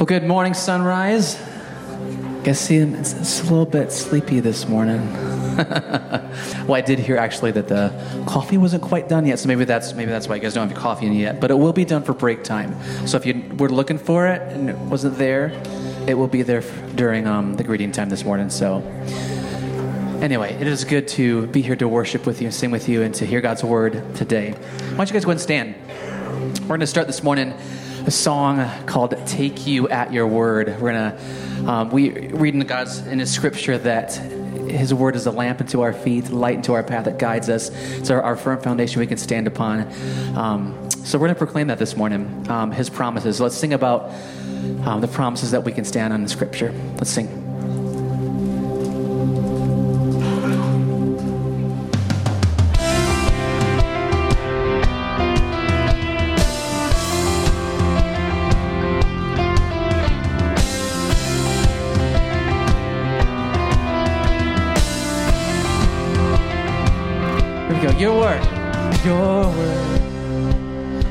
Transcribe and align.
Well, 0.00 0.06
good 0.06 0.24
morning, 0.24 0.54
sunrise. 0.54 1.38
I 1.38 2.40
Guess 2.42 2.58
see, 2.58 2.78
it's, 2.78 3.12
it's 3.12 3.40
a 3.40 3.42
little 3.42 3.66
bit 3.66 3.92
sleepy 3.92 4.40
this 4.40 4.66
morning. 4.66 5.12
well, 5.58 6.72
I 6.72 6.80
did 6.80 6.98
hear 6.98 7.18
actually 7.18 7.50
that 7.50 7.68
the 7.68 7.92
coffee 8.26 8.56
wasn't 8.56 8.82
quite 8.82 9.10
done 9.10 9.26
yet, 9.26 9.40
so 9.40 9.46
maybe 9.46 9.66
that's 9.66 9.92
maybe 9.92 10.10
that's 10.10 10.26
why 10.26 10.36
you 10.36 10.40
guys 10.40 10.54
don't 10.54 10.66
have 10.66 10.74
your 10.74 10.80
coffee 10.80 11.04
in 11.04 11.12
yet. 11.12 11.38
But 11.38 11.50
it 11.50 11.58
will 11.58 11.74
be 11.74 11.84
done 11.84 12.02
for 12.02 12.14
break 12.14 12.44
time. 12.44 12.74
So 13.06 13.18
if 13.18 13.26
you 13.26 13.44
were 13.58 13.68
looking 13.68 13.98
for 13.98 14.26
it 14.26 14.40
and 14.54 14.70
it 14.70 14.78
wasn't 14.78 15.18
there, 15.18 15.52
it 16.06 16.14
will 16.14 16.28
be 16.28 16.40
there 16.40 16.62
during 16.94 17.26
um, 17.26 17.56
the 17.56 17.62
greeting 17.62 17.92
time 17.92 18.08
this 18.08 18.24
morning. 18.24 18.48
So 18.48 18.78
anyway, 20.22 20.54
it 20.54 20.66
is 20.66 20.82
good 20.84 21.08
to 21.08 21.46
be 21.48 21.60
here 21.60 21.76
to 21.76 21.86
worship 21.86 22.24
with 22.24 22.40
you 22.40 22.50
sing 22.50 22.70
with 22.70 22.88
you 22.88 23.02
and 23.02 23.14
to 23.16 23.26
hear 23.26 23.42
God's 23.42 23.62
word 23.62 24.02
today. 24.16 24.52
Why 24.52 24.96
don't 24.96 25.08
you 25.08 25.12
guys 25.12 25.26
go 25.26 25.32
and 25.32 25.40
stand? 25.40 25.74
We're 26.62 26.68
going 26.68 26.80
to 26.80 26.86
start 26.86 27.06
this 27.06 27.22
morning 27.22 27.52
a 28.06 28.10
song 28.10 28.68
called 28.86 29.14
"Take 29.26 29.66
You 29.66 29.88
at 29.88 30.12
Your 30.12 30.26
Word." 30.26 30.68
We're 30.80 30.92
gonna 30.92 31.70
um, 31.70 31.90
we 31.90 32.10
read 32.28 32.54
in 32.54 32.60
God's 32.60 32.98
in 33.06 33.18
His 33.18 33.30
Scripture 33.30 33.78
that 33.78 34.14
His 34.14 34.94
Word 34.94 35.16
is 35.16 35.26
a 35.26 35.30
lamp 35.30 35.60
unto 35.60 35.80
our 35.80 35.92
feet, 35.92 36.30
light 36.30 36.56
into 36.56 36.72
our 36.72 36.82
path 36.82 37.04
that 37.04 37.18
guides 37.18 37.48
us. 37.48 37.70
It's 37.70 38.10
our, 38.10 38.22
our 38.22 38.36
firm 38.36 38.60
foundation 38.60 39.00
we 39.00 39.06
can 39.06 39.18
stand 39.18 39.46
upon. 39.46 39.92
Um, 40.36 40.90
so 40.90 41.18
we're 41.18 41.28
gonna 41.28 41.38
proclaim 41.38 41.66
that 41.68 41.78
this 41.78 41.96
morning. 41.96 42.46
Um, 42.48 42.70
his 42.70 42.88
promises. 42.88 43.40
Let's 43.40 43.56
sing 43.56 43.72
about 43.72 44.10
um, 44.84 45.00
the 45.00 45.08
promises 45.08 45.50
that 45.50 45.64
we 45.64 45.72
can 45.72 45.84
stand 45.84 46.12
on 46.12 46.22
in 46.22 46.28
Scripture. 46.28 46.72
Let's 46.96 47.10
sing. 47.10 47.49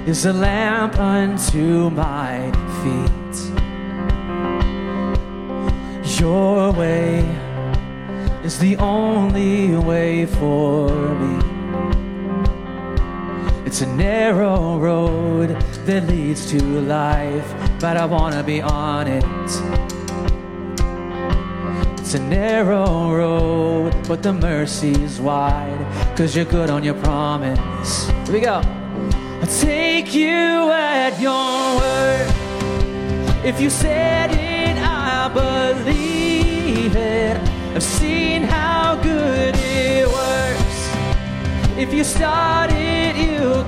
Is 0.10 0.26
a 0.26 0.34
lamp 0.34 0.98
unto 0.98 1.92
my 1.92 2.52
feet. 2.82 3.36
Your 6.20 6.72
way 6.72 7.20
is 8.44 8.58
the 8.58 8.76
only 8.78 9.78
way 9.78 10.26
for 10.26 10.90
me. 11.22 11.36
It's 13.68 13.82
a 13.82 13.86
narrow 13.86 14.80
road 14.80 15.50
that 15.86 16.08
leads 16.08 16.50
to 16.50 16.58
life, 16.58 17.54
but 17.80 17.96
I 17.96 18.06
wanna 18.06 18.42
be 18.42 18.64
on 18.64 19.06
it. 19.08 19.24
It's 22.00 22.16
a 22.16 22.20
narrow 22.20 23.14
road, 23.16 23.94
but 24.08 24.24
the 24.24 24.34
mercy's 24.34 25.22
wide. 25.22 25.86
Cause 26.18 26.36
you're 26.36 26.46
good 26.46 26.72
on 26.72 26.84
your 26.84 26.96
promise. 26.96 28.10
Here 28.26 28.34
we 28.34 28.40
go. 28.40 28.79
Take 29.58 30.14
you 30.14 30.70
at 30.72 31.20
your 31.20 31.78
word. 31.80 32.28
If 33.44 33.60
you 33.60 33.72
said 33.72 34.30
it, 34.32 34.78
I 34.78 35.28
believe 35.34 36.96
it. 36.96 37.38
I've 37.76 37.82
seen 37.82 38.44
how 38.44 38.96
good 39.02 39.56
it 39.58 40.08
works. 40.08 40.80
If 41.80 41.94
you 41.94 42.04
start 42.04 42.72
it, 42.72 43.16
you 43.16 43.64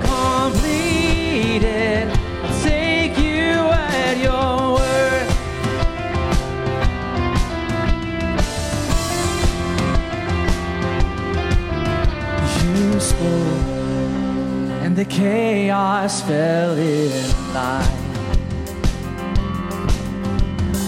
the 15.02 15.08
chaos 15.08 16.22
fell 16.22 16.78
in 16.78 17.10
line. 17.52 17.82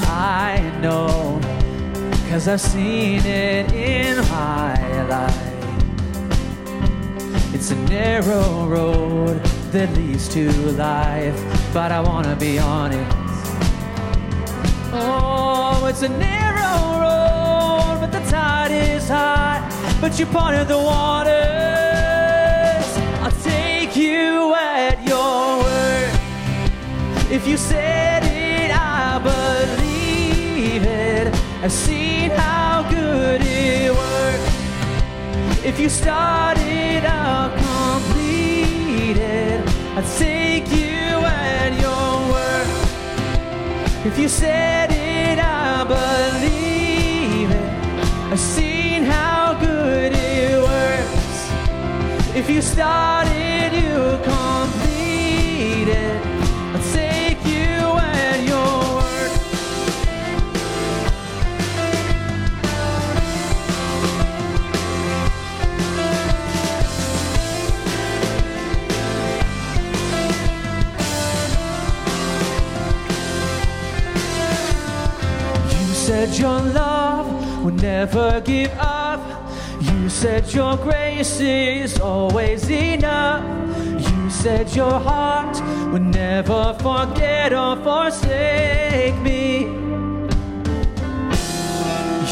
I 0.06 0.60
know, 0.80 1.40
cause 2.28 2.46
I've 2.46 2.60
seen 2.60 3.26
it 3.26 3.72
in 3.72 4.18
my 4.28 5.02
life. 5.08 5.54
It's 7.54 7.72
a 7.72 7.76
narrow 7.86 8.68
road 8.68 9.42
that 9.72 9.92
leads 9.96 10.28
to 10.28 10.48
life, 10.72 11.40
but 11.72 11.90
I 11.90 11.98
wanna 11.98 12.36
be 12.36 12.60
on 12.60 12.92
it. 12.92 13.08
Oh, 14.92 15.86
it's 15.90 16.02
a 16.02 16.08
narrow 16.08 17.00
road, 17.04 17.96
but 18.00 18.12
the 18.12 18.22
tide 18.30 18.70
is 18.70 19.08
high. 19.08 19.60
But 20.00 20.20
you 20.20 20.26
parted 20.26 20.68
the 20.68 20.78
waters. 20.78 21.43
If 27.34 27.48
you 27.48 27.56
said 27.56 28.22
it, 28.22 28.70
I 28.70 29.18
believe 29.18 30.84
it. 30.84 31.34
I've 31.64 31.72
seen 31.72 32.30
how 32.30 32.88
good 32.88 33.40
it 33.42 33.92
works. 33.92 35.64
If 35.64 35.80
you 35.80 35.88
started, 35.88 37.04
I'll 37.04 37.50
complete 37.50 39.16
it. 39.16 39.68
I'll 39.96 40.16
take 40.16 40.68
you 40.70 41.26
at 41.26 41.72
your 41.84 42.12
word. 42.32 42.68
If 44.06 44.16
you 44.16 44.28
said 44.28 44.92
it, 44.92 45.40
I 45.40 45.82
believe 45.82 47.50
it. 47.50 48.32
I've 48.32 48.38
seen 48.38 49.02
how 49.02 49.54
good 49.54 50.12
it 50.12 50.62
works. 50.62 51.50
If 52.36 52.48
you 52.48 52.62
started, 52.62 53.72
you 53.72 54.18
complete 54.22 55.88
it. 55.88 56.33
Said 76.26 76.38
your 76.38 76.60
love 76.72 77.64
would 77.64 77.82
never 77.82 78.40
give 78.40 78.72
up. 78.78 79.20
You 79.80 80.08
said 80.08 80.50
your 80.54 80.76
grace 80.76 81.38
is 81.40 82.00
always 82.00 82.70
enough. 82.70 83.44
You 84.08 84.30
said 84.30 84.74
your 84.74 84.98
heart 84.98 85.60
would 85.92 86.02
never 86.02 86.72
forget 86.80 87.52
or 87.52 87.76
forsake 87.76 89.16
me. 89.20 89.66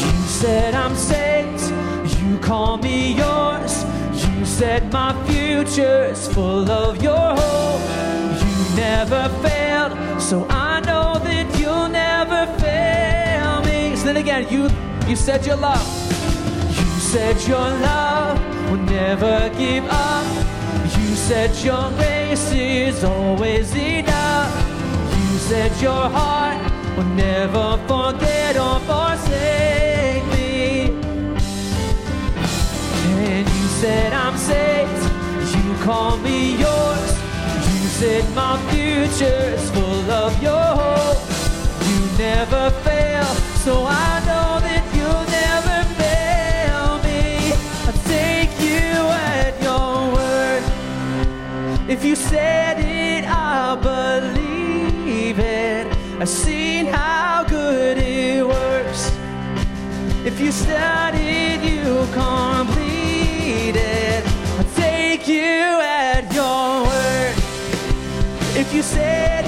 You 0.01 0.13
said 0.41 0.73
I'm 0.73 0.95
saved. 0.95 1.61
You 2.17 2.39
call 2.39 2.77
me 2.77 3.13
yours. 3.13 3.85
You 4.25 4.43
said 4.43 4.91
my 4.91 5.13
future's 5.27 6.27
full 6.33 6.67
of 6.71 7.03
your 7.03 7.35
hope. 7.39 7.81
You 8.43 8.75
never 8.75 9.29
failed, 9.43 10.19
so 10.19 10.47
I 10.49 10.62
Again, 14.15 14.47
you 14.49 14.69
you 15.09 15.15
said 15.15 15.45
your 15.45 15.57
love. 15.57 15.85
You 16.69 16.99
said 16.99 17.35
your 17.47 17.57
love 17.57 18.39
will 18.69 18.77
never 18.77 19.49
give 19.57 19.83
up. 19.89 20.25
You 20.97 21.15
said 21.15 21.51
your 21.63 21.89
grace 21.97 22.51
is 22.51 23.03
always 23.03 23.75
enough. 23.75 24.51
You 25.17 25.37
said 25.39 25.71
your 25.81 26.09
heart 26.09 26.57
will 26.95 27.11
never 27.15 27.77
forget 27.87 28.55
or 28.55 28.79
forsake 28.81 30.23
me. 30.37 30.91
And 33.27 33.47
you 33.47 33.67
said 33.81 34.13
I'm 34.13 34.37
saved. 34.37 35.03
You 35.55 35.75
call 35.83 36.17
me 36.17 36.55
yours. 36.55 37.11
You 37.81 37.87
said 37.99 38.23
my 38.33 38.57
future's 38.69 39.69
full 39.71 40.11
of 40.11 40.41
your 40.41 40.67
hope. 40.81 41.21
You 41.89 42.17
never 42.17 42.69
fail, 42.85 43.27
so 43.63 43.85
I 43.85 44.19
know 44.27 44.59
that 44.67 44.83
you'll 44.93 45.27
never 45.41 45.77
fail 46.01 46.99
me. 47.07 47.53
I 47.87 47.91
take 48.13 48.53
you 48.59 48.91
at 49.39 49.53
your 49.63 50.11
word. 50.17 50.63
If 51.89 52.03
you 52.03 52.13
said 52.13 52.79
it, 52.79 53.23
I 53.25 53.75
believe 53.89 55.39
it. 55.39 55.87
I've 56.19 56.27
seen 56.27 56.87
how 56.87 57.45
good 57.47 57.97
it 57.99 58.45
works. 58.45 59.09
If 60.25 60.41
you 60.41 60.51
started, 60.51 61.63
you 61.63 62.05
complete 62.11 63.77
it. 63.77 64.23
I 64.59 64.63
take 64.75 65.25
you 65.25 65.79
at 65.79 66.23
your 66.33 66.83
word. 66.83 67.35
If 68.59 68.73
you 68.73 68.81
said 68.81 69.42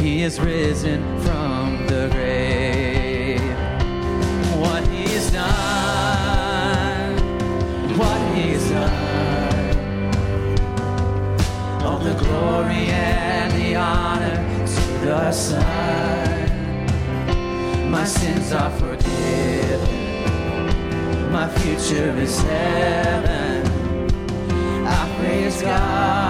he 0.00 0.22
is 0.22 0.40
risen 0.40 1.02
from 1.20 1.86
the 1.86 2.08
grave. 2.10 3.38
What 4.58 4.86
he's 4.88 5.30
done, 5.30 7.16
what 7.98 8.20
he's 8.34 8.70
done. 8.70 9.76
All 11.82 11.98
the 11.98 12.14
glory 12.14 12.88
and 12.88 13.52
the 13.60 13.76
honor 13.76 14.36
to 14.66 14.82
the 15.04 15.32
Son. 15.32 16.80
My 17.90 18.04
sins 18.04 18.52
are 18.52 18.70
forgiven. 18.70 19.80
My 21.30 21.46
future 21.58 22.16
is 22.16 22.40
heaven. 22.40 23.66
I 24.86 25.16
praise 25.18 25.60
God. 25.60 26.29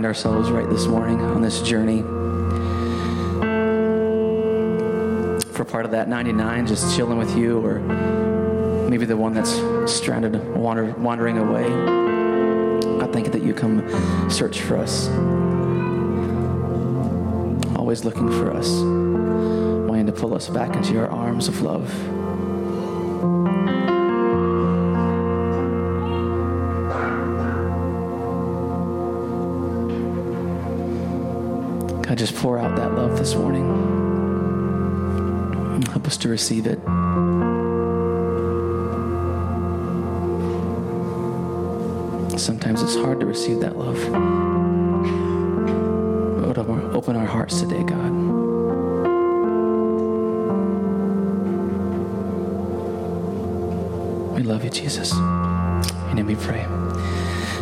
find 0.00 0.06
ourselves 0.06 0.50
right 0.50 0.70
this 0.70 0.86
morning 0.86 1.20
on 1.20 1.42
this 1.42 1.60
journey. 1.60 2.00
For 5.52 5.62
part 5.62 5.84
of 5.84 5.90
that 5.90 6.08
99, 6.08 6.66
just 6.66 6.96
chilling 6.96 7.18
with 7.18 7.36
you, 7.36 7.58
or 7.58 7.80
maybe 8.88 9.04
the 9.04 9.18
one 9.18 9.34
that's 9.34 9.60
stranded, 9.92 10.56
wander, 10.56 10.86
wandering 10.92 11.36
away. 11.36 11.66
I 13.04 13.12
thank 13.12 13.26
you 13.26 13.32
that 13.32 13.42
you 13.42 13.52
come 13.52 13.86
search 14.30 14.62
for 14.62 14.78
us, 14.78 15.08
always 17.76 18.02
looking 18.02 18.30
for 18.30 18.54
us, 18.54 18.70
wanting 18.70 20.06
to 20.06 20.12
pull 20.12 20.32
us 20.32 20.48
back 20.48 20.76
into 20.76 20.94
your 20.94 21.08
arms 21.08 21.46
of 21.46 21.60
love. 21.60 21.92
God, 32.10 32.18
just 32.18 32.34
pour 32.34 32.58
out 32.58 32.74
that 32.74 32.92
love 32.94 33.16
this 33.16 33.36
morning. 33.36 33.62
Help 35.92 36.08
us 36.08 36.16
to 36.16 36.28
receive 36.28 36.66
it. 36.66 36.80
Sometimes 42.36 42.82
it's 42.82 42.96
hard 42.96 43.20
to 43.20 43.26
receive 43.26 43.60
that 43.60 43.76
love. 43.78 43.96
Open 46.96 47.14
our 47.14 47.26
hearts 47.26 47.60
today, 47.60 47.84
God. 47.84 48.10
We 54.34 54.42
love 54.42 54.64
you, 54.64 54.70
Jesus. 54.70 55.12
In 55.12 56.16
name 56.16 56.26
we 56.26 56.34
pray. 56.34 56.64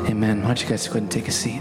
Amen. 0.09 0.41
Why 0.41 0.47
don't 0.47 0.63
you 0.63 0.69
guys 0.71 0.87
go 0.87 0.93
ahead 0.93 1.03
and 1.03 1.11
take 1.13 1.29
a 1.29 1.33
seat? 1.33 1.61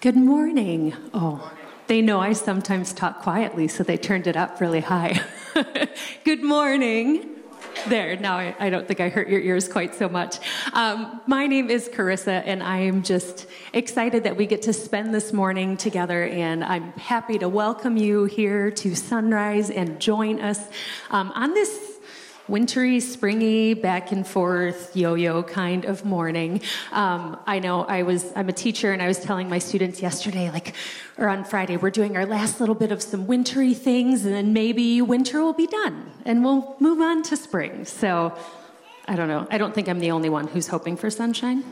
Good 0.00 0.14
morning. 0.14 0.94
Oh, 1.12 1.50
they 1.88 2.02
know 2.02 2.20
I 2.20 2.32
sometimes 2.32 2.92
talk 2.92 3.20
quietly, 3.20 3.66
so 3.66 3.82
they 3.82 3.96
turned 3.96 4.28
it 4.28 4.36
up 4.36 4.60
really 4.60 4.78
high. 4.78 5.20
Good 6.24 6.40
morning. 6.44 7.30
There, 7.88 8.16
now 8.16 8.36
I, 8.36 8.54
I, 8.60 8.70
don't 8.70 8.86
think 8.86 9.00
I 9.00 9.08
hurt 9.08 9.28
your 9.28 9.40
ears 9.40 9.66
quite 9.66 9.96
so 9.96 10.08
much. 10.08 10.36
Um, 10.72 11.20
my 11.26 11.48
name 11.48 11.68
is 11.68 11.88
Carissa, 11.88 12.44
and 12.46 12.62
I 12.62 12.78
am 12.78 13.02
just 13.02 13.48
excited 13.72 14.22
that 14.22 14.36
we 14.36 14.46
get 14.46 14.62
to 14.62 14.72
spend 14.72 15.12
this 15.12 15.32
morning 15.32 15.76
together. 15.76 16.22
And 16.22 16.62
I'm 16.62 16.92
happy 16.92 17.36
to 17.38 17.48
welcome 17.48 17.96
you 17.96 18.26
here 18.26 18.70
to 18.70 18.94
Sunrise 18.94 19.68
and 19.68 20.00
join 20.00 20.38
us 20.40 20.60
um, 21.10 21.32
on 21.34 21.54
this 21.54 21.87
wintry, 22.48 23.00
springy, 23.00 23.74
back 23.74 24.10
and 24.12 24.26
forth, 24.26 24.96
yo-yo 24.96 25.42
kind 25.42 25.84
of 25.84 26.04
morning. 26.04 26.60
Um, 26.92 27.38
I 27.46 27.58
know 27.58 27.84
I 27.84 28.02
was, 28.02 28.32
I'm 28.34 28.48
a 28.48 28.52
teacher 28.52 28.92
and 28.92 29.02
I 29.02 29.06
was 29.06 29.20
telling 29.20 29.48
my 29.48 29.58
students 29.58 30.00
yesterday, 30.00 30.50
like, 30.50 30.74
or 31.18 31.28
on 31.28 31.44
Friday, 31.44 31.76
we're 31.76 31.90
doing 31.90 32.16
our 32.16 32.26
last 32.26 32.60
little 32.60 32.74
bit 32.74 32.92
of 32.92 33.02
some 33.02 33.26
wintry 33.26 33.74
things 33.74 34.24
and 34.24 34.34
then 34.34 34.52
maybe 34.52 35.02
winter 35.02 35.42
will 35.42 35.52
be 35.52 35.66
done 35.66 36.10
and 36.24 36.44
we'll 36.44 36.76
move 36.80 37.00
on 37.00 37.22
to 37.24 37.36
spring. 37.36 37.84
So 37.84 38.36
I 39.06 39.16
don't 39.16 39.28
know. 39.28 39.46
I 39.50 39.58
don't 39.58 39.74
think 39.74 39.88
I'm 39.88 40.00
the 40.00 40.10
only 40.10 40.28
one 40.28 40.46
who's 40.46 40.68
hoping 40.68 40.96
for 40.96 41.10
sunshine. 41.10 41.64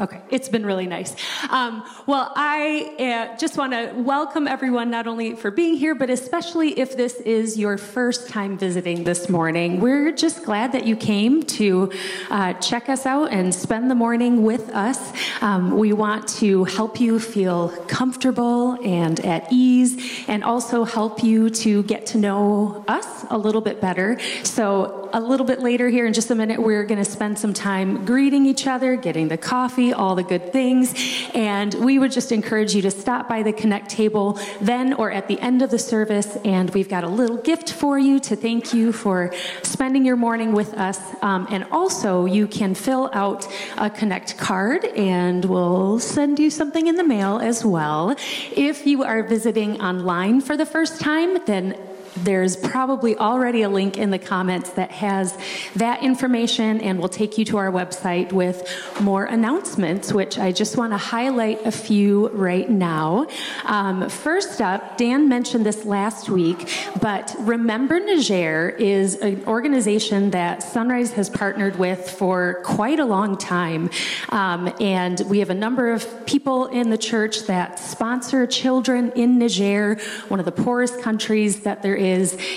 Okay, 0.00 0.22
it's 0.30 0.48
been 0.48 0.64
really 0.64 0.86
nice. 0.86 1.14
Um, 1.50 1.84
well, 2.06 2.32
I 2.34 3.30
uh, 3.32 3.36
just 3.36 3.58
want 3.58 3.74
to 3.74 3.92
welcome 3.94 4.48
everyone, 4.48 4.90
not 4.90 5.06
only 5.06 5.36
for 5.36 5.50
being 5.50 5.76
here, 5.76 5.94
but 5.94 6.08
especially 6.08 6.78
if 6.80 6.96
this 6.96 7.16
is 7.16 7.58
your 7.58 7.76
first 7.76 8.30
time 8.30 8.56
visiting 8.56 9.04
this 9.04 9.28
morning. 9.28 9.78
We're 9.78 10.12
just 10.12 10.46
glad 10.46 10.72
that 10.72 10.86
you 10.86 10.96
came 10.96 11.42
to 11.42 11.92
uh, 12.30 12.54
check 12.54 12.88
us 12.88 13.04
out 13.04 13.30
and 13.30 13.54
spend 13.54 13.90
the 13.90 13.94
morning 13.94 14.42
with 14.42 14.70
us. 14.70 15.12
Um, 15.42 15.76
we 15.76 15.92
want 15.92 16.26
to 16.38 16.64
help 16.64 16.98
you 16.98 17.20
feel 17.20 17.68
comfortable 17.86 18.78
and 18.82 19.20
at 19.20 19.52
ease, 19.52 20.24
and 20.28 20.42
also 20.42 20.84
help 20.84 21.22
you 21.22 21.50
to 21.50 21.82
get 21.82 22.06
to 22.06 22.18
know 22.18 22.86
us 22.88 23.26
a 23.28 23.36
little 23.36 23.60
bit 23.60 23.82
better. 23.82 24.18
So, 24.44 24.99
a 25.12 25.20
little 25.20 25.46
bit 25.46 25.60
later 25.60 25.88
here 25.88 26.06
in 26.06 26.12
just 26.12 26.30
a 26.30 26.34
minute, 26.34 26.60
we're 26.60 26.84
going 26.84 27.02
to 27.02 27.10
spend 27.10 27.38
some 27.38 27.52
time 27.52 28.04
greeting 28.04 28.46
each 28.46 28.66
other, 28.66 28.96
getting 28.96 29.28
the 29.28 29.36
coffee 29.36 29.92
all 29.92 30.14
the 30.14 30.22
good 30.22 30.52
things. 30.52 30.94
And 31.34 31.74
we 31.74 31.98
would 31.98 32.12
just 32.12 32.32
encourage 32.32 32.74
you 32.74 32.82
to 32.82 32.90
stop 32.90 33.28
by 33.28 33.42
the 33.42 33.52
Connect 33.52 33.90
table 33.90 34.38
then 34.60 34.92
or 34.92 35.10
at 35.10 35.28
the 35.28 35.38
end 35.40 35.62
of 35.62 35.70
the 35.70 35.78
service. 35.78 36.36
And 36.44 36.70
we've 36.70 36.88
got 36.88 37.04
a 37.04 37.08
little 37.08 37.36
gift 37.36 37.72
for 37.72 37.98
you 37.98 38.20
to 38.20 38.36
thank 38.36 38.72
you 38.72 38.92
for 38.92 39.32
spending 39.62 40.04
your 40.04 40.16
morning 40.16 40.52
with 40.52 40.74
us. 40.74 41.00
Um, 41.22 41.46
and 41.50 41.64
also, 41.70 42.26
you 42.26 42.46
can 42.46 42.74
fill 42.74 43.10
out 43.12 43.46
a 43.76 43.90
Connect 43.90 44.38
card 44.38 44.84
and 44.84 45.44
we'll 45.44 45.98
send 45.98 46.38
you 46.38 46.50
something 46.50 46.86
in 46.86 46.96
the 46.96 47.04
mail 47.04 47.38
as 47.38 47.64
well. 47.64 48.14
If 48.56 48.86
you 48.86 49.02
are 49.04 49.22
visiting 49.22 49.80
online 49.80 50.40
for 50.40 50.56
the 50.56 50.66
first 50.66 51.00
time, 51.00 51.44
then 51.46 51.74
there's 52.16 52.56
probably 52.56 53.16
already 53.16 53.62
a 53.62 53.68
link 53.68 53.98
in 53.98 54.10
the 54.10 54.18
comments 54.18 54.70
that 54.70 54.90
has 54.90 55.36
that 55.76 56.02
information 56.02 56.80
and 56.80 56.98
will 56.98 57.08
take 57.08 57.38
you 57.38 57.44
to 57.46 57.56
our 57.56 57.70
website 57.70 58.32
with 58.32 58.68
more 59.00 59.24
announcements, 59.24 60.12
which 60.12 60.38
I 60.38 60.52
just 60.52 60.76
want 60.76 60.92
to 60.92 60.96
highlight 60.96 61.64
a 61.64 61.72
few 61.72 62.28
right 62.28 62.68
now. 62.68 63.26
Um, 63.64 64.08
first 64.08 64.60
up, 64.60 64.98
Dan 64.98 65.28
mentioned 65.28 65.64
this 65.64 65.84
last 65.84 66.28
week, 66.28 66.68
but 67.00 67.34
Remember 67.38 67.98
Niger 68.00 68.70
is 68.78 69.16
an 69.16 69.44
organization 69.46 70.30
that 70.30 70.62
Sunrise 70.62 71.12
has 71.12 71.30
partnered 71.30 71.78
with 71.78 72.10
for 72.10 72.60
quite 72.64 73.00
a 73.00 73.04
long 73.04 73.36
time. 73.36 73.90
Um, 74.30 74.72
and 74.80 75.20
we 75.26 75.38
have 75.38 75.50
a 75.50 75.54
number 75.54 75.92
of 75.92 76.26
people 76.26 76.66
in 76.66 76.90
the 76.90 76.98
church 76.98 77.46
that 77.46 77.78
sponsor 77.78 78.46
children 78.46 79.12
in 79.12 79.38
Niger, 79.38 79.98
one 80.28 80.40
of 80.40 80.46
the 80.46 80.52
poorest 80.52 81.00
countries 81.00 81.60
that 81.60 81.82
there 81.82 81.96
is, 81.96 82.09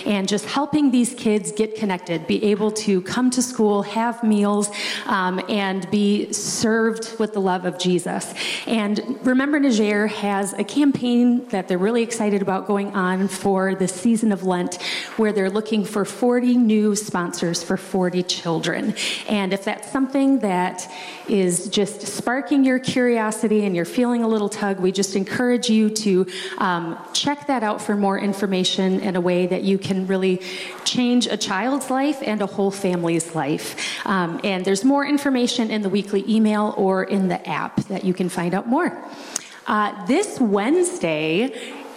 and 0.06 0.28
just 0.28 0.46
helping 0.46 0.92
these 0.92 1.13
kids 1.13 1.52
get 1.52 1.76
connected, 1.76 2.28
be 2.28 2.44
able 2.44 2.72
to 2.72 3.02
come 3.02 3.30
to 3.32 3.42
school, 3.42 3.84
have 3.84 4.24
meals, 4.24 4.70
um, 5.06 5.42
and 5.50 5.89
be 5.92 6.32
served 6.32 7.18
with 7.20 7.34
the 7.34 7.42
love 7.42 7.66
of 7.66 7.78
Jesus. 7.78 8.34
And 8.68 9.20
Remember 9.24 9.60
Niger 9.60 10.08
has 10.08 10.54
a 10.54 10.63
campaign 10.63 11.48
that 11.50 11.68
they're 11.68 11.78
really 11.78 12.04
excited 12.04 12.42
about 12.42 12.68
going 12.68 12.94
on 12.96 13.28
for 13.28 13.76
the 13.76 13.88
season 13.88 14.32
of 14.32 14.44
Lent, 14.44 14.82
where 15.18 15.32
they're 15.32 15.50
looking 15.50 15.84
for 15.86 16.06
40 16.06 16.58
new 16.58 16.96
sponsors 16.96 17.63
for 17.63 17.78
40 17.78 18.24
children. 18.24 18.96
And 19.28 19.54
if 19.54 19.63
that's 19.66 19.92
something 19.92 20.39
that 20.39 20.89
is 21.28 21.68
just 21.70 22.02
sparking 22.02 22.63
your 22.63 22.80
curiosity 22.80 23.66
and 23.66 23.76
you're 23.76 23.86
feeling 23.86 24.24
a 24.24 24.28
little 24.28 24.50
tug, 24.50 24.80
we 24.80 24.92
just 24.92 25.16
encourage 25.16 25.70
you 25.70 25.89
to 25.89 26.26
um, 26.58 26.98
check 27.13 27.48
that 27.48 27.63
out 27.63 27.82
for 27.82 27.96
more 27.96 28.20
information 28.20 29.02
and 29.02 29.16
a 29.16 29.22
way 29.22 29.33
that 29.54 29.63
you 29.63 29.78
can 29.78 30.08
really 30.08 30.41
change 30.84 31.28
a 31.28 31.38
child's 31.38 31.89
life 31.89 32.19
and 32.22 32.41
a 32.41 32.46
whole 32.56 32.72
family's 32.72 33.36
life. 33.36 33.67
Um, 34.06 34.39
and 34.43 34.63
there's 34.65 34.84
more 34.84 35.06
information 35.06 35.72
in 35.72 35.82
the 35.82 35.89
weekly 35.89 36.24
email 36.28 36.74
or 36.78 37.04
in 37.04 37.28
the 37.28 37.39
app 37.48 37.76
that 37.91 38.04
you 38.04 38.13
can 38.13 38.30
find 38.30 38.54
out 38.54 38.67
more. 38.67 38.89
Uh, 39.65 40.06
this 40.06 40.39
Wednesday, 40.39 41.54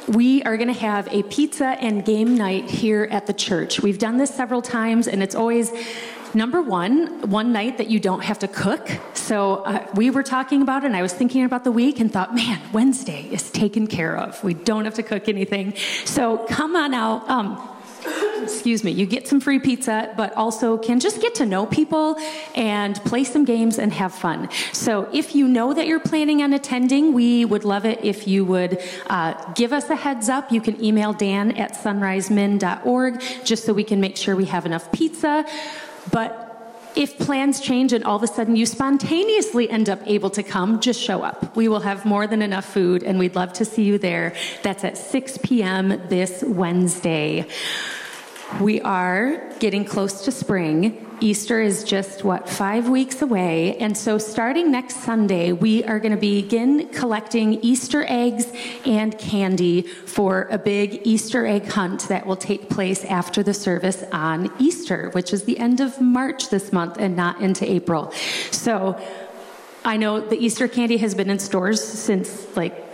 we 0.09 0.43
are 0.45 0.57
going 0.57 0.73
to 0.73 0.81
have 0.81 1.09
a 1.11 1.23
pizza 1.25 1.67
and 1.81 2.05
game 2.05 2.37
night 2.37 2.71
here 2.71 3.09
at 3.11 3.27
the 3.27 3.33
church. 3.33 3.81
We've 3.81 3.99
done 3.99 4.19
this 4.19 4.33
several 4.33 4.63
times, 4.63 5.09
and 5.09 5.23
it's 5.23 5.35
always 5.35 5.73
Number 6.37 6.61
one, 6.61 7.31
one 7.31 7.51
night 7.55 7.79
that 7.79 7.89
you 7.89 7.99
don't 7.99 8.23
have 8.23 8.41
to 8.41 8.47
cook. 8.47 8.91
So 9.15 9.65
uh, 9.65 9.87
we 9.95 10.11
were 10.11 10.23
talking 10.23 10.61
about 10.61 10.85
it, 10.85 10.89
and 10.89 10.95
I 10.95 11.01
was 11.01 11.15
thinking 11.15 11.47
about 11.47 11.65
the 11.65 11.73
week 11.73 11.99
and 11.99 12.13
thought, 12.13 12.35
man, 12.35 12.61
Wednesday 12.75 13.27
is 13.33 13.51
taken 13.51 13.87
care 13.87 14.15
of. 14.15 14.45
We 14.45 14.53
don't 14.53 14.85
have 14.85 14.93
to 14.97 15.03
cook 15.03 15.31
anything. 15.31 15.73
So 16.05 16.37
come 16.47 16.77
on 16.77 16.93
out. 16.93 17.27
Um, 17.31 17.67
excuse 18.43 18.85
me, 18.85 18.91
you 18.91 19.07
get 19.07 19.27
some 19.27 19.41
free 19.41 19.59
pizza, 19.59 20.13
but 20.15 20.35
also 20.35 20.77
can 20.77 21.01
just 21.01 21.23
get 21.23 21.37
to 21.37 21.47
know 21.47 21.65
people 21.65 22.19
and 22.55 22.97
play 22.97 23.25
some 23.25 23.47
games 23.47 23.79
and 23.79 23.91
have 23.95 24.13
fun. 24.15 24.51
So 24.75 25.09
if 25.15 25.35
you 25.35 25.49
know 25.49 25.73
that 25.73 25.87
you're 25.87 26.01
planning 26.01 26.43
on 26.43 26.53
attending, 26.53 27.15
we 27.15 27.47
would 27.47 27.65
love 27.65 27.87
it 27.87 28.05
if 28.05 28.29
you 28.29 28.45
would 28.45 28.83
uh, 29.07 29.53
give 29.55 29.73
us 29.73 29.89
a 29.89 29.97
heads 29.97 30.29
up. 30.29 30.53
You 30.53 30.61
can 30.61 30.85
email 30.85 31.15
Dan 31.15 31.53
at 31.53 31.73
sunrisemin.org 31.73 33.23
just 33.43 33.65
so 33.65 33.73
we 33.73 33.85
can 33.85 34.03
make 34.03 34.19
sure 34.19 34.37
we 34.37 34.45
have 34.45 34.67
enough 34.67 34.93
pizza. 34.93 35.47
But 36.13 36.43
if 36.97 37.19
plans 37.19 37.61
change 37.61 37.93
and 37.93 38.03
all 38.05 38.17
of 38.17 38.23
a 38.23 38.27
sudden 38.27 38.57
you 38.57 38.65
spontaneously 38.65 39.69
end 39.69 39.91
up 39.91 40.01
able 40.07 40.31
to 40.31 40.43
come, 40.43 40.81
just 40.81 41.01
show 41.01 41.23
up. 41.23 41.55
We 41.55 41.69
will 41.69 41.81
have 41.81 42.07
more 42.07 42.27
than 42.27 42.41
enough 42.41 42.65
food 42.65 43.03
and 43.03 43.19
we'd 43.19 43.35
love 43.35 43.53
to 43.55 43.65
see 43.65 43.85
you 43.85 43.99
there. 43.99 44.35
That's 44.63 44.83
at 44.83 44.97
6 44.97 45.39
p.m. 45.43 45.89
this 46.09 46.43
Wednesday. 46.43 47.47
We 48.61 48.81
are 48.81 49.53
getting 49.59 49.85
close 49.85 50.25
to 50.25 50.33
spring. 50.33 51.06
Easter 51.21 51.61
is 51.61 51.85
just, 51.85 52.25
what, 52.25 52.49
five 52.49 52.89
weeks 52.89 53.23
away. 53.23 53.77
And 53.79 53.97
so, 53.97 54.19
starting 54.19 54.71
next 54.71 54.97
Sunday, 54.97 55.53
we 55.53 55.85
are 55.85 55.99
going 55.99 56.13
to 56.13 56.21
begin 56.21 56.89
collecting 56.89 57.55
Easter 57.55 58.05
eggs 58.09 58.47
and 58.85 59.17
candy 59.19 59.83
for 59.83 60.49
a 60.51 60.59
big 60.59 61.01
Easter 61.05 61.47
egg 61.47 61.67
hunt 61.67 62.03
that 62.09 62.27
will 62.27 62.37
take 62.37 62.69
place 62.69 63.05
after 63.05 63.43
the 63.43 63.55
service 63.55 64.05
on 64.13 64.53
Easter, 64.59 65.11
which 65.11 65.33
is 65.33 65.45
the 65.45 65.59
end 65.59 65.81
of 65.81 66.01
March 66.01 66.51
this 66.51 66.73
month 66.73 66.97
and 66.99 67.17
not 67.17 67.41
into 67.41 67.71
April. 67.71 68.13
So, 68.51 69.01
I 69.85 69.97
know 69.97 70.21
the 70.21 70.37
Easter 70.37 70.67
candy 70.69 70.97
has 70.97 71.15
been 71.15 71.31
in 71.31 71.39
stores 71.39 71.83
since 71.83 72.57
like 72.57 72.86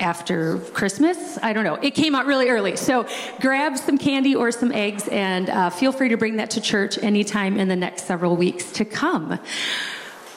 after 0.00 0.58
Christmas. 0.72 1.38
I 1.42 1.52
don't 1.52 1.64
know. 1.64 1.74
It 1.74 1.92
came 1.92 2.14
out 2.14 2.26
really 2.26 2.48
early. 2.48 2.76
So 2.76 3.06
grab 3.40 3.76
some 3.76 3.98
candy 3.98 4.34
or 4.34 4.50
some 4.50 4.72
eggs 4.72 5.08
and 5.08 5.50
uh, 5.50 5.70
feel 5.70 5.92
free 5.92 6.08
to 6.08 6.16
bring 6.16 6.36
that 6.36 6.50
to 6.50 6.60
church 6.60 6.98
anytime 6.98 7.58
in 7.58 7.68
the 7.68 7.76
next 7.76 8.06
several 8.06 8.36
weeks 8.36 8.72
to 8.72 8.84
come. 8.84 9.38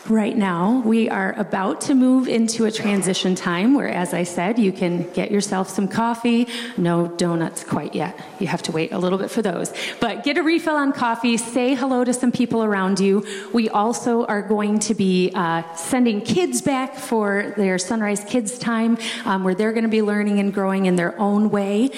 Right 0.09 0.35
now, 0.35 0.81
we 0.85 1.09
are 1.09 1.33
about 1.39 1.79
to 1.81 1.95
move 1.95 2.27
into 2.27 2.65
a 2.65 2.71
transition 2.71 3.35
time 3.35 3.73
where, 3.73 3.87
as 3.87 4.13
I 4.13 4.23
said, 4.23 4.59
you 4.59 4.73
can 4.73 5.09
get 5.13 5.31
yourself 5.31 5.69
some 5.69 5.87
coffee. 5.87 6.49
No 6.75 7.07
donuts 7.07 7.63
quite 7.63 7.95
yet. 7.95 8.19
You 8.37 8.47
have 8.47 8.61
to 8.63 8.73
wait 8.73 8.91
a 8.91 8.97
little 8.97 9.17
bit 9.17 9.31
for 9.31 9.41
those. 9.41 9.71
But 10.01 10.25
get 10.25 10.37
a 10.37 10.43
refill 10.43 10.75
on 10.75 10.91
coffee, 10.91 11.37
say 11.37 11.73
hello 11.73 12.03
to 12.03 12.13
some 12.13 12.33
people 12.33 12.65
around 12.65 12.99
you. 12.99 13.25
We 13.53 13.69
also 13.69 14.25
are 14.25 14.41
going 14.41 14.79
to 14.79 14.93
be 14.93 15.31
uh, 15.33 15.73
sending 15.75 16.19
kids 16.19 16.61
back 16.61 16.97
for 16.97 17.53
their 17.55 17.77
Sunrise 17.77 18.25
Kids 18.25 18.59
time, 18.59 18.97
um, 19.23 19.45
where 19.45 19.55
they're 19.55 19.71
going 19.71 19.85
to 19.85 19.89
be 19.89 20.01
learning 20.01 20.37
and 20.37 20.53
growing 20.53 20.85
in 20.85 20.97
their 20.97 21.17
own 21.17 21.49
way. 21.49 21.91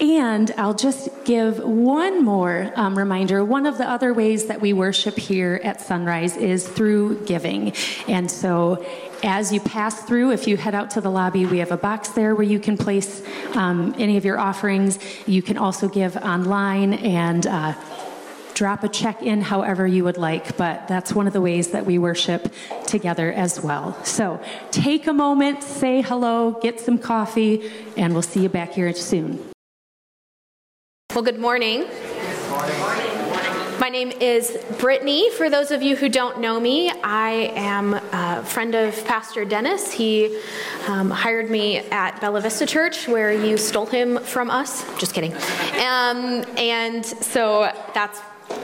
And 0.00 0.52
I'll 0.56 0.74
just 0.74 1.08
give 1.24 1.58
one 1.58 2.24
more 2.24 2.72
um, 2.76 2.96
reminder. 2.96 3.44
One 3.44 3.66
of 3.66 3.78
the 3.78 3.88
other 3.88 4.14
ways 4.14 4.46
that 4.46 4.60
we 4.60 4.72
worship 4.72 5.16
here 5.16 5.60
at 5.64 5.80
Sunrise 5.80 6.36
is 6.36 6.68
through 6.68 7.24
giving. 7.24 7.72
And 8.06 8.30
so 8.30 8.86
as 9.24 9.52
you 9.52 9.58
pass 9.58 10.04
through, 10.04 10.30
if 10.30 10.46
you 10.46 10.56
head 10.56 10.74
out 10.74 10.90
to 10.90 11.00
the 11.00 11.10
lobby, 11.10 11.46
we 11.46 11.58
have 11.58 11.72
a 11.72 11.76
box 11.76 12.10
there 12.10 12.36
where 12.36 12.46
you 12.46 12.60
can 12.60 12.76
place 12.76 13.22
um, 13.54 13.92
any 13.98 14.16
of 14.16 14.24
your 14.24 14.38
offerings. 14.38 15.00
You 15.26 15.42
can 15.42 15.58
also 15.58 15.88
give 15.88 16.16
online 16.16 16.94
and 16.94 17.44
uh, 17.46 17.74
drop 18.54 18.84
a 18.84 18.88
check 18.88 19.22
in 19.22 19.40
however 19.40 19.84
you 19.84 20.04
would 20.04 20.16
like, 20.16 20.56
but 20.56 20.86
that's 20.86 21.12
one 21.12 21.26
of 21.26 21.32
the 21.32 21.40
ways 21.40 21.68
that 21.68 21.86
we 21.86 21.98
worship 21.98 22.52
together 22.86 23.32
as 23.32 23.60
well. 23.60 23.96
So 24.04 24.40
take 24.70 25.08
a 25.08 25.12
moment, 25.12 25.64
say 25.64 26.02
hello, 26.02 26.52
get 26.62 26.78
some 26.78 26.98
coffee, 26.98 27.70
and 27.96 28.12
we'll 28.12 28.22
see 28.22 28.42
you 28.42 28.48
back 28.48 28.72
here 28.72 28.92
soon. 28.92 29.48
Well, 31.18 31.24
good 31.24 31.40
morning. 31.40 31.84
My 33.80 33.88
name 33.90 34.12
is 34.12 34.56
Brittany. 34.78 35.32
For 35.32 35.50
those 35.50 35.72
of 35.72 35.82
you 35.82 35.96
who 35.96 36.08
don't 36.08 36.38
know 36.38 36.60
me, 36.60 36.92
I 37.02 37.52
am 37.56 37.94
a 37.94 38.44
friend 38.44 38.76
of 38.76 39.04
Pastor 39.04 39.44
Dennis. 39.44 39.90
He 39.90 40.40
um, 40.86 41.10
hired 41.10 41.50
me 41.50 41.78
at 41.78 42.20
Bella 42.20 42.40
Vista 42.40 42.66
Church, 42.66 43.08
where 43.08 43.32
you 43.32 43.56
stole 43.56 43.86
him 43.86 44.20
from 44.20 44.48
us. 44.48 44.84
Just 45.00 45.12
kidding. 45.12 45.34
Um, 45.34 46.44
and 46.56 47.04
so 47.04 47.68
that's 47.94 48.20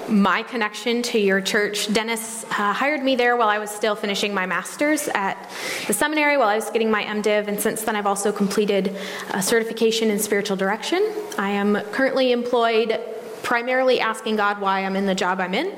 my 0.09 0.43
connection 0.43 1.03
to 1.03 1.19
your 1.19 1.41
church. 1.41 1.93
Dennis 1.93 2.45
uh, 2.45 2.73
hired 2.73 3.03
me 3.03 3.17
there 3.17 3.37
while 3.37 3.49
I 3.49 3.59
was 3.59 3.71
still 3.71 3.95
finishing 3.95 4.35
my 4.35 4.47
master's 4.47 5.09
at 5.09 5.51
the 5.87 5.93
seminary, 5.93 6.37
while 6.37 6.49
I 6.49 6.57
was 6.57 6.71
getting 6.71 6.91
my 6.91 7.05
MDiv, 7.05 7.49
and 7.49 7.61
since 7.61 7.83
then 7.83 7.97
I've 7.97 8.07
also 8.07 8.33
completed 8.33 8.97
a 9.33 9.43
certification 9.43 10.11
in 10.11 10.19
spiritual 10.19 10.57
direction. 10.57 11.03
I 11.39 11.51
am 11.51 11.77
currently 11.93 12.33
employed 12.33 13.01
primarily 13.43 14.01
asking 14.01 14.37
God 14.37 14.61
why 14.61 14.85
I'm 14.85 14.97
in 14.97 15.07
the 15.07 15.15
job 15.15 15.39
I'm 15.39 15.55
in, 15.55 15.73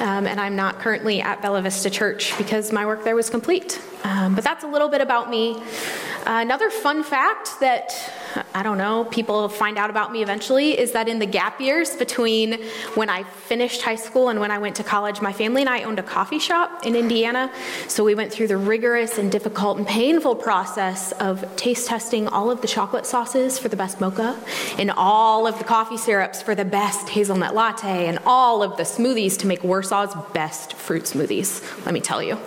um, 0.00 0.26
and 0.26 0.40
I'm 0.40 0.56
not 0.56 0.80
currently 0.80 1.22
at 1.22 1.40
Bella 1.40 1.62
Vista 1.62 1.88
Church 1.88 2.36
because 2.36 2.72
my 2.72 2.84
work 2.84 3.04
there 3.04 3.14
was 3.14 3.30
complete. 3.30 3.80
Um, 4.04 4.34
but 4.34 4.42
that's 4.42 4.64
a 4.64 4.66
little 4.66 4.88
bit 4.88 5.00
about 5.00 5.30
me. 5.30 5.54
Uh, 5.54 6.40
another 6.40 6.68
fun 6.68 7.02
fact 7.04 7.60
that 7.60 7.92
I 8.54 8.62
don't 8.62 8.78
know, 8.78 9.04
people 9.04 9.48
find 9.48 9.78
out 9.78 9.90
about 9.90 10.12
me 10.12 10.22
eventually 10.22 10.78
is 10.78 10.92
that 10.92 11.08
in 11.08 11.18
the 11.18 11.26
gap 11.26 11.60
years 11.60 11.96
between 11.96 12.62
when 12.94 13.08
I 13.08 13.22
finished 13.22 13.82
high 13.82 13.96
school 13.96 14.28
and 14.28 14.40
when 14.40 14.50
I 14.50 14.58
went 14.58 14.76
to 14.76 14.84
college, 14.84 15.20
my 15.20 15.32
family 15.32 15.62
and 15.62 15.68
I 15.68 15.82
owned 15.82 15.98
a 15.98 16.02
coffee 16.02 16.38
shop 16.38 16.86
in 16.86 16.94
Indiana. 16.94 17.50
So 17.88 18.04
we 18.04 18.14
went 18.14 18.32
through 18.32 18.48
the 18.48 18.56
rigorous 18.56 19.18
and 19.18 19.30
difficult 19.30 19.78
and 19.78 19.86
painful 19.86 20.36
process 20.36 21.12
of 21.12 21.44
taste 21.56 21.86
testing 21.86 22.28
all 22.28 22.50
of 22.50 22.60
the 22.60 22.68
chocolate 22.68 23.06
sauces 23.06 23.58
for 23.58 23.68
the 23.68 23.76
best 23.76 24.00
mocha 24.00 24.38
and 24.78 24.90
all 24.96 25.46
of 25.46 25.58
the 25.58 25.64
coffee 25.64 25.96
syrups 25.96 26.42
for 26.42 26.54
the 26.54 26.64
best 26.64 27.08
hazelnut 27.08 27.54
latte 27.54 28.06
and 28.06 28.18
all 28.26 28.62
of 28.62 28.76
the 28.76 28.82
smoothies 28.82 29.38
to 29.38 29.46
make 29.46 29.62
Warsaw's 29.62 30.14
best 30.32 30.74
fruit 30.74 31.04
smoothies, 31.04 31.62
let 31.84 31.94
me 31.94 32.00
tell 32.00 32.22
you. 32.22 32.38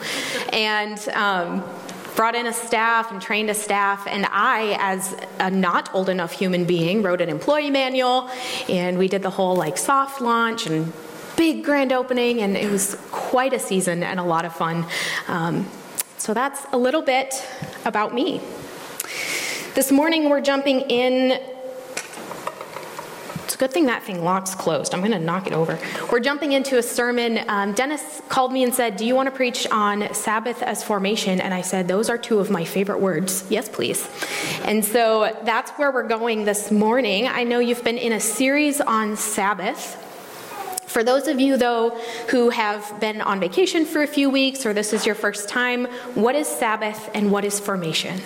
And, 0.52 1.00
um, 1.10 1.64
brought 2.16 2.36
in 2.36 2.48
a 2.48 2.54
staff 2.54 3.12
and 3.12 3.22
trained 3.22 3.50
a 3.50 3.54
staff. 3.54 4.08
And 4.08 4.26
I, 4.32 4.78
as 4.80 5.16
a 5.40 5.50
not 5.50 5.94
old 5.94 6.10
enough 6.10 6.32
human 6.32 6.66
being, 6.66 7.04
wrote 7.04 7.22
an 7.22 7.30
employee 7.30 7.70
manual 7.70 8.30
and 8.70 8.98
we 8.98 9.08
did 9.08 9.22
the 9.22 9.30
whole 9.30 9.56
like 9.56 9.78
soft 9.78 10.22
launch 10.22 10.68
and 10.68 10.92
big 11.36 11.64
grand 11.64 11.92
opening. 11.92 12.42
And 12.42 12.56
it 12.56 12.72
was 12.72 12.98
quite 13.12 13.54
a 13.54 13.60
season 13.60 14.04
and 14.04 14.20
a 14.20 14.24
lot 14.24 14.46
of 14.46 14.56
fun. 14.56 14.86
Um, 15.28 15.70
so 16.18 16.34
that's 16.34 16.66
a 16.72 16.78
little 16.78 17.02
bit 17.02 17.46
about 17.84 18.14
me. 18.14 18.42
This 19.76 19.92
morning 19.92 20.30
we're 20.30 20.42
jumping 20.42 20.82
in 20.82 21.55
it's 23.56 23.62
a 23.62 23.68
good 23.68 23.74
thing 23.74 23.86
that 23.86 24.04
thing 24.04 24.22
locks 24.22 24.54
closed. 24.54 24.94
I'm 24.94 25.00
going 25.00 25.14
to 25.14 25.20
knock 25.20 25.48
it 25.48 25.54
over. 25.54 25.80
We're 26.12 26.20
jumping 26.20 26.52
into 26.52 26.78
a 26.78 26.84
sermon. 26.84 27.40
Um, 27.48 27.72
Dennis 27.72 28.22
called 28.28 28.52
me 28.52 28.66
and 28.66 28.74
said, 28.74 28.98
Do 28.98 29.06
you 29.06 29.16
want 29.16 29.28
to 29.28 29.32
preach 29.32 29.66
on 29.72 30.14
Sabbath 30.14 30.62
as 30.62 30.84
formation? 30.84 31.40
And 31.40 31.54
I 31.54 31.62
said, 31.62 31.88
Those 31.88 32.10
are 32.10 32.18
two 32.18 32.40
of 32.40 32.52
my 32.52 32.66
favorite 32.66 33.00
words. 33.00 33.46
Yes, 33.50 33.70
please. 33.70 34.10
And 34.66 34.84
so 34.84 35.34
that's 35.46 35.72
where 35.80 35.90
we're 35.90 36.06
going 36.06 36.44
this 36.44 36.70
morning. 36.70 37.30
I 37.30 37.46
know 37.46 37.60
you've 37.60 37.82
been 37.82 37.98
in 37.98 38.12
a 38.12 38.20
series 38.20 38.82
on 38.82 39.16
Sabbath. 39.16 40.02
For 40.88 41.06
those 41.06 41.30
of 41.30 41.40
you, 41.40 41.56
though, 41.56 41.92
who 42.32 42.50
have 42.50 43.00
been 43.00 43.22
on 43.22 43.40
vacation 43.40 43.86
for 43.86 44.04
a 44.04 44.08
few 44.08 44.30
weeks 44.30 44.66
or 44.66 44.74
this 44.74 44.92
is 44.92 45.06
your 45.06 45.16
first 45.16 45.48
time, 45.48 45.86
what 46.14 46.36
is 46.36 46.46
Sabbath 46.46 47.10
and 47.14 47.32
what 47.32 47.46
is 47.46 47.58
formation? 47.58 48.20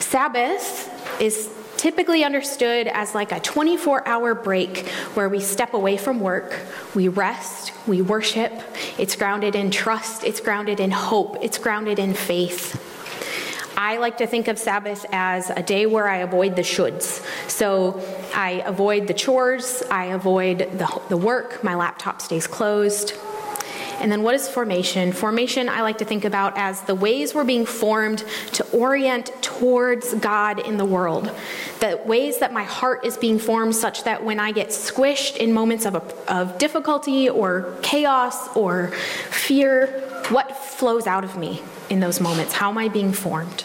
Sabbath 0.00 1.20
is 1.20 1.55
typically 1.76 2.24
understood 2.24 2.86
as 2.88 3.14
like 3.14 3.32
a 3.32 3.40
24 3.40 4.06
hour 4.06 4.34
break 4.34 4.88
where 5.14 5.28
we 5.28 5.40
step 5.40 5.74
away 5.74 5.96
from 5.96 6.20
work, 6.20 6.58
we 6.94 7.08
rest, 7.08 7.72
we 7.86 8.02
worship. 8.02 8.52
It's 8.98 9.16
grounded 9.16 9.54
in 9.54 9.70
trust, 9.70 10.24
it's 10.24 10.40
grounded 10.40 10.80
in 10.80 10.90
hope, 10.90 11.36
it's 11.42 11.58
grounded 11.58 11.98
in 11.98 12.14
faith. 12.14 12.82
I 13.78 13.98
like 13.98 14.16
to 14.18 14.26
think 14.26 14.48
of 14.48 14.58
Sabbath 14.58 15.04
as 15.12 15.50
a 15.50 15.62
day 15.62 15.84
where 15.84 16.08
I 16.08 16.18
avoid 16.18 16.56
the 16.56 16.62
shoulds. 16.62 17.22
So 17.50 18.02
I 18.34 18.62
avoid 18.64 19.06
the 19.06 19.12
chores, 19.12 19.82
I 19.90 20.06
avoid 20.06 20.58
the, 20.58 21.02
the 21.10 21.16
work, 21.16 21.62
my 21.62 21.74
laptop 21.74 22.22
stays 22.22 22.46
closed. 22.46 23.12
And 24.00 24.12
then 24.12 24.22
what 24.22 24.34
is 24.34 24.48
formation? 24.48 25.12
Formation, 25.12 25.68
I 25.68 25.82
like 25.82 25.98
to 25.98 26.04
think 26.04 26.24
about 26.24 26.56
as 26.56 26.82
the 26.82 26.94
ways 26.94 27.34
we're 27.34 27.44
being 27.44 27.64
formed 27.64 28.24
to 28.52 28.66
orient 28.70 29.30
towards 29.42 30.14
God 30.14 30.58
in 30.60 30.76
the 30.76 30.84
world. 30.84 31.30
The 31.80 32.00
ways 32.04 32.38
that 32.38 32.52
my 32.52 32.64
heart 32.64 33.04
is 33.06 33.16
being 33.16 33.38
formed 33.38 33.74
such 33.74 34.04
that 34.04 34.22
when 34.22 34.38
I 34.38 34.52
get 34.52 34.68
squished 34.68 35.36
in 35.36 35.52
moments 35.52 35.86
of, 35.86 35.94
a, 35.94 36.32
of 36.32 36.58
difficulty 36.58 37.28
or 37.28 37.74
chaos 37.82 38.54
or 38.54 38.88
fear, 39.30 39.86
what 40.28 40.56
flows 40.56 41.06
out 41.06 41.24
of 41.24 41.36
me 41.36 41.62
in 41.88 42.00
those 42.00 42.20
moments? 42.20 42.52
How 42.52 42.68
am 42.70 42.78
I 42.78 42.88
being 42.88 43.12
formed? 43.12 43.64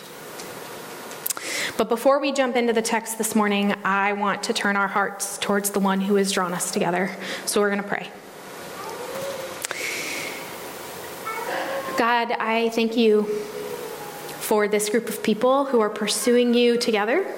But 1.77 1.89
before 1.89 2.19
we 2.19 2.31
jump 2.31 2.55
into 2.55 2.73
the 2.73 2.81
text 2.81 3.17
this 3.17 3.35
morning, 3.35 3.73
I 3.83 4.13
want 4.13 4.43
to 4.43 4.53
turn 4.53 4.77
our 4.77 4.87
hearts 4.87 5.37
towards 5.39 5.71
the 5.71 5.79
one 5.79 5.99
who 5.99 6.15
has 6.15 6.31
drawn 6.31 6.53
us 6.53 6.71
together. 6.71 7.15
So 7.45 7.59
we're 7.59 7.69
going 7.69 7.81
to 7.81 7.87
pray. 7.87 8.09
God, 12.01 12.31
I 12.31 12.69
thank 12.69 12.97
you 12.97 13.25
for 13.25 14.67
this 14.67 14.89
group 14.89 15.07
of 15.07 15.21
people 15.21 15.65
who 15.65 15.81
are 15.81 15.89
pursuing 15.91 16.55
you 16.55 16.75
together. 16.75 17.31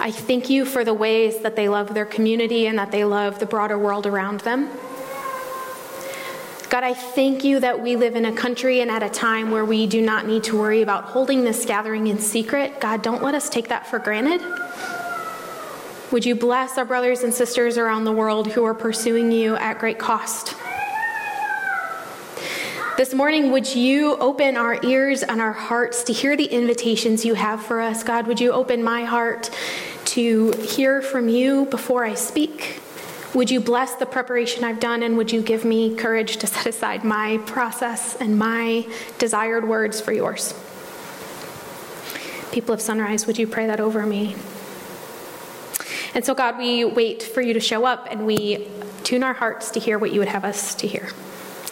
I 0.00 0.10
thank 0.10 0.50
you 0.50 0.64
for 0.64 0.84
the 0.84 0.92
ways 0.92 1.38
that 1.42 1.54
they 1.54 1.68
love 1.68 1.94
their 1.94 2.06
community 2.06 2.66
and 2.66 2.76
that 2.76 2.90
they 2.90 3.04
love 3.04 3.38
the 3.38 3.46
broader 3.46 3.78
world 3.78 4.04
around 4.04 4.40
them. 4.40 4.68
God, 6.70 6.82
I 6.82 6.92
thank 6.92 7.44
you 7.44 7.60
that 7.60 7.80
we 7.80 7.94
live 7.94 8.16
in 8.16 8.24
a 8.24 8.32
country 8.32 8.80
and 8.80 8.90
at 8.90 9.04
a 9.04 9.08
time 9.08 9.52
where 9.52 9.64
we 9.64 9.86
do 9.86 10.02
not 10.02 10.26
need 10.26 10.42
to 10.42 10.58
worry 10.58 10.82
about 10.82 11.04
holding 11.04 11.44
this 11.44 11.64
gathering 11.64 12.08
in 12.08 12.18
secret. 12.18 12.80
God, 12.80 13.00
don't 13.00 13.22
let 13.22 13.36
us 13.36 13.48
take 13.48 13.68
that 13.68 13.86
for 13.86 14.00
granted. 14.00 14.40
Would 16.10 16.26
you 16.26 16.34
bless 16.34 16.78
our 16.78 16.84
brothers 16.84 17.22
and 17.22 17.32
sisters 17.32 17.78
around 17.78 18.06
the 18.06 18.12
world 18.12 18.48
who 18.48 18.64
are 18.64 18.74
pursuing 18.74 19.30
you 19.30 19.54
at 19.54 19.78
great 19.78 20.00
cost? 20.00 20.56
This 22.96 23.12
morning, 23.12 23.52
would 23.52 23.74
you 23.74 24.16
open 24.16 24.56
our 24.56 24.82
ears 24.82 25.22
and 25.22 25.38
our 25.38 25.52
hearts 25.52 26.02
to 26.04 26.14
hear 26.14 26.34
the 26.34 26.46
invitations 26.46 27.26
you 27.26 27.34
have 27.34 27.62
for 27.62 27.78
us? 27.78 28.02
God, 28.02 28.26
would 28.26 28.40
you 28.40 28.52
open 28.52 28.82
my 28.82 29.04
heart 29.04 29.50
to 30.06 30.52
hear 30.52 31.02
from 31.02 31.28
you 31.28 31.66
before 31.66 32.06
I 32.06 32.14
speak? 32.14 32.80
Would 33.34 33.50
you 33.50 33.60
bless 33.60 33.96
the 33.96 34.06
preparation 34.06 34.64
I've 34.64 34.80
done 34.80 35.02
and 35.02 35.18
would 35.18 35.30
you 35.30 35.42
give 35.42 35.62
me 35.62 35.94
courage 35.94 36.38
to 36.38 36.46
set 36.46 36.64
aside 36.64 37.04
my 37.04 37.36
process 37.44 38.16
and 38.16 38.38
my 38.38 38.86
desired 39.18 39.68
words 39.68 40.00
for 40.00 40.12
yours? 40.12 40.54
People 42.50 42.72
of 42.72 42.80
Sunrise, 42.80 43.26
would 43.26 43.36
you 43.36 43.46
pray 43.46 43.66
that 43.66 43.78
over 43.78 44.06
me? 44.06 44.36
And 46.14 46.24
so, 46.24 46.34
God, 46.34 46.56
we 46.56 46.86
wait 46.86 47.22
for 47.22 47.42
you 47.42 47.52
to 47.52 47.60
show 47.60 47.84
up 47.84 48.08
and 48.10 48.24
we 48.24 48.66
tune 49.04 49.22
our 49.22 49.34
hearts 49.34 49.70
to 49.72 49.80
hear 49.80 49.98
what 49.98 50.14
you 50.14 50.18
would 50.20 50.28
have 50.28 50.46
us 50.46 50.74
to 50.76 50.86
hear. 50.86 51.10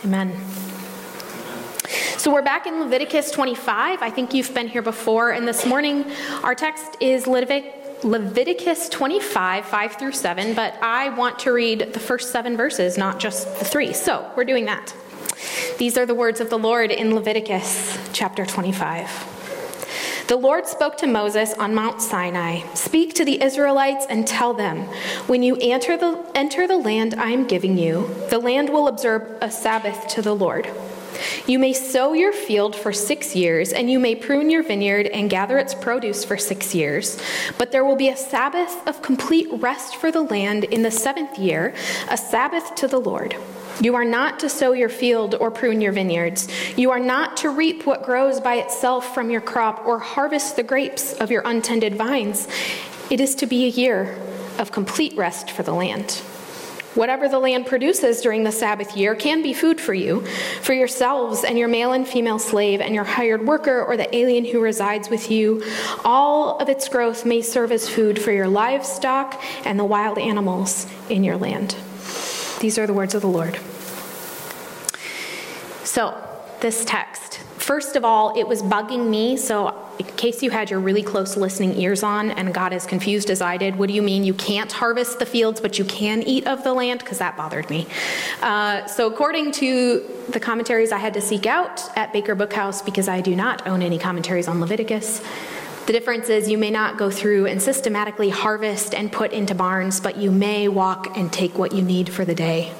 Amen. 0.04 0.63
So 1.88 2.32
we're 2.32 2.42
back 2.42 2.66
in 2.66 2.80
Leviticus 2.80 3.30
25. 3.30 4.00
I 4.00 4.10
think 4.10 4.32
you've 4.32 4.54
been 4.54 4.68
here 4.68 4.82
before. 4.82 5.32
And 5.32 5.46
this 5.46 5.66
morning, 5.66 6.10
our 6.42 6.54
text 6.54 6.96
is 7.00 7.26
Leviticus 7.26 8.88
25, 8.88 9.66
5 9.66 9.92
through 9.96 10.12
7. 10.12 10.54
But 10.54 10.74
I 10.82 11.10
want 11.10 11.38
to 11.40 11.52
read 11.52 11.92
the 11.92 12.00
first 12.00 12.32
seven 12.32 12.56
verses, 12.56 12.96
not 12.96 13.20
just 13.20 13.58
the 13.58 13.64
three. 13.64 13.92
So 13.92 14.30
we're 14.36 14.44
doing 14.44 14.64
that. 14.64 14.94
These 15.78 15.98
are 15.98 16.06
the 16.06 16.14
words 16.14 16.40
of 16.40 16.48
the 16.48 16.58
Lord 16.58 16.90
in 16.90 17.14
Leviticus 17.14 17.98
chapter 18.12 18.46
25. 18.46 19.32
The 20.28 20.36
Lord 20.36 20.66
spoke 20.66 20.96
to 20.98 21.06
Moses 21.06 21.52
on 21.52 21.74
Mount 21.74 22.00
Sinai 22.00 22.62
Speak 22.72 23.12
to 23.14 23.26
the 23.26 23.42
Israelites 23.42 24.06
and 24.08 24.26
tell 24.26 24.54
them, 24.54 24.84
when 25.26 25.42
you 25.42 25.58
enter 25.60 25.98
the, 25.98 26.24
enter 26.34 26.66
the 26.66 26.78
land 26.78 27.14
I 27.14 27.30
am 27.30 27.46
giving 27.46 27.76
you, 27.76 28.08
the 28.30 28.38
land 28.38 28.70
will 28.70 28.88
observe 28.88 29.36
a 29.42 29.50
Sabbath 29.50 30.08
to 30.08 30.22
the 30.22 30.34
Lord. 30.34 30.66
You 31.46 31.58
may 31.58 31.72
sow 31.72 32.12
your 32.12 32.32
field 32.32 32.74
for 32.74 32.92
six 32.92 33.34
years, 33.34 33.72
and 33.72 33.90
you 33.90 33.98
may 33.98 34.14
prune 34.14 34.50
your 34.50 34.62
vineyard 34.62 35.06
and 35.06 35.30
gather 35.30 35.58
its 35.58 35.74
produce 35.74 36.24
for 36.24 36.36
six 36.36 36.74
years. 36.74 37.20
But 37.58 37.72
there 37.72 37.84
will 37.84 37.96
be 37.96 38.08
a 38.08 38.16
Sabbath 38.16 38.86
of 38.86 39.02
complete 39.02 39.48
rest 39.52 39.96
for 39.96 40.10
the 40.10 40.22
land 40.22 40.64
in 40.64 40.82
the 40.82 40.90
seventh 40.90 41.38
year, 41.38 41.74
a 42.10 42.16
Sabbath 42.16 42.74
to 42.76 42.88
the 42.88 43.00
Lord. 43.00 43.36
You 43.80 43.96
are 43.96 44.04
not 44.04 44.38
to 44.40 44.48
sow 44.48 44.72
your 44.72 44.88
field 44.88 45.34
or 45.34 45.50
prune 45.50 45.80
your 45.80 45.92
vineyards. 45.92 46.48
You 46.76 46.92
are 46.92 47.00
not 47.00 47.36
to 47.38 47.50
reap 47.50 47.86
what 47.86 48.04
grows 48.04 48.40
by 48.40 48.56
itself 48.56 49.12
from 49.14 49.30
your 49.30 49.40
crop 49.40 49.84
or 49.84 49.98
harvest 49.98 50.56
the 50.56 50.62
grapes 50.62 51.12
of 51.14 51.30
your 51.30 51.42
untended 51.44 51.96
vines. 51.96 52.46
It 53.10 53.20
is 53.20 53.34
to 53.36 53.46
be 53.46 53.64
a 53.64 53.68
year 53.68 54.16
of 54.58 54.70
complete 54.70 55.16
rest 55.16 55.50
for 55.50 55.62
the 55.62 55.74
land. 55.74 56.22
Whatever 56.94 57.28
the 57.28 57.40
land 57.40 57.66
produces 57.66 58.20
during 58.20 58.44
the 58.44 58.52
Sabbath 58.52 58.96
year 58.96 59.16
can 59.16 59.42
be 59.42 59.52
food 59.52 59.80
for 59.80 59.94
you, 59.94 60.24
for 60.62 60.72
yourselves 60.72 61.42
and 61.42 61.58
your 61.58 61.66
male 61.66 61.92
and 61.92 62.06
female 62.06 62.38
slave 62.38 62.80
and 62.80 62.94
your 62.94 63.04
hired 63.04 63.44
worker 63.44 63.82
or 63.82 63.96
the 63.96 64.14
alien 64.14 64.44
who 64.44 64.60
resides 64.60 65.10
with 65.10 65.30
you. 65.30 65.64
All 66.04 66.58
of 66.58 66.68
its 66.68 66.88
growth 66.88 67.26
may 67.26 67.42
serve 67.42 67.72
as 67.72 67.88
food 67.88 68.20
for 68.20 68.30
your 68.30 68.46
livestock 68.46 69.42
and 69.64 69.78
the 69.78 69.84
wild 69.84 70.18
animals 70.18 70.86
in 71.08 71.24
your 71.24 71.36
land. 71.36 71.76
These 72.60 72.78
are 72.78 72.86
the 72.86 72.92
words 72.92 73.14
of 73.14 73.22
the 73.22 73.28
Lord. 73.28 73.58
So, 75.82 76.16
this 76.60 76.84
text. 76.84 77.38
First 77.56 77.96
of 77.96 78.04
all, 78.04 78.38
it 78.38 78.46
was 78.46 78.62
bugging 78.62 79.10
me, 79.10 79.36
so 79.36 79.83
in 79.98 80.06
case 80.16 80.42
you 80.42 80.50
had 80.50 80.70
your 80.70 80.80
really 80.80 81.02
close 81.02 81.36
listening 81.36 81.76
ears 81.78 82.02
on 82.02 82.30
and 82.30 82.52
got 82.52 82.72
as 82.72 82.86
confused 82.86 83.30
as 83.30 83.40
I 83.40 83.56
did, 83.56 83.76
what 83.76 83.88
do 83.88 83.94
you 83.94 84.02
mean 84.02 84.24
you 84.24 84.34
can't 84.34 84.70
harvest 84.70 85.18
the 85.18 85.26
fields, 85.26 85.60
but 85.60 85.78
you 85.78 85.84
can 85.84 86.22
eat 86.22 86.46
of 86.46 86.64
the 86.64 86.72
land? 86.72 87.00
Because 87.00 87.18
that 87.18 87.36
bothered 87.36 87.68
me. 87.70 87.86
Uh, 88.42 88.86
so, 88.86 89.06
according 89.06 89.52
to 89.52 90.04
the 90.30 90.40
commentaries 90.40 90.92
I 90.92 90.98
had 90.98 91.14
to 91.14 91.20
seek 91.20 91.46
out 91.46 91.82
at 91.96 92.12
Baker 92.12 92.34
Bookhouse, 92.34 92.84
because 92.84 93.08
I 93.08 93.20
do 93.20 93.36
not 93.36 93.66
own 93.66 93.82
any 93.82 93.98
commentaries 93.98 94.48
on 94.48 94.60
Leviticus, 94.60 95.22
the 95.86 95.92
difference 95.92 96.30
is 96.30 96.48
you 96.48 96.56
may 96.56 96.70
not 96.70 96.96
go 96.96 97.10
through 97.10 97.46
and 97.46 97.60
systematically 97.60 98.30
harvest 98.30 98.94
and 98.94 99.12
put 99.12 99.32
into 99.32 99.54
barns, 99.54 100.00
but 100.00 100.16
you 100.16 100.30
may 100.30 100.66
walk 100.66 101.16
and 101.16 101.30
take 101.30 101.58
what 101.58 101.72
you 101.72 101.82
need 101.82 102.08
for 102.08 102.24
the 102.24 102.34
day. 102.34 102.72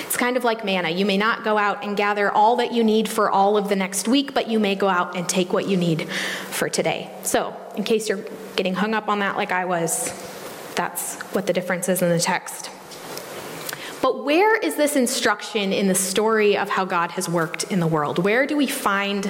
It's 0.00 0.16
kind 0.16 0.36
of 0.36 0.44
like 0.44 0.64
manna. 0.64 0.90
You 0.90 1.06
may 1.06 1.16
not 1.16 1.44
go 1.44 1.58
out 1.58 1.84
and 1.84 1.96
gather 1.96 2.30
all 2.30 2.56
that 2.56 2.72
you 2.72 2.84
need 2.84 3.08
for 3.08 3.30
all 3.30 3.56
of 3.56 3.68
the 3.68 3.76
next 3.76 4.08
week, 4.08 4.34
but 4.34 4.48
you 4.48 4.58
may 4.58 4.74
go 4.74 4.88
out 4.88 5.16
and 5.16 5.28
take 5.28 5.52
what 5.52 5.68
you 5.68 5.76
need 5.76 6.08
for 6.50 6.68
today. 6.68 7.10
So, 7.22 7.56
in 7.76 7.84
case 7.84 8.08
you're 8.08 8.24
getting 8.56 8.74
hung 8.74 8.94
up 8.94 9.08
on 9.08 9.20
that 9.20 9.36
like 9.36 9.52
I 9.52 9.64
was, 9.64 10.10
that's 10.74 11.20
what 11.34 11.46
the 11.46 11.52
difference 11.52 11.88
is 11.88 12.02
in 12.02 12.08
the 12.08 12.20
text. 12.20 12.70
But 14.02 14.24
where 14.24 14.56
is 14.56 14.74
this 14.74 14.96
instruction 14.96 15.72
in 15.72 15.86
the 15.86 15.94
story 15.94 16.56
of 16.56 16.68
how 16.68 16.84
God 16.84 17.12
has 17.12 17.28
worked 17.28 17.64
in 17.64 17.78
the 17.78 17.86
world? 17.86 18.18
Where 18.18 18.46
do 18.46 18.56
we 18.56 18.66
find 18.66 19.24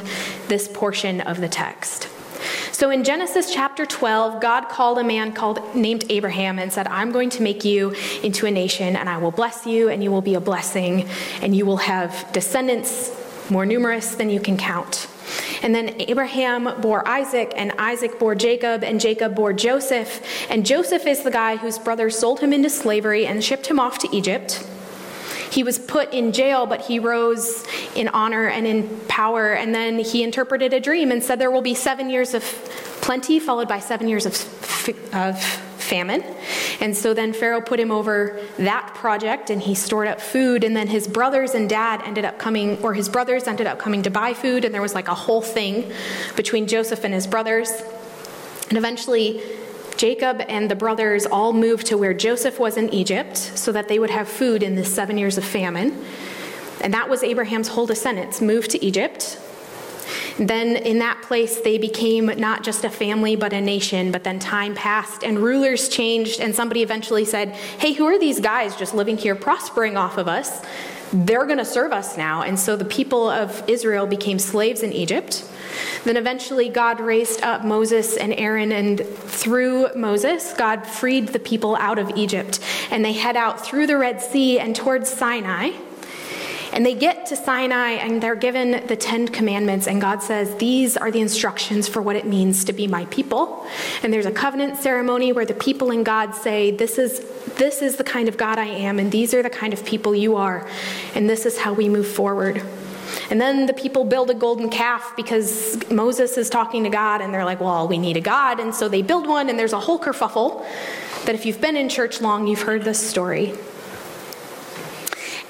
this 0.49 0.67
portion 0.67 1.21
of 1.21 1.41
the 1.41 1.49
text? 1.49 2.09
So 2.83 2.91
in 2.91 3.05
Genesis 3.05 3.55
chapter 3.55 3.87
12, 3.87 4.41
God 4.41 4.69
called 4.69 4.99
a 4.99 5.05
man 5.05 5.35
called 5.35 5.73
named 5.73 6.05
Abraham 6.11 6.59
and 6.59 6.73
said, 6.73 6.89
"I'm 6.89 7.13
going 7.13 7.31
to 7.31 7.41
make 7.41 7.65
you 7.65 7.95
into 8.25 8.45
a 8.47 8.51
nation 8.51 8.97
and 8.97 9.09
I 9.09 9.19
will 9.19 9.31
bless 9.31 9.65
you 9.65 9.89
and 9.89 10.03
you 10.03 10.11
will 10.11 10.21
be 10.21 10.35
a 10.35 10.41
blessing 10.41 11.09
and 11.43 11.55
you 11.55 11.65
will 11.65 11.77
have 11.77 12.27
descendants 12.33 13.13
more 13.49 13.65
numerous 13.65 14.17
than 14.17 14.31
you 14.31 14.41
can 14.41 14.57
count." 14.57 15.07
And 15.63 15.73
then 15.73 15.95
Abraham 16.01 16.81
bore 16.81 17.07
Isaac, 17.07 17.53
and 17.55 17.71
Isaac 17.79 18.19
bore 18.19 18.35
Jacob, 18.35 18.83
and 18.83 19.01
Jacob 19.01 19.37
bore 19.37 19.53
Joseph. 19.53 20.21
And 20.51 20.67
Joseph 20.67 21.07
is 21.07 21.23
the 21.23 21.31
guy 21.31 21.55
whose 21.55 21.79
brothers 21.79 22.19
sold 22.19 22.41
him 22.41 22.53
into 22.53 22.69
slavery 22.69 23.29
and 23.29 23.45
shipped 23.45 23.69
him 23.69 23.79
off 23.79 23.99
to 23.99 24.09
Egypt. 24.11 24.67
He 25.53 25.63
was 25.63 25.79
put 25.79 26.15
in 26.15 26.33
jail, 26.33 26.65
but 26.65 26.81
he 26.81 26.99
rose 26.99 27.67
in 27.95 28.09
honor 28.09 28.49
and 28.49 28.67
in 28.67 28.89
power. 29.07 29.53
And 29.53 29.75
then 29.75 29.99
he 29.99 30.23
interpreted 30.23 30.73
a 30.73 30.81
dream 30.81 31.13
and 31.13 31.23
said 31.23 31.39
there 31.39 31.51
will 31.51 31.61
be 31.61 31.75
seven 31.75 32.09
years 32.09 32.33
of 32.33 32.43
plenty, 33.03 33.39
followed 33.39 33.69
by 33.69 33.79
seven 33.79 34.09
years 34.09 34.25
of, 34.25 34.33
of 35.13 35.43
famine. 35.43 36.25
And 36.81 36.97
so 36.97 37.13
then 37.13 37.35
Pharaoh 37.35 37.61
put 37.61 37.79
him 37.79 37.91
over 37.91 38.41
that 38.57 38.95
project 38.95 39.51
and 39.51 39.61
he 39.61 39.75
stored 39.75 40.09
up 40.09 40.23
food. 40.23 40.65
And 40.65 40.75
then 40.75 40.89
his 40.89 41.07
brothers 41.07 41.53
and 41.53 41.69
dad 41.69 42.01
ended 42.07 42.25
up 42.25 42.39
coming, 42.39 42.83
or 42.83 42.95
his 42.95 43.11
brothers 43.11 43.47
ended 43.47 43.67
up 43.67 43.79
coming 43.79 44.03
to 44.05 44.11
buy 44.11 44.33
food. 44.33 44.65
And 44.65 44.73
there 44.73 44.81
was 44.81 44.95
like 44.95 45.09
a 45.09 45.15
whole 45.15 45.43
thing 45.43 45.93
between 46.35 46.67
Joseph 46.67 47.05
and 47.05 47.13
his 47.13 47.27
brothers. 47.27 47.71
And 48.71 48.79
eventually, 48.79 49.43
Jacob 50.03 50.43
and 50.49 50.69
the 50.69 50.75
brothers 50.75 51.27
all 51.27 51.53
moved 51.53 51.87
to 51.87 51.97
where 51.97 52.13
Joseph 52.13 52.59
was 52.59 52.77
in 52.77 52.93
Egypt 52.93 53.37
so 53.37 53.71
that 53.71 53.87
they 53.87 54.01
would 54.01 54.11
have 54.11 54.27
food 54.27 54.65
in 54.65 54.75
the 54.75 54.85
seven 54.85 55.17
years 55.17 55.39
of 55.39 55.45
famine. 55.45 56.05
And 56.81 56.93
that 56.93 57.09
was 57.09 57.23
Abraham's 57.23 57.69
whole 57.69 57.87
descendants 57.87 58.41
moved 58.41 58.73
to 58.73 58.85
Egypt. 58.85 59.39
Then 60.39 60.75
in 60.75 60.99
that 60.99 61.23
place, 61.23 61.61
they 61.61 61.79
became 61.79 62.27
not 62.27 62.65
just 62.65 62.85
a 62.85 62.91
family, 62.91 63.37
but 63.37 63.53
a 63.53 63.61
nation. 63.61 64.11
But 64.11 64.25
then 64.25 64.41
time 64.41 64.75
passed 64.75 65.23
and 65.23 65.39
rulers 65.39 65.89
changed, 65.89 66.41
and 66.41 66.53
somebody 66.53 66.83
eventually 66.83 67.25
said, 67.25 67.51
Hey, 67.51 67.93
who 67.93 68.05
are 68.07 68.19
these 68.19 68.41
guys 68.41 68.75
just 68.75 68.95
living 68.95 69.17
here, 69.17 69.37
prospering 69.37 69.97
off 69.97 70.19
of 70.19 70.27
us? 70.27 70.65
They're 71.13 71.45
going 71.45 71.59
to 71.59 71.65
serve 71.65 71.93
us 71.93 72.17
now. 72.17 72.43
And 72.43 72.59
so 72.59 72.75
the 72.75 72.87
people 72.87 73.29
of 73.29 73.69
Israel 73.69 74.07
became 74.07 74.39
slaves 74.39 74.83
in 74.83 74.93
Egypt. 74.93 75.49
Then 76.05 76.17
eventually, 76.17 76.69
God 76.69 77.01
raised 77.01 77.43
up 77.43 77.65
Moses 77.65 78.17
and 78.17 78.33
Aaron, 78.33 78.73
and 78.73 79.01
through 79.01 79.95
Moses, 79.95 80.53
God 80.55 80.87
freed 80.87 81.29
the 81.29 81.39
people 81.39 81.77
out 81.77 81.99
of 81.99 82.11
Egypt. 82.17 82.61
And 82.91 83.05
they 83.05 83.13
head 83.13 83.37
out 83.37 83.65
through 83.65 83.87
the 83.87 83.99
Red 83.99 84.21
Sea 84.21 84.59
and 84.59 84.75
towards 84.75 85.11
Sinai. 85.11 85.71
And 86.73 86.87
they 86.87 86.95
get 86.95 87.27
to 87.27 87.37
Sinai 87.37 87.91
and 87.91 88.23
they're 88.23 88.35
given 88.35 88.87
the 88.87 88.97
Ten 88.97 89.29
Commandments, 89.29 89.87
and 89.87 90.01
God 90.01 90.23
says, 90.23 90.55
These 90.57 90.97
are 90.97 91.11
the 91.11 91.21
instructions 91.21 91.87
for 91.87 92.01
what 92.01 92.17
it 92.17 92.27
means 92.27 92.65
to 92.65 92.73
be 92.73 92.87
my 92.87 93.05
people. 93.07 93.67
And 94.03 94.13
there's 94.13 94.27
a 94.27 94.33
covenant 94.33 94.79
ceremony 94.79 95.33
where 95.33 95.45
the 95.45 95.55
people 95.55 95.91
and 95.91 96.05
God 96.05 96.35
say, 96.35 96.71
This 96.71 96.99
is, 96.99 97.21
this 97.57 97.83
is 97.83 97.97
the 97.97 98.05
kind 98.05 98.29
of 98.29 98.39
God 98.39 98.59
I 98.59 98.67
am, 98.67 98.99
and 98.99 99.13
these 99.13 99.35
are 99.35 99.43
the 99.43 99.51
kind 99.51 99.75
of 99.75 99.85
people 99.85 100.15
you 100.15 100.37
are, 100.37 100.67
and 101.15 101.29
this 101.29 101.45
is 101.45 101.59
how 101.59 101.75
we 101.75 101.91
move 101.91 102.09
forward. 102.09 102.63
And 103.31 103.39
then 103.39 103.67
the 103.67 103.75
people 103.75 104.05
build 104.05 104.31
a 104.31 104.35
golden 104.35 104.71
calf 104.71 105.15
because 105.15 105.79
Moses 105.91 106.39
is 106.39 106.49
talking 106.49 106.85
to 106.85 106.91
God, 106.91 107.21
and 107.21 107.35
they're 107.35 107.45
like, 107.45 107.61
well, 107.61 107.87
we 107.87 107.99
need 107.99 108.17
a 108.17 108.21
God. 108.23 108.61
And 108.61 108.75
so 108.75 108.89
they 108.89 109.03
build 109.03 109.27
one, 109.27 109.51
and 109.51 109.59
there's 109.59 109.75
a 109.75 109.81
whole 109.81 109.99
kerfuffle 109.99 110.65
that 111.27 111.35
if 111.35 111.45
you've 111.45 111.61
been 111.61 111.77
in 111.77 111.91
church 111.91 112.23
long, 112.23 112.47
you've 112.47 112.63
heard 112.63 112.83
this 112.83 112.99
story. 112.99 113.53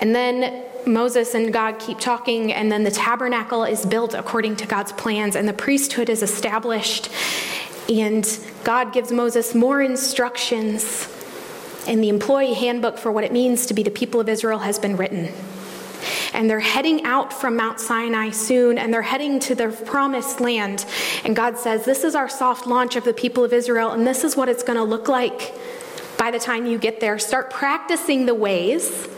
And 0.00 0.12
then 0.12 0.64
Moses 0.86 1.34
and 1.34 1.52
God 1.52 1.78
keep 1.78 1.98
talking, 1.98 2.52
and 2.52 2.70
then 2.70 2.84
the 2.84 2.90
tabernacle 2.90 3.64
is 3.64 3.86
built 3.86 4.14
according 4.14 4.56
to 4.56 4.66
God's 4.66 4.92
plans, 4.92 5.36
and 5.36 5.48
the 5.48 5.52
priesthood 5.52 6.08
is 6.08 6.22
established. 6.22 7.10
And 7.88 8.26
God 8.64 8.92
gives 8.92 9.10
Moses 9.12 9.54
more 9.54 9.82
instructions, 9.82 11.08
and 11.86 12.02
the 12.02 12.08
employee 12.08 12.54
handbook 12.54 12.98
for 12.98 13.10
what 13.10 13.24
it 13.24 13.32
means 13.32 13.66
to 13.66 13.74
be 13.74 13.82
the 13.82 13.90
people 13.90 14.20
of 14.20 14.28
Israel 14.28 14.60
has 14.60 14.78
been 14.78 14.96
written 14.96 15.32
and 16.34 16.48
they're 16.48 16.60
heading 16.60 17.04
out 17.04 17.32
from 17.32 17.56
Mount 17.56 17.78
Sinai 17.78 18.30
soon, 18.30 18.78
and 18.78 18.92
they're 18.92 19.02
heading 19.02 19.38
to 19.40 19.54
the 19.54 19.68
promised 19.68 20.40
land. 20.40 20.84
And 21.24 21.36
God 21.36 21.58
says, 21.58 21.84
This 21.84 22.04
is 22.04 22.14
our 22.14 22.28
soft 22.28 22.66
launch 22.66 22.96
of 22.96 23.04
the 23.04 23.12
people 23.12 23.44
of 23.44 23.52
Israel, 23.52 23.90
and 23.90 24.06
this 24.06 24.24
is 24.24 24.36
what 24.36 24.48
it's 24.48 24.62
going 24.62 24.78
to 24.78 24.84
look 24.84 25.08
like 25.08 25.54
by 26.18 26.30
the 26.30 26.38
time 26.38 26.66
you 26.66 26.78
get 26.78 27.00
there. 27.00 27.18
Start 27.18 27.50
practicing 27.50 28.26
the 28.26 28.34
ways 28.34 29.08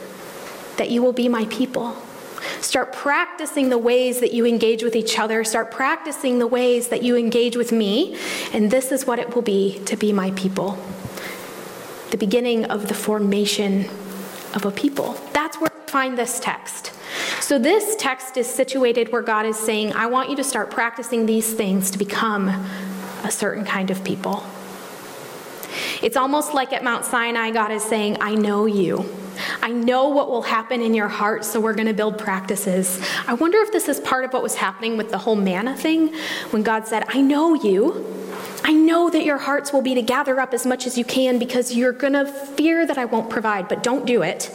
that 0.76 0.90
you 0.90 1.02
will 1.02 1.12
be 1.12 1.28
my 1.28 1.44
people. 1.46 1.96
Start 2.60 2.92
practicing 2.92 3.68
the 3.68 3.78
ways 3.78 4.20
that 4.20 4.32
you 4.32 4.46
engage 4.46 4.82
with 4.82 4.96
each 4.96 5.18
other. 5.18 5.44
Start 5.44 5.70
practicing 5.70 6.38
the 6.38 6.46
ways 6.46 6.88
that 6.88 7.02
you 7.02 7.16
engage 7.16 7.56
with 7.56 7.72
me. 7.72 8.18
And 8.52 8.70
this 8.70 8.92
is 8.92 9.06
what 9.06 9.18
it 9.18 9.34
will 9.34 9.42
be 9.42 9.80
to 9.86 9.96
be 9.96 10.12
my 10.12 10.30
people. 10.32 10.78
The 12.10 12.16
beginning 12.16 12.66
of 12.66 12.88
the 12.88 12.94
formation 12.94 13.86
of 14.54 14.64
a 14.64 14.70
people. 14.70 15.18
That's 15.32 15.58
where 15.58 15.70
I 15.70 15.90
find 15.90 16.18
this 16.18 16.38
text. 16.38 16.92
So, 17.40 17.58
this 17.58 17.96
text 17.96 18.36
is 18.36 18.46
situated 18.46 19.12
where 19.12 19.22
God 19.22 19.46
is 19.46 19.58
saying, 19.58 19.92
I 19.92 20.06
want 20.06 20.30
you 20.30 20.36
to 20.36 20.44
start 20.44 20.70
practicing 20.70 21.26
these 21.26 21.52
things 21.52 21.90
to 21.90 21.98
become 21.98 22.48
a 23.24 23.30
certain 23.30 23.64
kind 23.64 23.90
of 23.90 24.02
people. 24.04 24.44
It's 26.02 26.16
almost 26.16 26.54
like 26.54 26.72
at 26.72 26.84
Mount 26.84 27.04
Sinai, 27.04 27.50
God 27.50 27.70
is 27.70 27.82
saying, 27.82 28.18
I 28.20 28.34
know 28.34 28.66
you. 28.66 29.08
I 29.62 29.70
know 29.70 30.08
what 30.08 30.28
will 30.28 30.42
happen 30.42 30.80
in 30.80 30.94
your 30.94 31.08
heart, 31.08 31.44
so 31.44 31.60
we're 31.60 31.74
going 31.74 31.88
to 31.88 31.94
build 31.94 32.18
practices. 32.18 33.00
I 33.26 33.34
wonder 33.34 33.58
if 33.58 33.72
this 33.72 33.88
is 33.88 34.00
part 34.00 34.24
of 34.24 34.32
what 34.32 34.42
was 34.42 34.54
happening 34.54 34.96
with 34.96 35.10
the 35.10 35.18
whole 35.18 35.36
manna 35.36 35.76
thing 35.76 36.14
when 36.50 36.62
God 36.62 36.86
said, 36.86 37.04
I 37.08 37.20
know 37.20 37.54
you. 37.54 38.14
I 38.66 38.72
know 38.72 39.10
that 39.10 39.24
your 39.24 39.36
hearts 39.36 39.74
will 39.74 39.82
be 39.82 39.94
to 39.94 40.00
gather 40.00 40.40
up 40.40 40.54
as 40.54 40.64
much 40.64 40.86
as 40.86 40.96
you 40.96 41.04
can 41.04 41.38
because 41.38 41.74
you're 41.74 41.92
going 41.92 42.14
to 42.14 42.24
fear 42.24 42.86
that 42.86 42.96
I 42.96 43.04
won't 43.04 43.28
provide, 43.28 43.68
but 43.68 43.82
don't 43.82 44.06
do 44.06 44.22
it. 44.22 44.50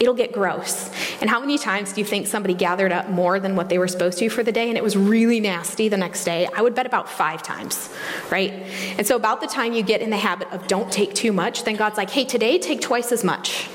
It'll 0.00 0.14
get 0.14 0.32
gross. 0.32 0.90
And 1.22 1.30
how 1.30 1.40
many 1.40 1.56
times 1.56 1.94
do 1.94 2.00
you 2.02 2.04
think 2.04 2.26
somebody 2.26 2.52
gathered 2.52 2.92
up 2.92 3.08
more 3.08 3.40
than 3.40 3.56
what 3.56 3.70
they 3.70 3.78
were 3.78 3.88
supposed 3.88 4.18
to 4.18 4.28
for 4.28 4.42
the 4.42 4.52
day 4.52 4.68
and 4.68 4.76
it 4.76 4.82
was 4.82 4.98
really 4.98 5.40
nasty 5.40 5.88
the 5.88 5.96
next 5.96 6.24
day? 6.24 6.46
I 6.54 6.60
would 6.60 6.74
bet 6.74 6.84
about 6.84 7.08
five 7.08 7.42
times, 7.42 7.88
right? 8.30 8.52
And 8.98 9.06
so, 9.06 9.16
about 9.16 9.40
the 9.40 9.46
time 9.46 9.72
you 9.72 9.82
get 9.82 10.02
in 10.02 10.10
the 10.10 10.18
habit 10.18 10.52
of 10.52 10.66
don't 10.66 10.92
take 10.92 11.14
too 11.14 11.32
much, 11.32 11.64
then 11.64 11.76
God's 11.76 11.96
like, 11.96 12.10
hey, 12.10 12.24
today 12.24 12.58
take 12.58 12.82
twice 12.82 13.12
as 13.12 13.24
much 13.24 13.68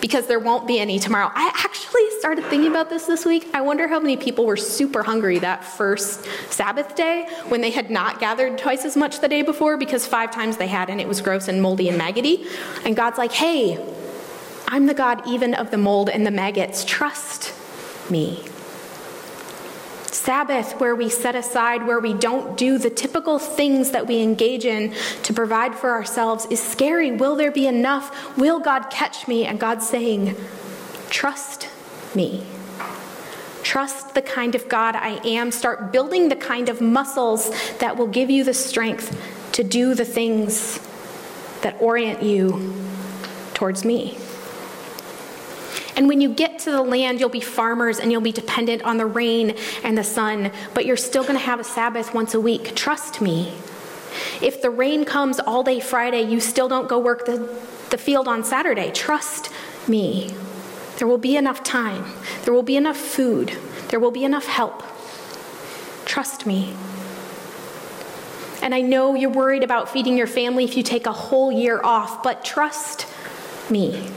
because 0.00 0.26
there 0.26 0.38
won't 0.38 0.66
be 0.66 0.78
any 0.78 0.98
tomorrow. 0.98 1.30
I 1.34 1.50
actually 1.64 2.10
started 2.18 2.44
thinking 2.46 2.70
about 2.70 2.90
this 2.90 3.06
this 3.06 3.24
week. 3.24 3.48
I 3.54 3.60
wonder 3.60 3.88
how 3.88 4.00
many 4.00 4.16
people 4.16 4.46
were 4.46 4.56
super 4.56 5.02
hungry 5.02 5.38
that 5.40 5.64
first 5.64 6.24
Sabbath 6.50 6.94
day 6.94 7.28
when 7.48 7.60
they 7.60 7.70
had 7.70 7.90
not 7.90 8.20
gathered 8.20 8.58
twice 8.58 8.84
as 8.84 8.96
much 8.96 9.20
the 9.20 9.28
day 9.28 9.42
before 9.42 9.76
because 9.76 10.06
five 10.06 10.30
times 10.30 10.56
they 10.56 10.68
had 10.68 10.90
and 10.90 11.00
it 11.00 11.08
was 11.08 11.20
gross 11.20 11.48
and 11.48 11.60
moldy 11.62 11.88
and 11.88 11.98
maggoty. 11.98 12.46
And 12.84 12.96
God's 12.96 13.18
like, 13.18 13.32
hey, 13.32 13.78
I'm 14.66 14.86
the 14.86 14.94
God 14.94 15.26
even 15.26 15.54
of 15.54 15.70
the 15.70 15.78
mold 15.78 16.08
and 16.08 16.26
the 16.26 16.30
maggots. 16.30 16.84
Trust 16.84 17.54
me. 18.10 18.47
Sabbath, 20.18 20.80
where 20.80 20.94
we 20.94 21.08
set 21.08 21.36
aside, 21.36 21.86
where 21.86 22.00
we 22.00 22.12
don't 22.12 22.56
do 22.56 22.76
the 22.76 22.90
typical 22.90 23.38
things 23.38 23.92
that 23.92 24.06
we 24.06 24.20
engage 24.20 24.64
in 24.64 24.92
to 25.22 25.32
provide 25.32 25.74
for 25.74 25.90
ourselves, 25.90 26.46
is 26.50 26.62
scary. 26.62 27.12
Will 27.12 27.36
there 27.36 27.52
be 27.52 27.66
enough? 27.66 28.36
Will 28.36 28.58
God 28.58 28.90
catch 28.90 29.28
me? 29.28 29.46
And 29.46 29.60
God's 29.60 29.88
saying, 29.88 30.36
Trust 31.08 31.68
me. 32.14 32.44
Trust 33.62 34.14
the 34.14 34.22
kind 34.22 34.54
of 34.54 34.68
God 34.68 34.96
I 34.96 35.20
am. 35.24 35.50
Start 35.52 35.92
building 35.92 36.28
the 36.28 36.36
kind 36.36 36.68
of 36.68 36.80
muscles 36.80 37.50
that 37.78 37.96
will 37.96 38.06
give 38.06 38.28
you 38.28 38.44
the 38.44 38.54
strength 38.54 39.16
to 39.52 39.62
do 39.62 39.94
the 39.94 40.04
things 40.04 40.80
that 41.62 41.80
orient 41.80 42.22
you 42.22 42.74
towards 43.54 43.84
me. 43.84 44.18
And 45.98 46.06
when 46.06 46.20
you 46.20 46.32
get 46.32 46.60
to 46.60 46.70
the 46.70 46.80
land, 46.80 47.18
you'll 47.18 47.28
be 47.28 47.40
farmers 47.40 47.98
and 47.98 48.12
you'll 48.12 48.20
be 48.20 48.30
dependent 48.30 48.84
on 48.84 48.98
the 48.98 49.04
rain 49.04 49.56
and 49.82 49.98
the 49.98 50.04
sun, 50.04 50.52
but 50.72 50.86
you're 50.86 50.96
still 50.96 51.24
going 51.24 51.34
to 51.34 51.44
have 51.44 51.58
a 51.58 51.64
Sabbath 51.64 52.14
once 52.14 52.34
a 52.34 52.40
week. 52.40 52.76
Trust 52.76 53.20
me. 53.20 53.52
If 54.40 54.62
the 54.62 54.70
rain 54.70 55.04
comes 55.04 55.40
all 55.40 55.64
day 55.64 55.80
Friday, 55.80 56.22
you 56.22 56.38
still 56.38 56.68
don't 56.68 56.88
go 56.88 57.00
work 57.00 57.26
the, 57.26 57.38
the 57.90 57.98
field 57.98 58.28
on 58.28 58.44
Saturday. 58.44 58.92
Trust 58.92 59.50
me. 59.88 60.32
There 60.98 61.08
will 61.08 61.18
be 61.18 61.36
enough 61.36 61.64
time, 61.64 62.04
there 62.44 62.54
will 62.54 62.62
be 62.62 62.76
enough 62.76 62.96
food, 62.96 63.58
there 63.88 63.98
will 63.98 64.12
be 64.12 64.24
enough 64.24 64.46
help. 64.46 64.84
Trust 66.04 66.46
me. 66.46 66.76
And 68.62 68.72
I 68.72 68.82
know 68.82 69.16
you're 69.16 69.30
worried 69.30 69.64
about 69.64 69.88
feeding 69.88 70.16
your 70.16 70.26
family 70.28 70.62
if 70.62 70.76
you 70.76 70.84
take 70.84 71.06
a 71.06 71.12
whole 71.12 71.50
year 71.50 71.80
off, 71.82 72.22
but 72.22 72.44
trust 72.44 73.08
me 73.68 74.08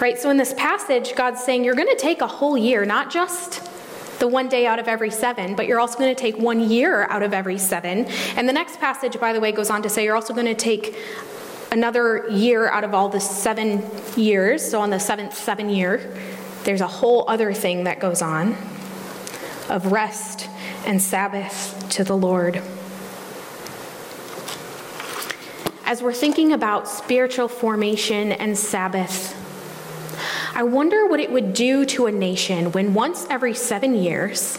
right? 0.00 0.18
So 0.18 0.30
in 0.30 0.36
this 0.36 0.54
passage, 0.54 1.14
God's 1.14 1.42
saying 1.42 1.64
you're 1.64 1.74
going 1.74 1.88
to 1.88 1.96
take 1.96 2.22
a 2.22 2.26
whole 2.26 2.56
year, 2.56 2.84
not 2.84 3.10
just 3.10 3.68
the 4.18 4.28
one 4.28 4.48
day 4.48 4.66
out 4.66 4.78
of 4.78 4.88
every 4.88 5.10
seven, 5.10 5.54
but 5.54 5.66
you're 5.66 5.80
also 5.80 5.98
going 5.98 6.14
to 6.14 6.20
take 6.20 6.38
one 6.38 6.60
year 6.60 7.06
out 7.10 7.22
of 7.22 7.32
every 7.32 7.58
seven. 7.58 8.06
And 8.36 8.48
the 8.48 8.52
next 8.52 8.78
passage, 8.78 9.18
by 9.18 9.32
the 9.32 9.40
way, 9.40 9.52
goes 9.52 9.70
on 9.70 9.82
to 9.82 9.88
say 9.88 10.04
you're 10.04 10.14
also 10.14 10.34
going 10.34 10.46
to 10.46 10.54
take 10.54 10.96
another 11.72 12.26
year 12.28 12.68
out 12.68 12.84
of 12.84 12.94
all 12.94 13.08
the 13.08 13.20
seven 13.20 13.82
years. 14.16 14.68
So 14.68 14.80
on 14.80 14.90
the 14.90 15.00
seventh 15.00 15.34
seven 15.34 15.70
year, 15.70 16.14
there's 16.64 16.80
a 16.80 16.86
whole 16.86 17.24
other 17.28 17.52
thing 17.52 17.84
that 17.84 18.00
goes 18.00 18.22
on 18.22 18.56
of 19.68 19.92
rest 19.92 20.48
and 20.84 21.00
Sabbath 21.00 21.88
to 21.90 22.04
the 22.04 22.16
Lord. 22.16 22.60
As 25.84 26.02
we're 26.02 26.12
thinking 26.12 26.52
about 26.52 26.88
spiritual 26.88 27.48
formation 27.48 28.32
and 28.32 28.56
Sabbath, 28.56 29.39
I 30.60 30.62
wonder 30.62 31.06
what 31.06 31.20
it 31.20 31.32
would 31.32 31.54
do 31.54 31.86
to 31.86 32.04
a 32.04 32.12
nation 32.12 32.72
when 32.72 32.92
once 32.92 33.26
every 33.30 33.54
seven 33.54 33.94
years, 33.94 34.58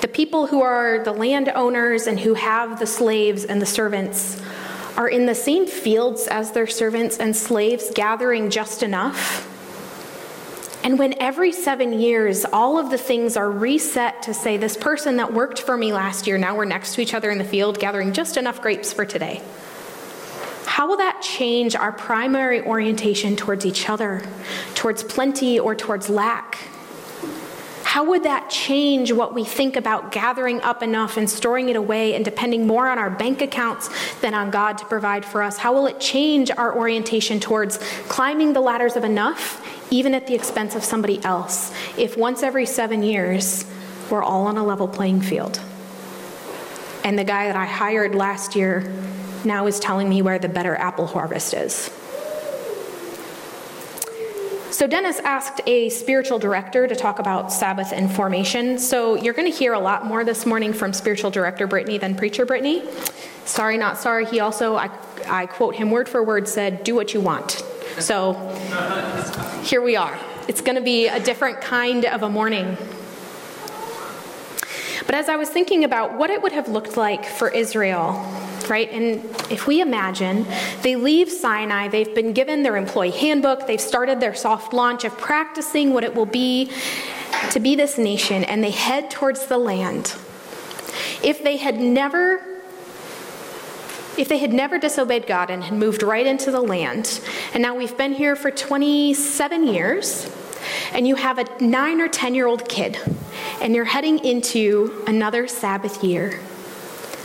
the 0.00 0.08
people 0.08 0.46
who 0.46 0.62
are 0.62 1.04
the 1.04 1.12
landowners 1.12 2.06
and 2.06 2.18
who 2.18 2.32
have 2.32 2.78
the 2.78 2.86
slaves 2.86 3.44
and 3.44 3.60
the 3.60 3.66
servants 3.66 4.40
are 4.96 5.08
in 5.08 5.26
the 5.26 5.34
same 5.34 5.66
fields 5.66 6.26
as 6.26 6.52
their 6.52 6.66
servants 6.66 7.18
and 7.18 7.36
slaves, 7.36 7.90
gathering 7.94 8.48
just 8.48 8.82
enough. 8.82 9.46
And 10.84 10.98
when 10.98 11.12
every 11.20 11.52
seven 11.52 12.00
years, 12.00 12.46
all 12.46 12.78
of 12.78 12.88
the 12.88 12.96
things 12.96 13.36
are 13.36 13.50
reset 13.50 14.22
to 14.22 14.32
say, 14.32 14.56
this 14.56 14.78
person 14.78 15.18
that 15.18 15.34
worked 15.34 15.60
for 15.60 15.76
me 15.76 15.92
last 15.92 16.26
year, 16.26 16.38
now 16.38 16.56
we're 16.56 16.64
next 16.64 16.94
to 16.94 17.02
each 17.02 17.12
other 17.12 17.30
in 17.30 17.36
the 17.36 17.44
field, 17.44 17.78
gathering 17.78 18.14
just 18.14 18.38
enough 18.38 18.62
grapes 18.62 18.90
for 18.90 19.04
today. 19.04 19.42
How 20.80 20.86
will 20.86 20.96
that 20.96 21.20
change 21.20 21.76
our 21.76 21.92
primary 21.92 22.64
orientation 22.64 23.36
towards 23.36 23.66
each 23.66 23.90
other, 23.90 24.22
towards 24.74 25.02
plenty 25.02 25.60
or 25.60 25.74
towards 25.74 26.08
lack? 26.08 26.56
How 27.82 28.04
would 28.04 28.22
that 28.22 28.48
change 28.48 29.12
what 29.12 29.34
we 29.34 29.44
think 29.44 29.76
about 29.76 30.10
gathering 30.10 30.62
up 30.62 30.82
enough 30.82 31.18
and 31.18 31.28
storing 31.28 31.68
it 31.68 31.76
away 31.76 32.14
and 32.14 32.24
depending 32.24 32.66
more 32.66 32.88
on 32.88 32.98
our 32.98 33.10
bank 33.10 33.42
accounts 33.42 33.90
than 34.22 34.32
on 34.32 34.50
God 34.50 34.78
to 34.78 34.86
provide 34.86 35.22
for 35.22 35.42
us? 35.42 35.58
How 35.58 35.74
will 35.74 35.86
it 35.86 36.00
change 36.00 36.50
our 36.50 36.74
orientation 36.74 37.40
towards 37.40 37.76
climbing 38.08 38.54
the 38.54 38.62
ladders 38.62 38.96
of 38.96 39.04
enough, 39.04 39.62
even 39.90 40.14
at 40.14 40.26
the 40.28 40.34
expense 40.34 40.74
of 40.74 40.82
somebody 40.82 41.22
else, 41.24 41.74
if 41.98 42.16
once 42.16 42.42
every 42.42 42.64
seven 42.64 43.02
years 43.02 43.66
we're 44.08 44.22
all 44.22 44.46
on 44.46 44.56
a 44.56 44.64
level 44.64 44.88
playing 44.88 45.20
field? 45.20 45.60
And 47.04 47.18
the 47.18 47.24
guy 47.24 47.48
that 47.48 47.56
I 47.56 47.66
hired 47.66 48.14
last 48.14 48.56
year 48.56 48.90
now 49.44 49.66
is 49.66 49.80
telling 49.80 50.08
me 50.08 50.22
where 50.22 50.38
the 50.38 50.48
better 50.48 50.76
apple 50.76 51.06
harvest 51.06 51.54
is. 51.54 51.90
So, 54.70 54.86
Dennis 54.86 55.18
asked 55.18 55.60
a 55.66 55.90
spiritual 55.90 56.38
director 56.38 56.86
to 56.86 56.96
talk 56.96 57.18
about 57.18 57.52
Sabbath 57.52 57.92
and 57.92 58.10
formation. 58.10 58.78
So, 58.78 59.14
you're 59.14 59.34
going 59.34 59.50
to 59.50 59.54
hear 59.56 59.74
a 59.74 59.78
lot 59.78 60.06
more 60.06 60.24
this 60.24 60.46
morning 60.46 60.72
from 60.72 60.92
spiritual 60.92 61.30
director 61.30 61.66
Brittany 61.66 61.98
than 61.98 62.14
preacher 62.14 62.46
Brittany. 62.46 62.84
Sorry, 63.44 63.76
not 63.76 63.98
sorry. 63.98 64.24
He 64.24 64.40
also, 64.40 64.76
I, 64.76 64.88
I 65.28 65.46
quote 65.46 65.74
him 65.74 65.90
word 65.90 66.08
for 66.08 66.22
word, 66.22 66.48
said, 66.48 66.82
Do 66.84 66.94
what 66.94 67.12
you 67.12 67.20
want. 67.20 67.62
So, 67.98 68.34
here 69.64 69.82
we 69.82 69.96
are. 69.96 70.18
It's 70.48 70.62
going 70.62 70.76
to 70.76 70.82
be 70.82 71.08
a 71.08 71.20
different 71.20 71.60
kind 71.60 72.06
of 72.06 72.22
a 72.22 72.30
morning. 72.30 72.78
But 75.04 75.14
as 75.14 75.28
I 75.28 75.36
was 75.36 75.50
thinking 75.50 75.84
about 75.84 76.16
what 76.16 76.30
it 76.30 76.40
would 76.40 76.52
have 76.52 76.68
looked 76.68 76.96
like 76.96 77.26
for 77.26 77.50
Israel 77.50 78.12
right? 78.70 78.90
And 78.90 79.24
if 79.50 79.66
we 79.66 79.80
imagine 79.80 80.46
they 80.82 80.96
leave 80.96 81.30
Sinai, 81.30 81.88
they've 81.88 82.14
been 82.14 82.32
given 82.32 82.62
their 82.62 82.76
employee 82.76 83.10
handbook, 83.10 83.66
they've 83.66 83.80
started 83.80 84.20
their 84.20 84.34
soft 84.34 84.72
launch 84.72 85.04
of 85.04 85.16
practicing 85.18 85.92
what 85.92 86.04
it 86.04 86.14
will 86.14 86.26
be 86.26 86.70
to 87.50 87.60
be 87.60 87.74
this 87.74 87.98
nation, 87.98 88.44
and 88.44 88.62
they 88.62 88.70
head 88.70 89.10
towards 89.10 89.46
the 89.46 89.58
land. 89.58 90.14
If 91.22 91.42
they 91.42 91.56
had 91.56 91.78
never 91.78 92.46
if 94.18 94.28
they 94.28 94.38
had 94.38 94.52
never 94.52 94.76
disobeyed 94.76 95.26
God 95.26 95.50
and 95.50 95.64
had 95.64 95.72
moved 95.72 96.02
right 96.02 96.26
into 96.26 96.50
the 96.50 96.60
land, 96.60 97.20
and 97.54 97.62
now 97.62 97.76
we've 97.76 97.96
been 97.96 98.12
here 98.12 98.36
for 98.36 98.50
27 98.50 99.66
years, 99.66 100.28
and 100.92 101.06
you 101.06 101.14
have 101.14 101.38
a 101.38 101.64
nine 101.64 102.00
or 102.00 102.08
10 102.08 102.34
year 102.34 102.46
old 102.46 102.68
kid, 102.68 102.98
and 103.62 103.74
you're 103.74 103.84
heading 103.84 104.22
into 104.24 105.02
another 105.06 105.46
Sabbath 105.46 106.04
year, 106.04 106.38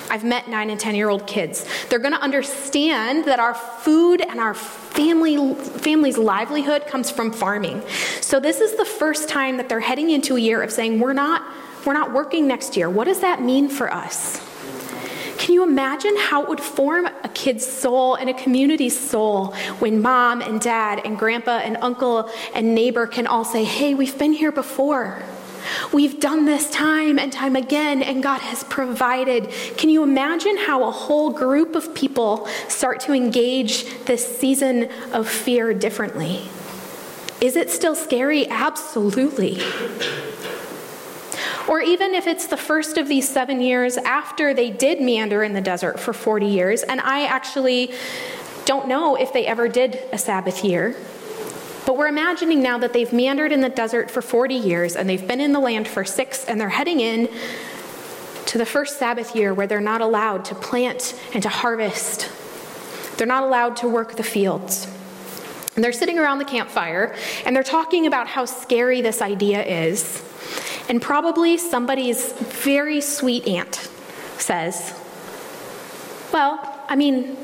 I've 0.10 0.24
met 0.24 0.48
nine 0.48 0.70
and 0.70 0.80
10 0.80 0.96
year 0.96 1.10
old 1.10 1.28
kids. 1.28 1.66
They're 1.90 2.00
going 2.00 2.14
to 2.14 2.22
understand 2.22 3.26
that 3.26 3.40
our 3.40 3.54
food 3.54 4.22
and 4.22 4.40
our 4.40 4.54
family, 4.54 5.54
family's 5.56 6.18
livelihood 6.18 6.88
comes 6.88 7.10
from 7.12 7.32
farming. 7.32 7.82
So 8.22 8.40
this 8.40 8.62
is 8.62 8.78
the 8.78 8.86
first 8.86 9.30
time 9.30 9.58
that 9.58 9.70
they're 9.70 9.80
heading 9.80 10.10
into 10.10 10.36
a 10.36 10.40
year 10.40 10.62
of 10.62 10.72
saying, 10.72 11.00
we're 11.00 11.14
not, 11.14 11.44
we're 11.86 11.94
not 11.94 12.14
working 12.14 12.48
next 12.48 12.78
year. 12.78 12.90
What 12.90 13.06
does 13.06 13.22
that 13.22 13.42
mean 13.42 13.70
for 13.70 13.94
us? 13.94 14.42
Can 15.38 15.54
you 15.54 15.64
imagine 15.64 16.16
how 16.18 16.44
it 16.44 16.50
would 16.50 16.62
form 16.62 17.08
a 17.24 17.30
kid's 17.30 17.66
soul 17.66 18.16
and 18.16 18.30
a 18.30 18.34
community's 18.34 18.98
soul 18.98 19.54
when 19.80 20.02
mom 20.02 20.42
and 20.42 20.62
dad 20.62 21.02
and 21.04 21.20
grandpa 21.20 21.58
and 21.58 21.78
uncle 21.82 22.30
and 22.54 22.74
neighbor 22.74 23.06
can 23.06 23.28
all 23.28 23.44
say, 23.44 23.64
hey, 23.64 23.94
we've 23.94 24.18
been 24.18 24.34
here 24.34 24.52
before? 24.52 25.22
We've 25.94 26.20
done 26.20 26.46
this 26.46 26.70
time 26.70 27.20
and 27.20 27.32
time 27.32 27.56
again, 27.56 28.02
and 28.02 28.22
God 28.22 28.42
has 28.42 28.64
provided. 28.66 29.50
Can 29.78 29.90
you 29.90 30.04
imagine 30.04 30.58
how 30.58 30.84
a 30.84 30.92
whole 30.92 31.32
group 31.32 31.76
of 31.76 31.94
people 31.94 32.48
start 32.68 33.00
to 33.02 33.14
engage 33.14 33.86
this 34.06 34.38
season 34.40 34.90
of 35.14 35.28
fear 35.28 35.74
differently? 35.74 36.44
Is 37.42 37.56
it 37.56 37.70
still 37.70 37.96
scary? 37.96 38.48
Absolutely. 38.50 39.62
Or 41.68 41.82
even 41.82 42.14
if 42.14 42.28
it's 42.28 42.48
the 42.48 42.58
first 42.58 42.98
of 42.98 43.08
these 43.08 43.28
seven 43.28 43.60
years 43.60 43.98
after 43.98 44.54
they 44.54 44.70
did 44.70 45.02
meander 45.02 45.44
in 45.44 45.54
the 45.54 45.62
desert 45.62 46.00
for 46.00 46.14
40 46.14 46.46
years, 46.46 46.84
and 46.84 47.02
I 47.02 47.26
actually 47.26 47.92
don't 48.66 48.88
know 48.88 49.16
if 49.16 49.34
they 49.34 49.46
ever 49.46 49.68
did 49.68 50.00
a 50.12 50.18
Sabbath 50.18 50.64
year. 50.64 50.96
But 51.86 51.98
we're 51.98 52.08
imagining 52.08 52.64
now 52.64 52.78
that 52.80 52.94
they've 52.94 53.12
meandered 53.14 53.52
in 53.52 53.62
the 53.62 53.70
desert 53.70 54.10
for 54.10 54.22
40 54.22 54.56
years 54.56 54.96
and 54.96 55.08
they've 55.08 55.26
been 55.28 55.40
in 55.40 55.54
the 55.54 55.60
land 55.60 55.88
for 55.88 56.04
six 56.04 56.46
and 56.46 56.60
they're 56.60 56.70
heading 56.70 57.00
in 57.00 57.30
to 58.48 58.58
the 58.58 58.66
first 58.66 58.98
Sabbath 58.98 59.36
year 59.36 59.54
where 59.54 59.68
they're 59.68 59.82
not 59.82 60.02
allowed 60.02 60.46
to 60.46 60.56
plant 60.56 61.20
and 61.34 61.44
to 61.44 61.50
harvest. 61.50 62.32
They're 63.18 63.28
not 63.28 63.44
allowed 63.44 63.78
to 63.78 63.88
work 63.88 64.16
the 64.16 64.24
fields. 64.24 64.92
And 65.76 65.84
they're 65.84 65.92
sitting 65.92 66.18
around 66.18 66.40
the 66.40 66.46
campfire 66.46 67.16
and 67.46 67.56
they're 67.56 67.64
talking 67.64 68.08
about 68.08 68.28
how 68.28 68.46
scary 68.46 69.02
this 69.02 69.22
idea 69.22 69.64
is. 69.64 70.24
And 70.88 71.02
probably 71.02 71.58
somebody's 71.58 72.32
very 72.34 73.02
sweet 73.02 73.48
aunt 73.48 73.90
says, 74.38 74.94
Well, 76.32 76.60
I 76.88 76.96
mean, 76.96 77.38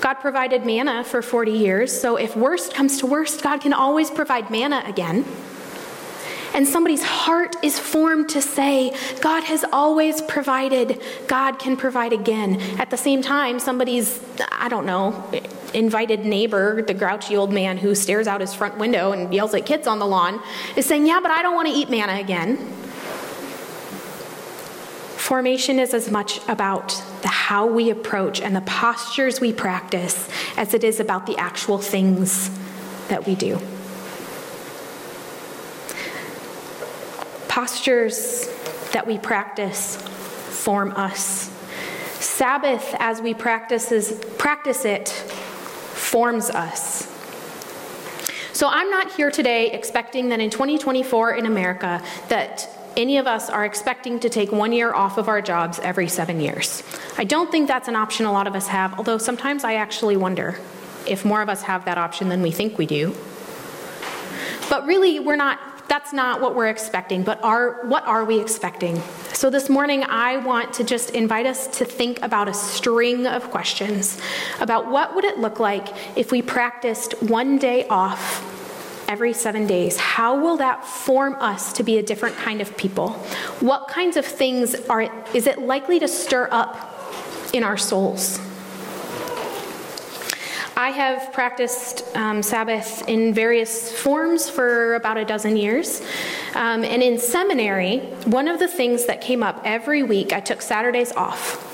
God 0.00 0.14
provided 0.14 0.64
manna 0.64 1.04
for 1.04 1.22
40 1.22 1.52
years, 1.52 2.00
so 2.00 2.16
if 2.16 2.36
worst 2.36 2.74
comes 2.74 2.98
to 2.98 3.06
worst, 3.06 3.42
God 3.42 3.60
can 3.60 3.72
always 3.72 4.10
provide 4.10 4.50
manna 4.50 4.82
again. 4.86 5.24
And 6.54 6.66
somebody's 6.66 7.02
heart 7.02 7.56
is 7.62 7.78
formed 7.78 8.30
to 8.30 8.42
say, 8.42 8.96
God 9.20 9.44
has 9.44 9.64
always 9.72 10.22
provided, 10.22 11.02
God 11.26 11.58
can 11.58 11.76
provide 11.76 12.12
again. 12.12 12.60
At 12.80 12.90
the 12.90 12.96
same 12.96 13.22
time, 13.22 13.58
somebody's, 13.58 14.20
I 14.50 14.68
don't 14.68 14.86
know, 14.86 15.30
invited 15.74 16.24
neighbor, 16.24 16.82
the 16.82 16.94
grouchy 16.94 17.36
old 17.36 17.52
man 17.52 17.76
who 17.76 17.94
stares 17.94 18.26
out 18.26 18.40
his 18.40 18.54
front 18.54 18.78
window 18.78 19.12
and 19.12 19.32
yells 19.32 19.54
at 19.54 19.66
kids 19.66 19.86
on 19.86 19.98
the 19.98 20.06
lawn, 20.06 20.40
is 20.76 20.86
saying, 20.86 21.06
Yeah, 21.06 21.20
but 21.20 21.30
I 21.30 21.42
don't 21.42 21.54
want 21.54 21.68
to 21.68 21.74
eat 21.74 21.90
manna 21.90 22.18
again. 22.18 22.56
Formation 25.28 25.78
is 25.78 25.92
as 25.92 26.10
much 26.10 26.40
about 26.48 26.88
the 27.20 27.28
how 27.28 27.66
we 27.66 27.90
approach 27.90 28.40
and 28.40 28.56
the 28.56 28.62
postures 28.62 29.42
we 29.42 29.52
practice 29.52 30.26
as 30.56 30.72
it 30.72 30.82
is 30.82 31.00
about 31.00 31.26
the 31.26 31.36
actual 31.36 31.76
things 31.76 32.48
that 33.08 33.26
we 33.26 33.34
do. 33.34 33.58
Postures 37.46 38.48
that 38.94 39.06
we 39.06 39.18
practice 39.18 39.96
form 39.96 40.92
us. 40.92 41.50
Sabbath, 42.20 42.94
as 42.98 43.20
we 43.20 43.34
practices, 43.34 44.18
practice 44.38 44.86
it, 44.86 45.10
forms 45.10 46.48
us. 46.48 47.06
So 48.54 48.66
I'm 48.66 48.88
not 48.88 49.12
here 49.12 49.30
today 49.30 49.72
expecting 49.72 50.30
that 50.30 50.40
in 50.40 50.48
2024 50.48 51.32
in 51.32 51.44
America 51.44 52.02
that 52.30 52.77
any 52.98 53.16
of 53.16 53.28
us 53.28 53.48
are 53.48 53.64
expecting 53.64 54.18
to 54.18 54.28
take 54.28 54.50
one 54.50 54.72
year 54.72 54.92
off 54.92 55.18
of 55.18 55.28
our 55.28 55.40
jobs 55.40 55.78
every 55.78 56.08
seven 56.08 56.40
years. 56.40 56.82
I 57.16 57.22
don't 57.22 57.50
think 57.50 57.68
that's 57.68 57.86
an 57.86 57.94
option 57.94 58.26
a 58.26 58.32
lot 58.32 58.48
of 58.48 58.56
us 58.56 58.66
have, 58.66 58.98
although 58.98 59.18
sometimes 59.18 59.62
I 59.62 59.74
actually 59.74 60.16
wonder 60.16 60.58
if 61.06 61.24
more 61.24 61.40
of 61.40 61.48
us 61.48 61.62
have 61.62 61.84
that 61.84 61.96
option 61.96 62.28
than 62.28 62.42
we 62.42 62.50
think 62.50 62.76
we 62.76 62.86
do. 62.86 63.14
But 64.68 64.84
really, 64.84 65.20
we're 65.20 65.36
not, 65.36 65.60
that's 65.88 66.12
not 66.12 66.40
what 66.40 66.56
we're 66.56 66.68
expecting, 66.68 67.22
but 67.22 67.42
are, 67.44 67.86
what 67.86 68.04
are 68.04 68.24
we 68.24 68.40
expecting? 68.40 69.00
So 69.32 69.48
this 69.48 69.70
morning, 69.70 70.02
I 70.02 70.38
want 70.38 70.72
to 70.74 70.84
just 70.84 71.10
invite 71.10 71.46
us 71.46 71.68
to 71.78 71.84
think 71.84 72.20
about 72.22 72.48
a 72.48 72.54
string 72.54 73.28
of 73.28 73.48
questions 73.50 74.20
about 74.60 74.90
what 74.90 75.14
would 75.14 75.24
it 75.24 75.38
look 75.38 75.60
like 75.60 76.18
if 76.18 76.32
we 76.32 76.42
practiced 76.42 77.12
one 77.22 77.58
day 77.58 77.86
off 77.86 78.57
every 79.08 79.32
seven 79.32 79.66
days, 79.66 79.96
how 79.96 80.38
will 80.38 80.58
that 80.58 80.84
form 80.84 81.34
us 81.40 81.72
to 81.72 81.82
be 81.82 81.98
a 81.98 82.02
different 82.02 82.36
kind 82.36 82.60
of 82.60 82.76
people? 82.76 83.10
What 83.60 83.88
kinds 83.88 84.16
of 84.16 84.26
things 84.26 84.74
are 84.88 85.10
is 85.34 85.46
it 85.46 85.58
likely 85.58 85.98
to 85.98 86.06
stir 86.06 86.48
up 86.50 86.94
in 87.54 87.64
our 87.64 87.78
souls? 87.78 88.38
I 90.76 90.90
have 90.90 91.32
practiced 91.32 92.04
um, 92.14 92.40
Sabbath 92.40 93.08
in 93.08 93.34
various 93.34 93.90
forms 93.90 94.48
for 94.48 94.94
about 94.94 95.16
a 95.16 95.24
dozen 95.24 95.56
years. 95.56 96.00
Um, 96.54 96.84
and 96.84 97.02
in 97.02 97.18
seminary, 97.18 97.98
one 98.26 98.46
of 98.46 98.60
the 98.60 98.68
things 98.68 99.06
that 99.06 99.20
came 99.20 99.42
up 99.42 99.60
every 99.64 100.04
week, 100.04 100.32
I 100.32 100.38
took 100.38 100.62
Saturdays 100.62 101.10
off. 101.12 101.67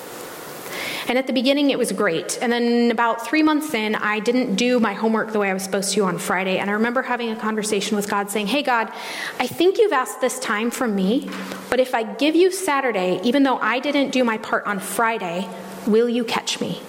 And 1.06 1.18
at 1.18 1.26
the 1.26 1.32
beginning, 1.32 1.70
it 1.70 1.78
was 1.78 1.92
great. 1.92 2.38
And 2.40 2.50
then 2.50 2.90
about 2.90 3.26
three 3.26 3.42
months 3.42 3.74
in, 3.74 3.94
I 3.94 4.20
didn't 4.20 4.54
do 4.54 4.80
my 4.80 4.94
homework 4.94 5.32
the 5.32 5.38
way 5.38 5.50
I 5.50 5.54
was 5.54 5.62
supposed 5.62 5.92
to 5.94 6.04
on 6.04 6.18
Friday. 6.18 6.58
And 6.58 6.70
I 6.70 6.74
remember 6.74 7.02
having 7.02 7.30
a 7.30 7.36
conversation 7.36 7.96
with 7.96 8.08
God 8.08 8.30
saying, 8.30 8.46
Hey, 8.46 8.62
God, 8.62 8.90
I 9.38 9.46
think 9.46 9.78
you've 9.78 9.92
asked 9.92 10.20
this 10.20 10.38
time 10.38 10.70
from 10.70 10.94
me, 10.94 11.28
but 11.68 11.78
if 11.78 11.94
I 11.94 12.04
give 12.04 12.34
you 12.34 12.50
Saturday, 12.50 13.20
even 13.22 13.42
though 13.42 13.58
I 13.58 13.80
didn't 13.80 14.10
do 14.10 14.24
my 14.24 14.38
part 14.38 14.64
on 14.66 14.78
Friday, 14.78 15.48
will 15.86 16.08
you 16.08 16.24
catch 16.24 16.60
me? 16.60 16.80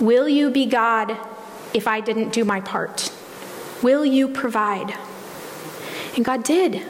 Will 0.00 0.28
you 0.28 0.50
be 0.50 0.66
God 0.66 1.16
if 1.72 1.88
I 1.88 2.00
didn't 2.00 2.32
do 2.32 2.44
my 2.44 2.60
part? 2.60 3.12
Will 3.82 4.04
you 4.04 4.28
provide? 4.28 4.94
And 6.16 6.24
God 6.24 6.42
did. 6.42 6.82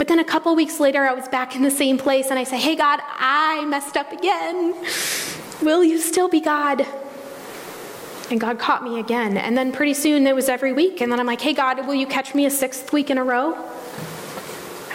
But 0.00 0.08
then 0.08 0.18
a 0.18 0.24
couple 0.24 0.56
weeks 0.56 0.80
later, 0.80 1.04
I 1.04 1.12
was 1.12 1.28
back 1.28 1.54
in 1.54 1.60
the 1.60 1.70
same 1.70 1.98
place 1.98 2.30
and 2.30 2.38
I 2.38 2.44
say, 2.44 2.58
Hey, 2.58 2.74
God, 2.74 3.00
I 3.04 3.66
messed 3.66 3.98
up 3.98 4.10
again. 4.12 4.74
Will 5.60 5.84
you 5.84 5.98
still 5.98 6.26
be 6.26 6.40
God? 6.40 6.86
And 8.30 8.40
God 8.40 8.58
caught 8.58 8.82
me 8.82 8.98
again. 8.98 9.36
And 9.36 9.58
then 9.58 9.72
pretty 9.72 9.92
soon 9.92 10.26
it 10.26 10.34
was 10.34 10.48
every 10.48 10.72
week. 10.72 11.02
And 11.02 11.12
then 11.12 11.20
I'm 11.20 11.26
like, 11.26 11.42
Hey, 11.42 11.52
God, 11.52 11.86
will 11.86 11.94
you 11.94 12.06
catch 12.06 12.34
me 12.34 12.46
a 12.46 12.50
sixth 12.50 12.94
week 12.94 13.10
in 13.10 13.18
a 13.18 13.24
row? 13.24 13.52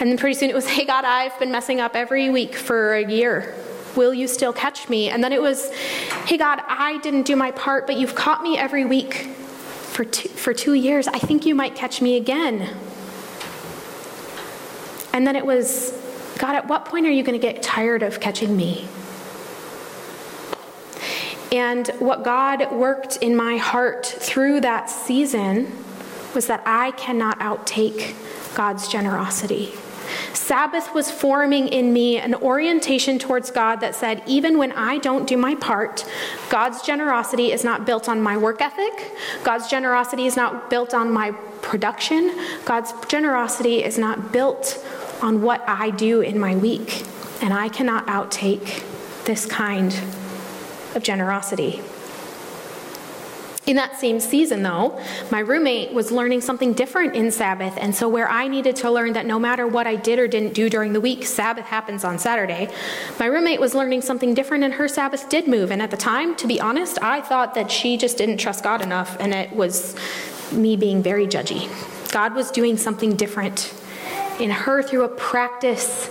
And 0.00 0.10
then 0.10 0.18
pretty 0.18 0.34
soon 0.34 0.50
it 0.50 0.56
was, 0.56 0.66
Hey, 0.66 0.84
God, 0.84 1.04
I've 1.04 1.38
been 1.38 1.52
messing 1.52 1.80
up 1.80 1.94
every 1.94 2.28
week 2.28 2.56
for 2.56 2.94
a 2.94 3.08
year. 3.08 3.54
Will 3.94 4.12
you 4.12 4.26
still 4.26 4.52
catch 4.52 4.88
me? 4.88 5.08
And 5.08 5.22
then 5.22 5.32
it 5.32 5.40
was, 5.40 5.72
Hey, 6.26 6.36
God, 6.36 6.62
I 6.66 6.98
didn't 6.98 7.26
do 7.26 7.36
my 7.36 7.52
part, 7.52 7.86
but 7.86 7.96
you've 7.96 8.16
caught 8.16 8.42
me 8.42 8.58
every 8.58 8.84
week 8.84 9.14
for 9.14 10.04
two, 10.04 10.28
for 10.30 10.52
two 10.52 10.74
years. 10.74 11.06
I 11.06 11.20
think 11.20 11.46
you 11.46 11.54
might 11.54 11.76
catch 11.76 12.02
me 12.02 12.16
again. 12.16 12.76
And 15.16 15.26
then 15.26 15.34
it 15.34 15.46
was, 15.46 15.98
God, 16.36 16.56
at 16.56 16.68
what 16.68 16.84
point 16.84 17.06
are 17.06 17.10
you 17.10 17.22
going 17.22 17.40
to 17.40 17.42
get 17.42 17.62
tired 17.62 18.02
of 18.02 18.20
catching 18.20 18.54
me? 18.54 18.86
And 21.50 21.88
what 22.00 22.22
God 22.22 22.70
worked 22.70 23.16
in 23.16 23.34
my 23.34 23.56
heart 23.56 24.04
through 24.04 24.60
that 24.60 24.90
season 24.90 25.72
was 26.34 26.48
that 26.48 26.62
I 26.66 26.90
cannot 26.90 27.38
outtake 27.38 28.14
God's 28.54 28.88
generosity. 28.88 29.72
Sabbath 30.34 30.94
was 30.94 31.10
forming 31.10 31.68
in 31.68 31.94
me 31.94 32.18
an 32.18 32.34
orientation 32.34 33.18
towards 33.18 33.50
God 33.50 33.76
that 33.76 33.94
said, 33.94 34.22
even 34.26 34.58
when 34.58 34.70
I 34.72 34.98
don't 34.98 35.26
do 35.26 35.38
my 35.38 35.54
part, 35.54 36.04
God's 36.50 36.82
generosity 36.82 37.52
is 37.52 37.64
not 37.64 37.86
built 37.86 38.06
on 38.06 38.20
my 38.20 38.36
work 38.36 38.60
ethic. 38.60 39.12
God's 39.42 39.66
generosity 39.66 40.26
is 40.26 40.36
not 40.36 40.68
built 40.68 40.92
on 40.92 41.10
my 41.10 41.32
production. 41.62 42.38
God's 42.66 42.92
generosity 43.06 43.82
is 43.82 43.96
not 43.96 44.30
built 44.30 44.84
on 45.22 45.42
what 45.42 45.62
I 45.66 45.90
do 45.90 46.20
in 46.20 46.38
my 46.38 46.56
week, 46.56 47.04
and 47.42 47.52
I 47.52 47.68
cannot 47.68 48.06
outtake 48.06 48.84
this 49.24 49.46
kind 49.46 49.94
of 50.94 51.02
generosity. 51.02 51.80
In 53.66 53.74
that 53.74 53.98
same 53.98 54.20
season, 54.20 54.62
though, 54.62 54.96
my 55.32 55.40
roommate 55.40 55.92
was 55.92 56.12
learning 56.12 56.40
something 56.40 56.72
different 56.72 57.16
in 57.16 57.32
Sabbath. 57.32 57.76
And 57.76 57.92
so, 57.92 58.08
where 58.08 58.28
I 58.28 58.46
needed 58.46 58.76
to 58.76 58.90
learn 58.92 59.14
that 59.14 59.26
no 59.26 59.40
matter 59.40 59.66
what 59.66 59.88
I 59.88 59.96
did 59.96 60.20
or 60.20 60.28
didn't 60.28 60.52
do 60.52 60.70
during 60.70 60.92
the 60.92 61.00
week, 61.00 61.26
Sabbath 61.26 61.64
happens 61.64 62.04
on 62.04 62.16
Saturday, 62.20 62.68
my 63.18 63.26
roommate 63.26 63.60
was 63.60 63.74
learning 63.74 64.02
something 64.02 64.34
different, 64.34 64.62
and 64.62 64.74
her 64.74 64.86
Sabbath 64.86 65.28
did 65.28 65.48
move. 65.48 65.72
And 65.72 65.82
at 65.82 65.90
the 65.90 65.96
time, 65.96 66.36
to 66.36 66.46
be 66.46 66.60
honest, 66.60 67.02
I 67.02 67.20
thought 67.20 67.54
that 67.54 67.72
she 67.72 67.96
just 67.96 68.16
didn't 68.16 68.36
trust 68.36 68.62
God 68.62 68.82
enough, 68.82 69.16
and 69.18 69.34
it 69.34 69.52
was 69.52 69.96
me 70.52 70.76
being 70.76 71.02
very 71.02 71.26
judgy. 71.26 71.68
God 72.12 72.36
was 72.36 72.52
doing 72.52 72.76
something 72.76 73.16
different 73.16 73.74
in 74.40 74.50
her 74.50 74.82
through 74.82 75.04
a 75.04 75.08
practice 75.08 76.08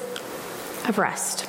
of 0.87 0.97
rest. 0.97 1.47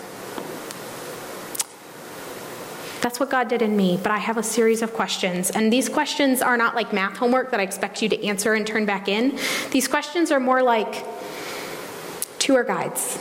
That's 3.03 3.20
what 3.20 3.31
God 3.31 3.49
did 3.49 3.62
in 3.62 3.77
me, 3.77 4.01
but 4.03 4.11
I 4.11 4.18
have 4.18 4.37
a 4.37 4.43
series 4.43 4.83
of 4.83 4.93
questions. 4.93 5.51
And 5.51 5.72
these 5.72 5.89
questions 5.89 6.43
are 6.43 6.57
not 6.57 6.74
like 6.74 6.93
math 6.93 7.16
homework 7.16 7.53
that 7.53 7.61
I 7.61 7.62
expect 7.62 8.03
you 8.03 8.09
to 8.09 8.27
answer 8.27 8.55
and 8.55 8.66
turn 8.66 8.85
back 8.85 9.07
in. 9.07 9.39
These 9.70 9.87
questions 9.87 10.33
are 10.33 10.41
more 10.41 10.62
like 10.62 11.05
tour 12.41 12.64
guides. 12.64 13.18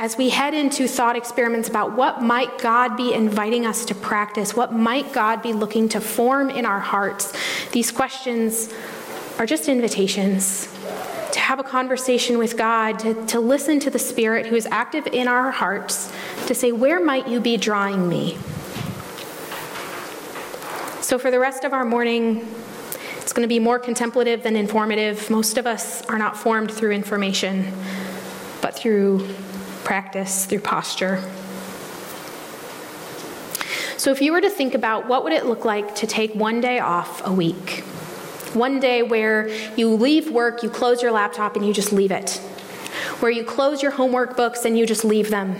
As 0.00 0.16
we 0.16 0.30
head 0.30 0.54
into 0.54 0.88
thought 0.88 1.14
experiments 1.14 1.68
about 1.68 1.94
what 1.94 2.22
might 2.22 2.58
God 2.58 2.96
be 2.96 3.12
inviting 3.12 3.66
us 3.66 3.84
to 3.84 3.94
practice, 3.94 4.56
what 4.56 4.72
might 4.72 5.12
God 5.12 5.42
be 5.42 5.52
looking 5.52 5.88
to 5.90 6.00
form 6.00 6.50
in 6.50 6.66
our 6.66 6.80
hearts, 6.80 7.32
these 7.70 7.92
questions 7.92 8.72
are 9.40 9.46
just 9.46 9.70
invitations 9.70 10.66
to 11.32 11.40
have 11.40 11.58
a 11.58 11.62
conversation 11.62 12.36
with 12.36 12.58
God, 12.58 12.98
to, 12.98 13.14
to 13.28 13.40
listen 13.40 13.80
to 13.80 13.88
the 13.88 13.98
Spirit 13.98 14.44
who 14.44 14.54
is 14.54 14.66
active 14.66 15.06
in 15.06 15.28
our 15.28 15.50
hearts, 15.50 16.12
to 16.46 16.54
say, 16.54 16.72
Where 16.72 17.02
might 17.02 17.26
you 17.26 17.40
be 17.40 17.56
drawing 17.56 18.06
me? 18.06 18.36
So, 21.00 21.18
for 21.18 21.30
the 21.30 21.38
rest 21.38 21.64
of 21.64 21.72
our 21.72 21.86
morning, 21.86 22.46
it's 23.16 23.32
going 23.32 23.44
to 23.44 23.48
be 23.48 23.58
more 23.58 23.78
contemplative 23.78 24.42
than 24.42 24.56
informative. 24.56 25.30
Most 25.30 25.56
of 25.56 25.66
us 25.66 26.04
are 26.04 26.18
not 26.18 26.36
formed 26.36 26.70
through 26.70 26.90
information, 26.90 27.72
but 28.60 28.74
through 28.74 29.26
practice, 29.84 30.44
through 30.44 30.60
posture. 30.60 31.16
So, 33.96 34.10
if 34.10 34.20
you 34.20 34.32
were 34.32 34.42
to 34.42 34.50
think 34.50 34.74
about 34.74 35.08
what 35.08 35.24
would 35.24 35.32
it 35.32 35.46
look 35.46 35.64
like 35.64 35.94
to 35.94 36.06
take 36.06 36.34
one 36.34 36.60
day 36.60 36.78
off 36.78 37.26
a 37.26 37.32
week? 37.32 37.84
One 38.54 38.80
day 38.80 39.02
where 39.02 39.48
you 39.76 39.94
leave 39.94 40.30
work, 40.30 40.62
you 40.64 40.70
close 40.70 41.02
your 41.02 41.12
laptop, 41.12 41.54
and 41.54 41.64
you 41.64 41.72
just 41.72 41.92
leave 41.92 42.10
it. 42.10 42.32
Where 43.20 43.30
you 43.30 43.44
close 43.44 43.80
your 43.82 43.92
homework 43.92 44.36
books 44.36 44.64
and 44.64 44.76
you 44.76 44.86
just 44.86 45.04
leave 45.04 45.30
them. 45.30 45.54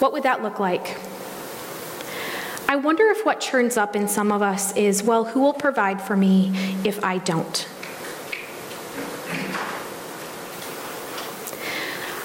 What 0.00 0.12
would 0.12 0.24
that 0.24 0.42
look 0.42 0.58
like? 0.58 0.98
I 2.68 2.74
wonder 2.74 3.04
if 3.10 3.24
what 3.24 3.40
churns 3.40 3.76
up 3.76 3.94
in 3.94 4.08
some 4.08 4.32
of 4.32 4.42
us 4.42 4.76
is, 4.76 5.02
well, 5.02 5.24
who 5.24 5.40
will 5.40 5.52
provide 5.52 6.02
for 6.02 6.16
me 6.16 6.50
if 6.84 7.02
I 7.04 7.18
don't? 7.18 7.68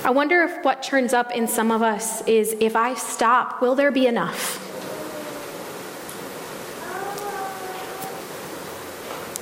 I 0.04 0.10
wonder 0.10 0.42
if 0.42 0.66
what 0.66 0.82
churns 0.82 1.14
up 1.14 1.32
in 1.32 1.48
some 1.48 1.72
of 1.72 1.84
us 1.84 2.26
is, 2.28 2.56
if 2.60 2.76
I 2.76 2.96
stop, 2.96 3.62
will 3.62 3.76
there 3.76 3.92
be 3.92 4.08
enough? 4.08 4.71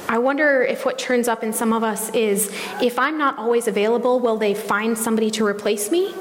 I 0.10 0.18
wonder 0.18 0.64
if 0.64 0.86
what 0.86 0.98
turns 0.98 1.28
up 1.28 1.44
in 1.44 1.54
some 1.54 1.72
of 1.72 1.84
us 1.84 2.10
is, 2.16 2.52
if 2.82 2.98
I'm 2.98 3.20
not 3.20 3.38
always 3.38 3.68
available, 3.68 4.20
will 4.20 4.38
they 4.38 4.56
find 4.56 4.98
somebody 4.98 5.30
to 5.30 5.46
replace 5.46 5.92
me? 5.92 6.12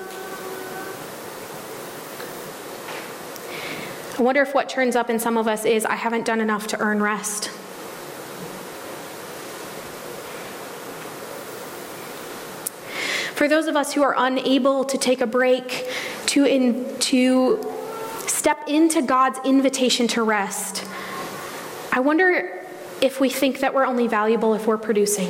I 4.19 4.23
wonder 4.23 4.43
if 4.43 4.53
what 4.53 4.69
turns 4.69 4.95
up 4.95 5.09
in 5.09 5.19
some 5.19 5.39
of 5.39 5.49
us 5.49 5.65
is 5.65 5.87
I 5.87 5.95
haven't 5.95 6.27
done 6.27 6.43
enough 6.43 6.67
to 6.67 6.79
earn 6.79 7.03
rest. 7.03 7.49
For 13.37 13.49
those 13.49 13.69
of 13.69 13.77
us 13.77 13.95
who 13.95 14.03
are 14.03 14.15
unable 14.19 14.85
to 14.85 14.99
take 14.99 15.23
a 15.23 15.27
break, 15.27 15.89
to, 16.27 16.45
in, 16.45 16.99
to 16.99 17.75
step 18.27 18.59
into 18.69 19.01
God's 19.01 19.39
invitation 19.47 20.09
to 20.09 20.23
rest, 20.23 20.85
I 21.91 22.01
wonder 22.01 22.68
if 23.01 23.21
we 23.21 23.29
think 23.31 23.61
that 23.61 23.75
we're 23.75 23.87
only 23.87 24.07
valuable 24.07 24.55
if 24.55 24.67
we're 24.67 24.79
producing. 24.79 25.29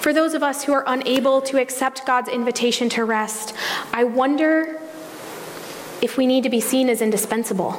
For 0.00 0.12
those 0.12 0.32
of 0.32 0.42
us 0.42 0.64
who 0.64 0.72
are 0.72 0.84
unable 0.86 1.42
to 1.42 1.60
accept 1.60 2.06
God's 2.06 2.30
invitation 2.30 2.88
to 2.90 3.04
rest, 3.04 3.52
I 3.92 4.04
wonder 4.04 4.80
if 6.00 6.16
we 6.16 6.26
need 6.26 6.44
to 6.44 6.50
be 6.50 6.60
seen 6.60 6.88
as 6.88 7.02
indispensable. 7.02 7.72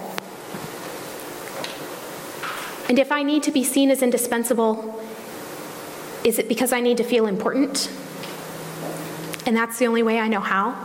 And 2.87 2.99
if 2.99 3.11
I 3.11 3.23
need 3.23 3.43
to 3.43 3.51
be 3.51 3.63
seen 3.63 3.89
as 3.89 4.03
indispensable, 4.03 5.01
is 6.23 6.37
it 6.37 6.47
because 6.47 6.73
I 6.73 6.81
need 6.81 6.97
to 6.97 7.03
feel 7.03 7.25
important? 7.25 7.89
And 9.45 9.55
that's 9.55 9.79
the 9.79 9.87
only 9.87 10.03
way 10.03 10.19
I 10.19 10.27
know 10.27 10.41
how? 10.41 10.75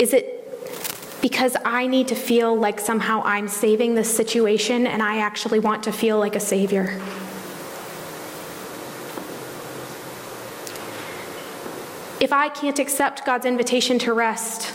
Is 0.00 0.14
it 0.14 0.40
because 1.20 1.56
I 1.64 1.86
need 1.86 2.08
to 2.08 2.14
feel 2.14 2.56
like 2.56 2.80
somehow 2.80 3.22
I'm 3.24 3.48
saving 3.48 3.94
this 3.94 4.14
situation 4.14 4.86
and 4.86 5.02
I 5.02 5.18
actually 5.18 5.58
want 5.58 5.82
to 5.84 5.92
feel 5.92 6.18
like 6.18 6.34
a 6.34 6.40
savior. 6.40 6.98
If 12.20 12.32
I 12.32 12.48
can't 12.48 12.78
accept 12.78 13.24
God's 13.24 13.46
invitation 13.46 13.98
to 14.00 14.12
rest, 14.12 14.72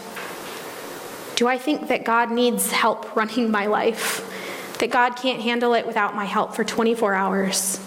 do 1.35 1.47
I 1.47 1.57
think 1.57 1.87
that 1.87 2.05
God 2.05 2.31
needs 2.31 2.71
help 2.71 3.15
running 3.15 3.51
my 3.51 3.65
life? 3.65 4.31
That 4.79 4.89
God 4.91 5.15
can't 5.15 5.41
handle 5.41 5.73
it 5.73 5.85
without 5.85 6.15
my 6.15 6.25
help 6.25 6.55
for 6.55 6.63
24 6.63 7.13
hours? 7.13 7.79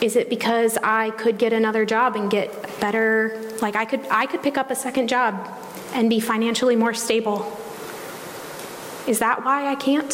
Is 0.00 0.16
it 0.16 0.28
because 0.28 0.76
I 0.82 1.10
could 1.10 1.38
get 1.38 1.52
another 1.52 1.86
job 1.86 2.16
and 2.16 2.30
get 2.30 2.80
better 2.80 3.40
like 3.62 3.76
I 3.76 3.84
could 3.84 4.06
I 4.10 4.26
could 4.26 4.42
pick 4.42 4.58
up 4.58 4.70
a 4.70 4.74
second 4.74 5.08
job 5.08 5.48
and 5.94 6.10
be 6.10 6.20
financially 6.20 6.76
more 6.76 6.92
stable? 6.92 7.58
Is 9.06 9.20
that 9.20 9.44
why 9.44 9.68
I 9.68 9.74
can't? 9.74 10.12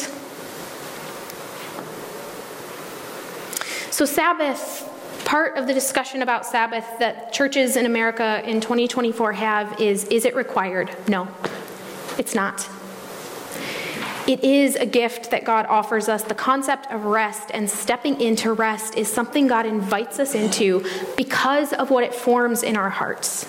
So 3.90 4.04
Sabbath 4.04 4.88
part 5.24 5.56
of 5.56 5.66
the 5.66 5.74
discussion 5.74 6.22
about 6.22 6.44
Sabbath 6.46 6.86
that 6.98 7.32
churches 7.32 7.76
in 7.76 7.86
America 7.86 8.42
in 8.48 8.60
2024 8.60 9.32
have 9.32 9.80
is 9.80 10.04
is 10.06 10.24
it 10.24 10.34
required? 10.34 10.90
No. 11.08 11.28
It's 12.18 12.34
not. 12.34 12.68
It 14.32 14.42
is 14.44 14.76
a 14.76 14.86
gift 14.86 15.30
that 15.32 15.44
God 15.44 15.66
offers 15.66 16.08
us. 16.08 16.22
The 16.22 16.34
concept 16.34 16.90
of 16.90 17.04
rest 17.04 17.50
and 17.52 17.68
stepping 17.68 18.18
into 18.18 18.54
rest 18.54 18.96
is 18.96 19.12
something 19.12 19.46
God 19.46 19.66
invites 19.66 20.18
us 20.18 20.34
into 20.34 20.86
because 21.18 21.74
of 21.74 21.90
what 21.90 22.02
it 22.02 22.14
forms 22.14 22.62
in 22.62 22.74
our 22.74 22.88
hearts. 22.88 23.44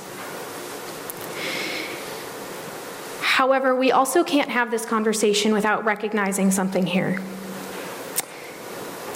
However, 3.22 3.74
we 3.74 3.94
also 3.94 4.26
can't 4.26 4.50
have 4.50 4.72
this 4.72 4.86
conversation 4.86 5.54
without 5.54 5.86
recognizing 5.86 6.52
something 6.52 6.86
here. 6.86 7.22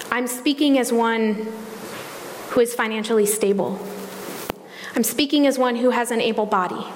I'm 0.09 0.27
speaking 0.27 0.79
as 0.79 0.93
one 0.93 1.51
who 2.51 2.61
is 2.61 2.73
financially 2.73 3.25
stable. 3.25 3.77
I'm 4.95 5.03
speaking 5.03 5.45
as 5.45 5.59
one 5.59 5.75
who 5.75 5.89
has 5.89 6.11
an 6.11 6.21
able 6.21 6.45
body. 6.45 6.87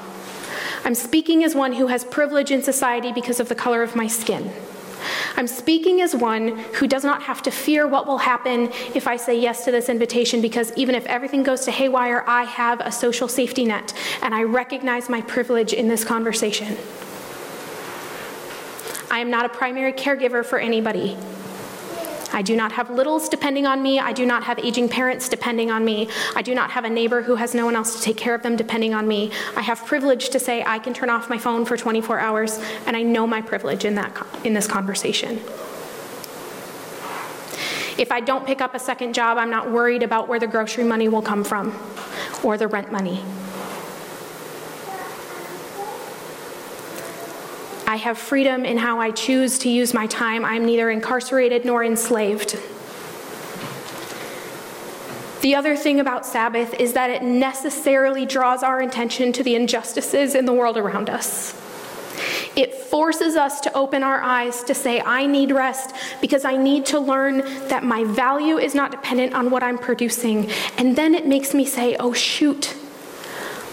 I'm 0.83 0.95
speaking 0.95 1.43
as 1.43 1.55
one 1.55 1.73
who 1.73 1.87
has 1.87 2.03
privilege 2.03 2.51
in 2.51 2.63
society 2.63 3.11
because 3.11 3.39
of 3.39 3.49
the 3.49 3.55
color 3.55 3.83
of 3.83 3.95
my 3.95 4.07
skin. 4.07 4.51
I'm 5.35 5.47
speaking 5.47 6.01
as 6.01 6.15
one 6.15 6.57
who 6.73 6.87
does 6.87 7.03
not 7.03 7.23
have 7.23 7.41
to 7.43 7.51
fear 7.51 7.87
what 7.87 8.05
will 8.05 8.19
happen 8.19 8.71
if 8.93 9.07
I 9.07 9.17
say 9.17 9.39
yes 9.39 9.65
to 9.65 9.71
this 9.71 9.89
invitation 9.89 10.41
because 10.41 10.71
even 10.75 10.95
if 10.95 11.05
everything 11.05 11.43
goes 11.43 11.61
to 11.65 11.71
haywire, 11.71 12.23
I 12.27 12.43
have 12.43 12.79
a 12.81 12.91
social 12.91 13.27
safety 13.27 13.65
net 13.65 13.93
and 14.21 14.33
I 14.33 14.43
recognize 14.43 15.09
my 15.09 15.21
privilege 15.21 15.73
in 15.73 15.87
this 15.87 16.03
conversation. 16.03 16.77
I 19.09 19.19
am 19.19 19.29
not 19.29 19.45
a 19.45 19.49
primary 19.49 19.93
caregiver 19.93 20.45
for 20.45 20.59
anybody. 20.59 21.17
I 22.33 22.41
do 22.41 22.55
not 22.55 22.71
have 22.71 22.89
littles 22.89 23.29
depending 23.29 23.65
on 23.65 23.81
me. 23.81 23.99
I 23.99 24.13
do 24.13 24.25
not 24.25 24.43
have 24.43 24.59
aging 24.59 24.89
parents 24.89 25.27
depending 25.27 25.69
on 25.69 25.83
me. 25.83 26.09
I 26.35 26.41
do 26.41 26.55
not 26.55 26.71
have 26.71 26.85
a 26.85 26.89
neighbor 26.89 27.21
who 27.21 27.35
has 27.35 27.53
no 27.53 27.65
one 27.65 27.75
else 27.75 27.95
to 27.95 28.01
take 28.01 28.17
care 28.17 28.33
of 28.33 28.41
them 28.41 28.55
depending 28.55 28.93
on 28.93 29.07
me. 29.07 29.31
I 29.55 29.61
have 29.61 29.85
privilege 29.85 30.29
to 30.29 30.39
say 30.39 30.63
I 30.63 30.79
can 30.79 30.93
turn 30.93 31.09
off 31.09 31.29
my 31.29 31.37
phone 31.37 31.65
for 31.65 31.77
24 31.77 32.19
hours, 32.19 32.59
and 32.85 32.95
I 32.95 33.01
know 33.01 33.27
my 33.27 33.41
privilege 33.41 33.85
in, 33.85 33.95
that, 33.95 34.25
in 34.43 34.53
this 34.53 34.67
conversation. 34.67 35.41
If 37.97 38.11
I 38.11 38.19
don't 38.19 38.45
pick 38.45 38.61
up 38.61 38.73
a 38.73 38.79
second 38.79 39.13
job, 39.13 39.37
I'm 39.37 39.49
not 39.49 39.69
worried 39.69 40.01
about 40.01 40.27
where 40.27 40.39
the 40.39 40.47
grocery 40.47 40.83
money 40.83 41.07
will 41.07 41.21
come 41.21 41.43
from 41.43 41.77
or 42.43 42.57
the 42.57 42.67
rent 42.67 42.91
money. 42.91 43.23
I 47.91 47.97
have 47.97 48.17
freedom 48.17 48.63
in 48.63 48.77
how 48.77 49.01
I 49.01 49.11
choose 49.11 49.59
to 49.59 49.69
use 49.69 49.93
my 49.93 50.07
time. 50.07 50.45
I 50.45 50.55
am 50.55 50.63
neither 50.63 50.89
incarcerated 50.89 51.65
nor 51.65 51.83
enslaved. 51.83 52.57
The 55.41 55.55
other 55.55 55.75
thing 55.75 55.99
about 55.99 56.25
Sabbath 56.25 56.73
is 56.75 56.93
that 56.93 57.09
it 57.09 57.21
necessarily 57.21 58.25
draws 58.25 58.63
our 58.63 58.79
attention 58.79 59.33
to 59.33 59.43
the 59.43 59.55
injustices 59.55 60.35
in 60.35 60.45
the 60.45 60.53
world 60.53 60.77
around 60.77 61.09
us. 61.09 61.53
It 62.55 62.73
forces 62.73 63.35
us 63.35 63.59
to 63.59 63.73
open 63.73 64.03
our 64.03 64.21
eyes 64.21 64.63
to 64.63 64.73
say, 64.73 65.01
I 65.01 65.25
need 65.25 65.51
rest 65.51 65.93
because 66.21 66.45
I 66.45 66.55
need 66.55 66.85
to 66.85 66.99
learn 67.01 67.39
that 67.67 67.83
my 67.83 68.05
value 68.05 68.57
is 68.57 68.73
not 68.73 68.91
dependent 68.91 69.33
on 69.33 69.51
what 69.51 69.63
I'm 69.63 69.77
producing. 69.77 70.49
And 70.77 70.95
then 70.95 71.13
it 71.13 71.27
makes 71.27 71.53
me 71.53 71.65
say, 71.65 71.97
oh, 71.99 72.13
shoot, 72.13 72.73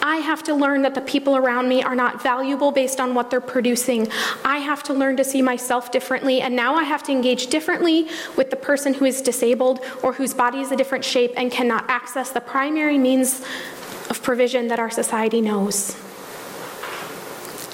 I 0.09 0.17
have 0.17 0.43
to 0.45 0.55
learn 0.55 0.81
that 0.83 0.95
the 0.95 1.03
people 1.03 1.37
around 1.37 1.69
me 1.69 1.83
are 1.83 1.95
not 1.95 2.23
valuable 2.23 2.73
based 2.73 2.99
on 2.99 3.15
what 3.15 3.29
they're 3.29 3.43
producing. 3.43 4.11
I 4.43 4.57
have 4.57 4.83
to 4.85 4.95
learn 4.95 5.19
to 5.19 5.23
see 5.23 5.43
myself 5.43 5.93
differently, 5.93 6.41
and 6.41 6.57
now 6.57 6.77
I 6.77 6.85
have 6.85 7.03
to 7.05 7.13
engage 7.13 7.49
differently 7.49 8.09
with 8.35 8.49
the 8.49 8.57
person 8.57 8.95
who 8.95 9.05
is 9.05 9.21
disabled 9.21 9.81
or 10.03 10.15
whose 10.15 10.33
body 10.33 10.61
is 10.61 10.73
a 10.73 10.77
different 10.77 11.05
shape 11.05 11.35
and 11.37 11.53
cannot 11.53 11.85
access 11.91 12.31
the 12.31 12.41
primary 12.41 12.97
means 12.97 13.45
of 14.09 14.23
provision 14.23 14.69
that 14.69 14.79
our 14.79 14.89
society 14.89 15.43
knows. 15.43 15.95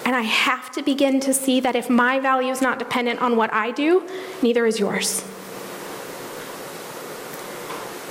And 0.05 0.17
I 0.17 0.23
have 0.23 0.73
to 0.73 0.83
begin 0.83 1.21
to 1.21 1.33
see 1.33 1.61
that 1.61 1.77
if 1.77 1.89
my 1.89 2.19
value 2.19 2.51
is 2.51 2.61
not 2.61 2.81
dependent 2.81 3.23
on 3.23 3.37
what 3.37 3.53
I 3.53 3.71
do, 3.71 4.09
neither 4.43 4.67
is 4.67 4.81
yours. 4.81 5.23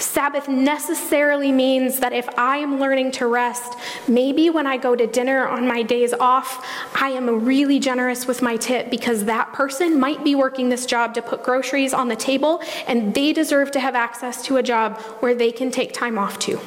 Sabbath 0.03 0.47
necessarily 0.47 1.51
means 1.51 1.99
that 1.99 2.13
if 2.13 2.27
I 2.37 2.57
am 2.57 2.79
learning 2.79 3.11
to 3.13 3.27
rest, 3.27 3.73
maybe 4.07 4.49
when 4.49 4.67
I 4.67 4.77
go 4.77 4.95
to 4.95 5.07
dinner 5.07 5.47
on 5.47 5.67
my 5.67 5.81
days 5.81 6.13
off, 6.13 6.65
I 6.93 7.09
am 7.09 7.45
really 7.45 7.79
generous 7.79 8.27
with 8.27 8.41
my 8.41 8.57
tip 8.57 8.91
because 8.91 9.25
that 9.25 9.53
person 9.53 9.99
might 9.99 10.23
be 10.23 10.35
working 10.35 10.69
this 10.69 10.85
job 10.85 11.13
to 11.13 11.21
put 11.21 11.41
groceries 11.41 11.93
on 11.93 12.09
the 12.09 12.15
table 12.15 12.61
and 12.85 13.13
they 13.15 13.33
deserve 13.33 13.71
to 13.71 13.79
have 13.79 13.95
access 13.95 14.43
to 14.45 14.57
a 14.57 14.63
job 14.63 14.99
where 15.21 15.33
they 15.33 15.51
can 15.51 15.71
take 15.71 15.93
time 15.93 16.19
off 16.19 16.37
too. 16.37 16.59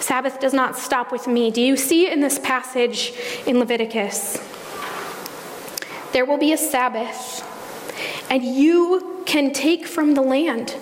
Sabbath 0.00 0.40
does 0.40 0.54
not 0.54 0.76
stop 0.76 1.12
with 1.12 1.26
me. 1.28 1.50
Do 1.50 1.60
you 1.60 1.76
see 1.76 2.10
in 2.10 2.20
this 2.20 2.38
passage 2.38 3.12
in 3.46 3.58
Leviticus? 3.58 4.38
There 6.12 6.24
will 6.24 6.38
be 6.38 6.52
a 6.52 6.58
Sabbath, 6.58 7.46
and 8.32 8.42
you 8.42 9.22
can 9.26 9.52
take 9.52 9.86
from 9.86 10.14
the 10.14 10.22
land 10.22 10.74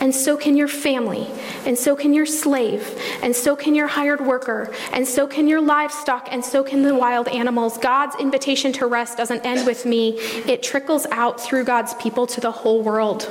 and 0.00 0.14
so 0.14 0.36
can 0.36 0.56
your 0.56 0.68
family, 0.68 1.26
and 1.66 1.76
so 1.76 1.96
can 1.96 2.14
your 2.14 2.26
slave, 2.26 2.96
and 3.20 3.34
so 3.34 3.56
can 3.56 3.74
your 3.74 3.88
hired 3.88 4.20
worker, 4.20 4.72
and 4.92 5.04
so 5.04 5.26
can 5.26 5.48
your 5.48 5.60
livestock, 5.60 6.28
and 6.30 6.44
so 6.44 6.62
can 6.62 6.82
the 6.82 6.94
wild 6.94 7.26
animals. 7.26 7.78
God's 7.78 8.14
invitation 8.20 8.72
to 8.74 8.86
rest 8.86 9.16
doesn't 9.16 9.44
end 9.44 9.66
with 9.66 9.84
me, 9.84 10.10
it 10.46 10.62
trickles 10.62 11.04
out 11.10 11.40
through 11.40 11.64
God's 11.64 11.94
people 11.94 12.28
to 12.28 12.40
the 12.40 12.52
whole 12.52 12.80
world. 12.80 13.28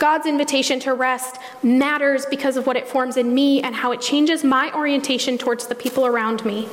God's 0.00 0.24
invitation 0.24 0.80
to 0.80 0.94
rest 0.94 1.36
matters 1.62 2.24
because 2.24 2.56
of 2.56 2.66
what 2.66 2.78
it 2.78 2.88
forms 2.88 3.18
in 3.18 3.34
me 3.34 3.62
and 3.62 3.74
how 3.74 3.92
it 3.92 4.00
changes 4.00 4.42
my 4.42 4.72
orientation 4.72 5.36
towards 5.36 5.66
the 5.66 5.74
people 5.74 6.06
around 6.06 6.42
me. 6.42 6.70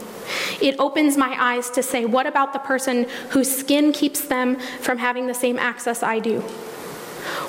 It 0.62 0.80
opens 0.80 1.18
my 1.18 1.36
eyes 1.38 1.70
to 1.72 1.84
say, 1.84 2.06
what 2.06 2.26
about 2.26 2.54
the 2.54 2.60
person 2.60 3.06
whose 3.32 3.54
skin 3.54 3.92
keeps 3.92 4.22
them 4.22 4.58
from 4.80 4.98
having 4.98 5.28
the 5.28 5.34
same 5.34 5.60
access 5.60 6.02
I 6.02 6.20
do? 6.20 6.40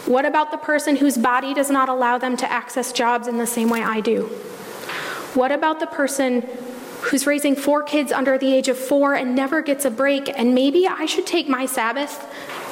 What 0.04 0.26
about 0.26 0.50
the 0.50 0.56
person 0.56 0.96
whose 0.96 1.16
body 1.16 1.54
does 1.54 1.70
not 1.70 1.88
allow 1.88 2.18
them 2.18 2.36
to 2.38 2.50
access 2.50 2.90
jobs 2.90 3.28
in 3.28 3.38
the 3.38 3.46
same 3.46 3.70
way 3.70 3.80
I 3.80 4.00
do? 4.00 4.24
What 5.34 5.52
about 5.52 5.78
the 5.78 5.86
person 5.86 6.42
who's 7.02 7.24
raising 7.24 7.54
four 7.54 7.84
kids 7.84 8.10
under 8.10 8.36
the 8.36 8.52
age 8.52 8.66
of 8.66 8.76
four 8.76 9.14
and 9.14 9.36
never 9.36 9.62
gets 9.62 9.84
a 9.84 9.90
break? 9.92 10.28
And 10.36 10.56
maybe 10.56 10.88
I 10.88 11.06
should 11.06 11.26
take 11.26 11.48
my 11.48 11.66
Sabbath 11.66 12.26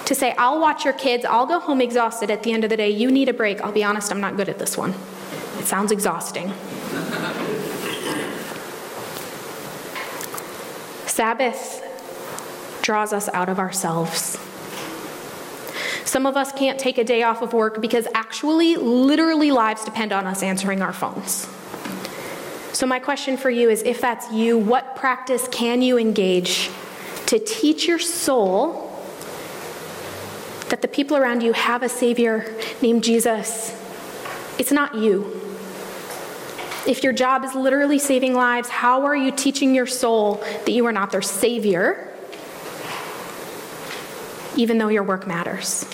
to 0.07 0.15
say, 0.15 0.35
I'll 0.39 0.61
watch 0.61 0.85
your 0.85 0.95
kids, 0.95 1.25
I'll 1.25 1.47
go 1.47 1.59
home 1.59 1.81
exhausted 1.81 2.31
at 2.31 2.43
the 2.45 2.53
end 2.53 2.65
of 2.65 2.71
the 2.71 2.77
day. 2.77 2.91
You 2.91 3.11
need 3.11 3.29
a 3.29 3.35
break. 3.35 3.61
I'll 3.61 3.73
be 3.73 3.85
honest, 3.85 4.11
I'm 4.11 4.21
not 4.21 4.37
good 4.37 4.49
at 4.49 4.59
this 4.59 4.77
one. 4.77 4.95
It 5.59 5.67
sounds 5.67 5.91
exhausting. 5.93 6.53
Sabbath 11.07 11.83
draws 12.83 13.13
us 13.13 13.29
out 13.31 13.49
of 13.49 13.59
ourselves. 13.59 14.39
Some 16.05 16.25
of 16.25 16.37
us 16.37 16.53
can't 16.53 16.79
take 16.79 16.99
a 16.99 17.05
day 17.05 17.25
off 17.25 17.43
of 17.43 17.53
work 17.53 17.81
because 17.81 18.07
actually, 18.15 18.77
literally, 18.77 19.51
lives 19.51 19.85
depend 19.85 20.13
on 20.13 20.25
us 20.25 20.43
answering 20.43 20.83
our 20.83 20.93
phones. 20.93 21.49
So, 22.73 22.87
my 22.87 23.01
question 23.01 23.37
for 23.37 23.51
you 23.51 23.71
is 23.71 23.83
if 23.83 24.01
that's 24.01 24.31
you, 24.31 24.57
what 24.57 24.95
practice 24.95 25.49
can 25.49 25.83
you 25.83 25.99
engage 25.99 26.71
to 27.27 27.41
teach 27.41 27.89
your 27.89 27.99
soul 27.99 28.86
that 30.69 30.83
the 30.83 30.89
people 30.89 31.17
around 31.17 31.43
you 31.43 31.53
have 31.53 31.83
a 31.83 31.89
Savior 31.89 32.55
named 32.83 33.05
Jesus? 33.05 33.75
It's 34.59 34.73
not 34.73 34.95
you. 34.95 35.41
If 36.87 37.03
your 37.03 37.13
job 37.13 37.45
is 37.45 37.55
literally 37.55 37.99
saving 37.99 38.35
lives, 38.35 38.69
how 38.69 39.05
are 39.07 39.17
you 39.17 39.33
teaching 39.33 39.75
your 39.75 39.87
soul 39.87 40.37
that 40.37 40.71
you 40.71 40.87
are 40.87 40.93
not 40.93 41.11
their 41.11 41.23
Savior, 41.23 42.13
even 44.57 44.79
though 44.79 44.89
your 44.89 45.03
work 45.03 45.27
matters? 45.27 45.85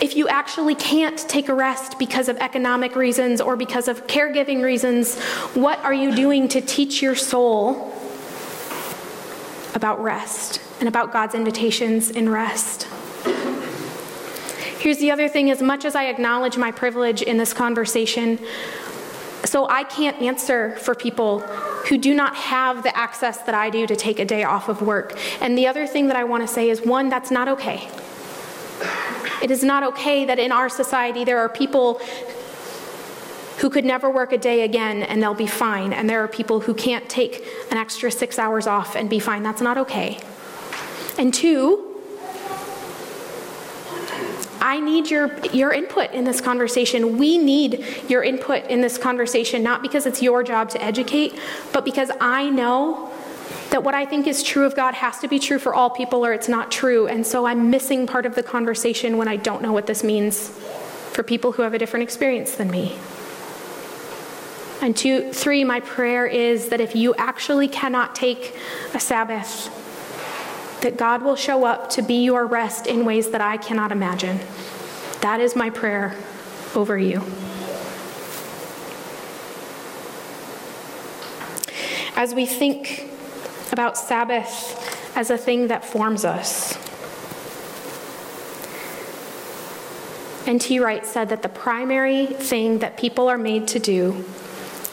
If 0.00 0.16
you 0.16 0.28
actually 0.28 0.76
can't 0.76 1.18
take 1.28 1.48
a 1.48 1.54
rest 1.54 1.98
because 1.98 2.28
of 2.28 2.36
economic 2.38 2.94
reasons 2.94 3.40
or 3.40 3.56
because 3.56 3.88
of 3.88 4.06
caregiving 4.06 4.62
reasons, 4.62 5.18
what 5.54 5.78
are 5.80 5.94
you 5.94 6.14
doing 6.14 6.48
to 6.48 6.60
teach 6.60 7.02
your 7.02 7.16
soul 7.16 7.92
about 9.74 10.02
rest 10.02 10.60
and 10.80 10.88
about 10.88 11.12
God's 11.12 11.34
invitations 11.34 12.10
in 12.10 12.28
rest? 12.28 12.88
Here's 14.78 14.98
the 14.98 15.10
other 15.10 15.28
thing 15.28 15.50
as 15.50 15.60
much 15.60 15.84
as 15.84 15.94
I 15.94 16.04
acknowledge 16.04 16.56
my 16.56 16.70
privilege 16.70 17.20
in 17.20 17.36
this 17.36 17.52
conversation, 17.52 18.38
so 19.44 19.68
I 19.68 19.84
can't 19.84 20.20
answer 20.22 20.76
for 20.76 20.94
people 20.94 21.40
who 21.88 21.98
do 21.98 22.14
not 22.14 22.36
have 22.36 22.82
the 22.82 22.96
access 22.96 23.38
that 23.42 23.54
I 23.54 23.70
do 23.70 23.86
to 23.86 23.96
take 23.96 24.18
a 24.18 24.24
day 24.24 24.44
off 24.44 24.68
of 24.68 24.80
work. 24.82 25.18
And 25.40 25.58
the 25.58 25.66
other 25.66 25.86
thing 25.86 26.06
that 26.08 26.16
I 26.16 26.24
want 26.24 26.42
to 26.42 26.48
say 26.48 26.70
is 26.70 26.80
one, 26.80 27.08
that's 27.08 27.30
not 27.30 27.48
okay. 27.48 27.88
It 29.42 29.50
is 29.50 29.64
not 29.64 29.82
okay 29.82 30.24
that 30.24 30.38
in 30.38 30.52
our 30.52 30.68
society 30.68 31.24
there 31.24 31.38
are 31.38 31.48
people 31.48 32.00
who 33.58 33.70
could 33.70 33.84
never 33.84 34.10
work 34.10 34.32
a 34.32 34.38
day 34.38 34.62
again 34.62 35.02
and 35.02 35.22
they'll 35.22 35.34
be 35.34 35.46
fine, 35.46 35.92
and 35.92 36.08
there 36.08 36.22
are 36.22 36.28
people 36.28 36.60
who 36.60 36.74
can't 36.74 37.08
take 37.08 37.44
an 37.70 37.76
extra 37.76 38.10
six 38.10 38.38
hours 38.38 38.66
off 38.66 38.96
and 38.96 39.10
be 39.10 39.18
fine. 39.18 39.42
That's 39.42 39.60
not 39.60 39.78
okay. 39.78 40.18
And 41.18 41.34
two, 41.34 41.84
I 44.60 44.80
need 44.80 45.10
your, 45.10 45.36
your 45.48 45.72
input 45.72 46.12
in 46.12 46.24
this 46.24 46.40
conversation. 46.40 47.18
We 47.18 47.38
need 47.38 47.84
your 48.08 48.22
input 48.22 48.64
in 48.66 48.80
this 48.80 48.98
conversation, 48.98 49.62
not 49.62 49.82
because 49.82 50.06
it's 50.06 50.22
your 50.22 50.42
job 50.42 50.70
to 50.70 50.82
educate, 50.82 51.38
but 51.72 51.84
because 51.84 52.10
I 52.20 52.50
know 52.50 53.12
that 53.70 53.82
what 53.84 53.94
I 53.94 54.04
think 54.04 54.26
is 54.26 54.42
true 54.42 54.64
of 54.64 54.74
God 54.74 54.94
has 54.94 55.18
to 55.18 55.28
be 55.28 55.38
true 55.38 55.58
for 55.58 55.74
all 55.74 55.90
people 55.90 56.24
or 56.24 56.32
it's 56.32 56.48
not 56.48 56.70
true. 56.70 57.06
And 57.06 57.26
so 57.26 57.46
I'm 57.46 57.70
missing 57.70 58.06
part 58.06 58.26
of 58.26 58.34
the 58.34 58.42
conversation 58.42 59.16
when 59.16 59.28
I 59.28 59.36
don't 59.36 59.62
know 59.62 59.72
what 59.72 59.86
this 59.86 60.02
means 60.02 60.48
for 61.12 61.22
people 61.22 61.52
who 61.52 61.62
have 61.62 61.74
a 61.74 61.78
different 61.78 62.04
experience 62.04 62.54
than 62.54 62.70
me. 62.70 62.96
And 64.80 64.96
two, 64.96 65.32
three, 65.32 65.64
my 65.64 65.80
prayer 65.80 66.26
is 66.26 66.68
that 66.68 66.80
if 66.80 66.94
you 66.94 67.14
actually 67.16 67.66
cannot 67.66 68.14
take 68.14 68.56
a 68.94 69.00
Sabbath, 69.00 69.74
that 70.82 70.96
God 70.96 71.22
will 71.22 71.34
show 71.34 71.64
up 71.64 71.90
to 71.90 72.02
be 72.02 72.22
your 72.22 72.46
rest 72.46 72.86
in 72.86 73.04
ways 73.04 73.30
that 73.30 73.40
I 73.40 73.56
cannot 73.56 73.90
imagine. 73.90 74.38
That 75.20 75.40
is 75.40 75.56
my 75.56 75.70
prayer 75.70 76.14
over 76.76 76.96
you. 76.96 77.22
As 82.14 82.34
we 82.34 82.46
think 82.46 83.10
about 83.72 83.96
Sabbath 83.96 85.16
as 85.16 85.30
a 85.30 85.38
thing 85.38 85.68
that 85.68 85.84
forms 85.84 86.24
us. 86.24 86.76
N.T. 90.46 90.78
Wright 90.78 91.04
said 91.04 91.28
that 91.28 91.42
the 91.42 91.48
primary 91.48 92.26
thing 92.26 92.78
that 92.78 92.96
people 92.96 93.28
are 93.28 93.36
made 93.36 93.68
to 93.68 93.78
do 93.78 94.24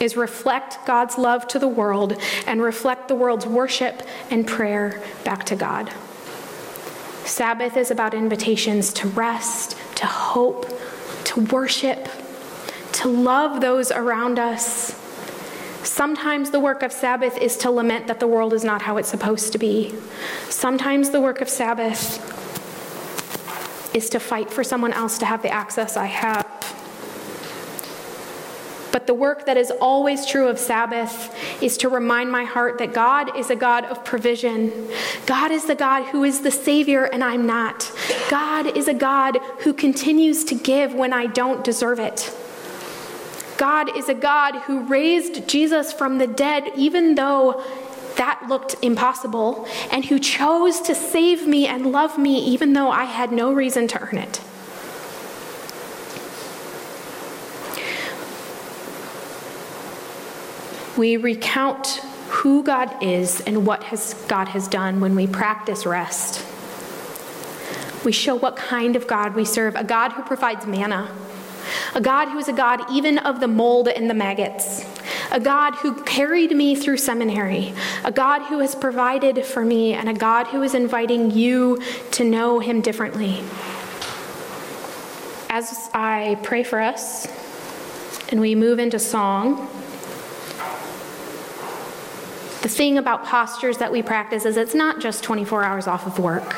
is 0.00 0.16
reflect 0.16 0.78
God's 0.86 1.18
love 1.18 1.48
to 1.48 1.58
the 1.58 1.68
world 1.68 2.20
and 2.46 2.62
reflect 2.62 3.08
the 3.08 3.14
world's 3.14 3.46
worship 3.46 4.02
and 4.30 4.46
prayer 4.46 5.02
back 5.24 5.44
to 5.46 5.56
God. 5.56 5.90
Sabbath 7.24 7.76
is 7.76 7.90
about 7.90 8.14
invitations 8.14 8.92
to 8.94 9.08
rest, 9.08 9.76
to 9.96 10.06
hope, 10.06 10.66
to 11.24 11.40
worship, 11.46 12.08
to 12.92 13.08
love 13.08 13.60
those 13.60 13.90
around 13.90 14.38
us 14.38 14.94
Sometimes 15.86 16.50
the 16.50 16.58
work 16.58 16.82
of 16.82 16.92
Sabbath 16.92 17.38
is 17.38 17.56
to 17.58 17.70
lament 17.70 18.08
that 18.08 18.18
the 18.18 18.26
world 18.26 18.52
is 18.52 18.64
not 18.64 18.82
how 18.82 18.96
it's 18.96 19.08
supposed 19.08 19.52
to 19.52 19.58
be. 19.58 19.94
Sometimes 20.50 21.10
the 21.10 21.20
work 21.20 21.40
of 21.40 21.48
Sabbath 21.48 22.34
is 23.94 24.10
to 24.10 24.18
fight 24.18 24.50
for 24.50 24.64
someone 24.64 24.92
else 24.92 25.16
to 25.18 25.26
have 25.26 25.42
the 25.42 25.48
access 25.48 25.96
I 25.96 26.06
have. 26.06 26.55
But 28.96 29.06
the 29.06 29.12
work 29.12 29.44
that 29.44 29.58
is 29.58 29.70
always 29.72 30.24
true 30.24 30.48
of 30.48 30.58
Sabbath 30.58 31.36
is 31.62 31.76
to 31.76 31.90
remind 31.90 32.32
my 32.32 32.44
heart 32.44 32.78
that 32.78 32.94
God 32.94 33.36
is 33.36 33.50
a 33.50 33.54
God 33.54 33.84
of 33.84 34.06
provision. 34.06 34.72
God 35.26 35.50
is 35.50 35.66
the 35.66 35.74
God 35.74 36.04
who 36.04 36.24
is 36.24 36.40
the 36.40 36.50
Savior 36.50 37.04
and 37.04 37.22
I'm 37.22 37.44
not. 37.44 37.92
God 38.30 38.74
is 38.74 38.88
a 38.88 38.94
God 38.94 39.36
who 39.58 39.74
continues 39.74 40.44
to 40.44 40.54
give 40.54 40.94
when 40.94 41.12
I 41.12 41.26
don't 41.26 41.62
deserve 41.62 42.00
it. 42.00 42.34
God 43.58 43.94
is 43.94 44.08
a 44.08 44.14
God 44.14 44.62
who 44.62 44.84
raised 44.84 45.46
Jesus 45.46 45.92
from 45.92 46.16
the 46.16 46.26
dead, 46.26 46.72
even 46.74 47.16
though 47.16 47.62
that 48.16 48.46
looked 48.48 48.76
impossible, 48.80 49.68
and 49.90 50.06
who 50.06 50.18
chose 50.18 50.80
to 50.80 50.94
save 50.94 51.46
me 51.46 51.66
and 51.66 51.92
love 51.92 52.16
me, 52.16 52.38
even 52.38 52.72
though 52.72 52.90
I 52.90 53.04
had 53.04 53.30
no 53.30 53.52
reason 53.52 53.88
to 53.88 54.00
earn 54.00 54.16
it. 54.16 54.40
We 60.96 61.16
recount 61.16 62.00
who 62.28 62.62
God 62.62 63.02
is 63.02 63.40
and 63.42 63.66
what 63.66 63.84
has, 63.84 64.14
God 64.28 64.48
has 64.48 64.68
done 64.68 65.00
when 65.00 65.14
we 65.14 65.26
practice 65.26 65.86
rest. 65.86 66.44
We 68.04 68.12
show 68.12 68.36
what 68.36 68.56
kind 68.56 68.96
of 68.96 69.06
God 69.06 69.34
we 69.34 69.44
serve 69.44 69.74
a 69.74 69.84
God 69.84 70.12
who 70.12 70.22
provides 70.22 70.66
manna 70.66 71.10
a 71.94 72.00
God 72.00 72.28
who 72.28 72.38
is 72.38 72.48
a 72.48 72.52
God 72.52 72.90
even 72.90 73.18
of 73.18 73.40
the 73.40 73.48
mold 73.48 73.88
and 73.88 74.08
the 74.08 74.14
maggots, 74.14 74.84
a 75.30 75.40
God 75.40 75.74
who 75.76 75.94
carried 76.02 76.50
me 76.52 76.74
through 76.74 76.98
seminary, 76.98 77.72
a 78.04 78.12
God 78.12 78.42
who 78.42 78.58
has 78.60 78.74
provided 78.74 79.44
for 79.44 79.64
me, 79.64 79.94
and 79.94 80.08
a 80.08 80.14
God 80.14 80.46
who 80.48 80.62
is 80.62 80.74
inviting 80.74 81.30
you 81.30 81.80
to 82.12 82.24
know 82.24 82.58
him 82.58 82.80
differently. 82.80 83.42
As 85.48 85.88
I 85.94 86.38
pray 86.42 86.62
for 86.62 86.80
us 86.80 87.26
and 88.28 88.40
we 88.40 88.54
move 88.54 88.78
into 88.78 88.98
song, 88.98 89.68
the 92.66 92.74
thing 92.74 92.98
about 92.98 93.24
postures 93.24 93.78
that 93.78 93.92
we 93.92 94.02
practice 94.02 94.44
is 94.44 94.56
it's 94.56 94.74
not 94.74 95.00
just 95.00 95.22
24 95.22 95.62
hours 95.62 95.86
off 95.86 96.04
of 96.04 96.18
work. 96.18 96.56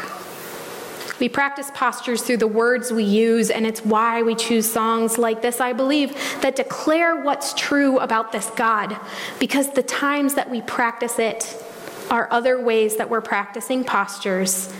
We 1.20 1.28
practice 1.28 1.70
postures 1.74 2.22
through 2.22 2.38
the 2.38 2.46
words 2.46 2.90
we 2.90 3.04
use, 3.04 3.50
and 3.50 3.66
it's 3.66 3.84
why 3.84 4.22
we 4.22 4.34
choose 4.34 4.66
songs 4.72 5.18
like 5.18 5.42
this, 5.42 5.60
I 5.60 5.74
believe, 5.74 6.14
that 6.40 6.56
declare 6.56 7.20
what's 7.20 7.52
true 7.52 7.98
about 7.98 8.32
this 8.32 8.48
God, 8.56 8.96
because 9.38 9.70
the 9.74 9.82
times 9.82 10.32
that 10.36 10.48
we 10.48 10.62
practice 10.62 11.18
it 11.18 11.62
are 12.10 12.26
other 12.30 12.58
ways 12.58 12.96
that 12.96 13.10
we're 13.10 13.20
practicing 13.20 13.84
postures 13.84 14.72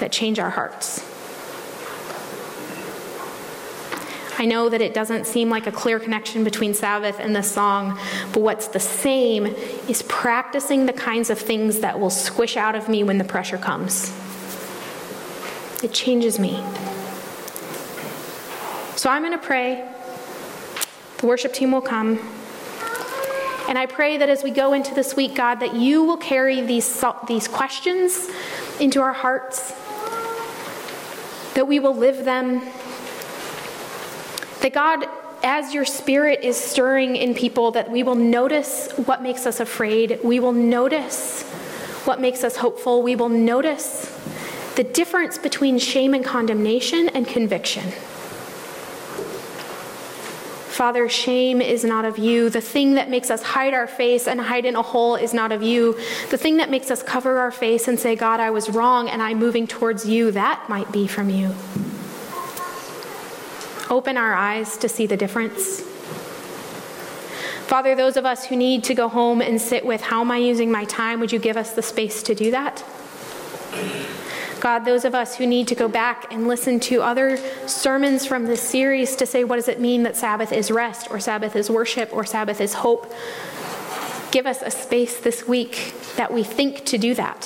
that 0.00 0.10
change 0.10 0.40
our 0.40 0.50
hearts. 0.50 1.08
I 4.38 4.46
know 4.46 4.68
that 4.68 4.80
it 4.80 4.94
doesn't 4.94 5.26
seem 5.26 5.48
like 5.48 5.66
a 5.66 5.72
clear 5.72 6.00
connection 6.00 6.42
between 6.42 6.74
Sabbath 6.74 7.20
and 7.20 7.34
this 7.36 7.50
song, 7.50 7.98
but 8.32 8.40
what's 8.40 8.66
the 8.68 8.80
same 8.80 9.46
is 9.46 10.02
practicing 10.02 10.86
the 10.86 10.92
kinds 10.92 11.30
of 11.30 11.38
things 11.38 11.80
that 11.80 12.00
will 12.00 12.10
squish 12.10 12.56
out 12.56 12.74
of 12.74 12.88
me 12.88 13.04
when 13.04 13.18
the 13.18 13.24
pressure 13.24 13.58
comes. 13.58 14.12
It 15.84 15.92
changes 15.92 16.38
me. 16.38 16.62
So 18.96 19.10
I'm 19.10 19.22
going 19.22 19.38
to 19.38 19.38
pray. 19.38 19.88
The 21.18 21.26
worship 21.26 21.52
team 21.52 21.72
will 21.72 21.80
come. 21.80 22.18
And 23.68 23.78
I 23.78 23.86
pray 23.86 24.18
that 24.18 24.28
as 24.28 24.42
we 24.42 24.50
go 24.50 24.72
into 24.72 24.94
this 24.94 25.16
week, 25.16 25.34
God, 25.34 25.60
that 25.60 25.74
you 25.74 26.02
will 26.02 26.16
carry 26.16 26.60
these, 26.60 27.02
these 27.28 27.48
questions 27.48 28.28
into 28.80 29.00
our 29.00 29.12
hearts, 29.12 29.72
that 31.54 31.66
we 31.66 31.80
will 31.80 31.96
live 31.96 32.24
them, 32.24 32.62
that 34.64 34.72
God, 34.72 35.04
as 35.42 35.74
your 35.74 35.84
spirit 35.84 36.40
is 36.42 36.56
stirring 36.56 37.16
in 37.16 37.34
people, 37.34 37.72
that 37.72 37.90
we 37.90 38.02
will 38.02 38.14
notice 38.14 38.90
what 38.92 39.22
makes 39.22 39.44
us 39.44 39.60
afraid. 39.60 40.20
We 40.24 40.40
will 40.40 40.54
notice 40.54 41.42
what 42.06 42.18
makes 42.18 42.42
us 42.42 42.56
hopeful. 42.56 43.02
We 43.02 43.14
will 43.14 43.28
notice 43.28 44.10
the 44.76 44.84
difference 44.84 45.36
between 45.36 45.78
shame 45.78 46.14
and 46.14 46.24
condemnation 46.24 47.10
and 47.10 47.26
conviction. 47.26 47.90
Father, 50.70 51.10
shame 51.10 51.60
is 51.60 51.84
not 51.84 52.06
of 52.06 52.16
you. 52.16 52.48
The 52.48 52.62
thing 52.62 52.94
that 52.94 53.10
makes 53.10 53.30
us 53.30 53.42
hide 53.42 53.74
our 53.74 53.86
face 53.86 54.26
and 54.26 54.40
hide 54.40 54.64
in 54.64 54.76
a 54.76 54.82
hole 54.82 55.14
is 55.14 55.34
not 55.34 55.52
of 55.52 55.62
you. 55.62 55.92
The 56.30 56.38
thing 56.38 56.56
that 56.56 56.70
makes 56.70 56.90
us 56.90 57.02
cover 57.02 57.36
our 57.36 57.52
face 57.52 57.86
and 57.86 58.00
say, 58.00 58.16
God, 58.16 58.40
I 58.40 58.48
was 58.48 58.70
wrong 58.70 59.10
and 59.10 59.20
I'm 59.20 59.38
moving 59.38 59.66
towards 59.66 60.08
you, 60.08 60.30
that 60.30 60.64
might 60.70 60.90
be 60.90 61.06
from 61.06 61.28
you. 61.28 61.54
Open 63.90 64.16
our 64.16 64.34
eyes 64.34 64.76
to 64.78 64.88
see 64.88 65.06
the 65.06 65.16
difference. 65.16 65.82
Father, 67.66 67.94
those 67.94 68.16
of 68.16 68.26
us 68.26 68.46
who 68.46 68.56
need 68.56 68.84
to 68.84 68.94
go 68.94 69.08
home 69.08 69.40
and 69.40 69.60
sit 69.60 69.84
with 69.84 70.00
how 70.00 70.20
am 70.20 70.30
I 70.30 70.38
using 70.38 70.70
my 70.70 70.84
time, 70.84 71.20
would 71.20 71.32
you 71.32 71.38
give 71.38 71.56
us 71.56 71.72
the 71.72 71.82
space 71.82 72.22
to 72.24 72.34
do 72.34 72.50
that? 72.50 72.84
God, 74.60 74.80
those 74.84 75.04
of 75.04 75.14
us 75.14 75.36
who 75.36 75.46
need 75.46 75.68
to 75.68 75.74
go 75.74 75.88
back 75.88 76.32
and 76.32 76.46
listen 76.46 76.80
to 76.80 77.02
other 77.02 77.36
sermons 77.66 78.24
from 78.26 78.46
this 78.46 78.62
series 78.62 79.16
to 79.16 79.26
say, 79.26 79.44
what 79.44 79.56
does 79.56 79.68
it 79.68 79.80
mean 79.80 80.04
that 80.04 80.16
Sabbath 80.16 80.52
is 80.52 80.70
rest, 80.70 81.08
or 81.10 81.20
Sabbath 81.20 81.56
is 81.56 81.68
worship, 81.68 82.10
or 82.12 82.24
Sabbath 82.24 82.60
is 82.60 82.74
hope? 82.74 83.12
Give 84.30 84.46
us 84.46 84.62
a 84.62 84.70
space 84.70 85.18
this 85.20 85.46
week 85.46 85.94
that 86.16 86.32
we 86.32 86.42
think 86.42 86.84
to 86.86 86.96
do 86.96 87.14
that. 87.14 87.44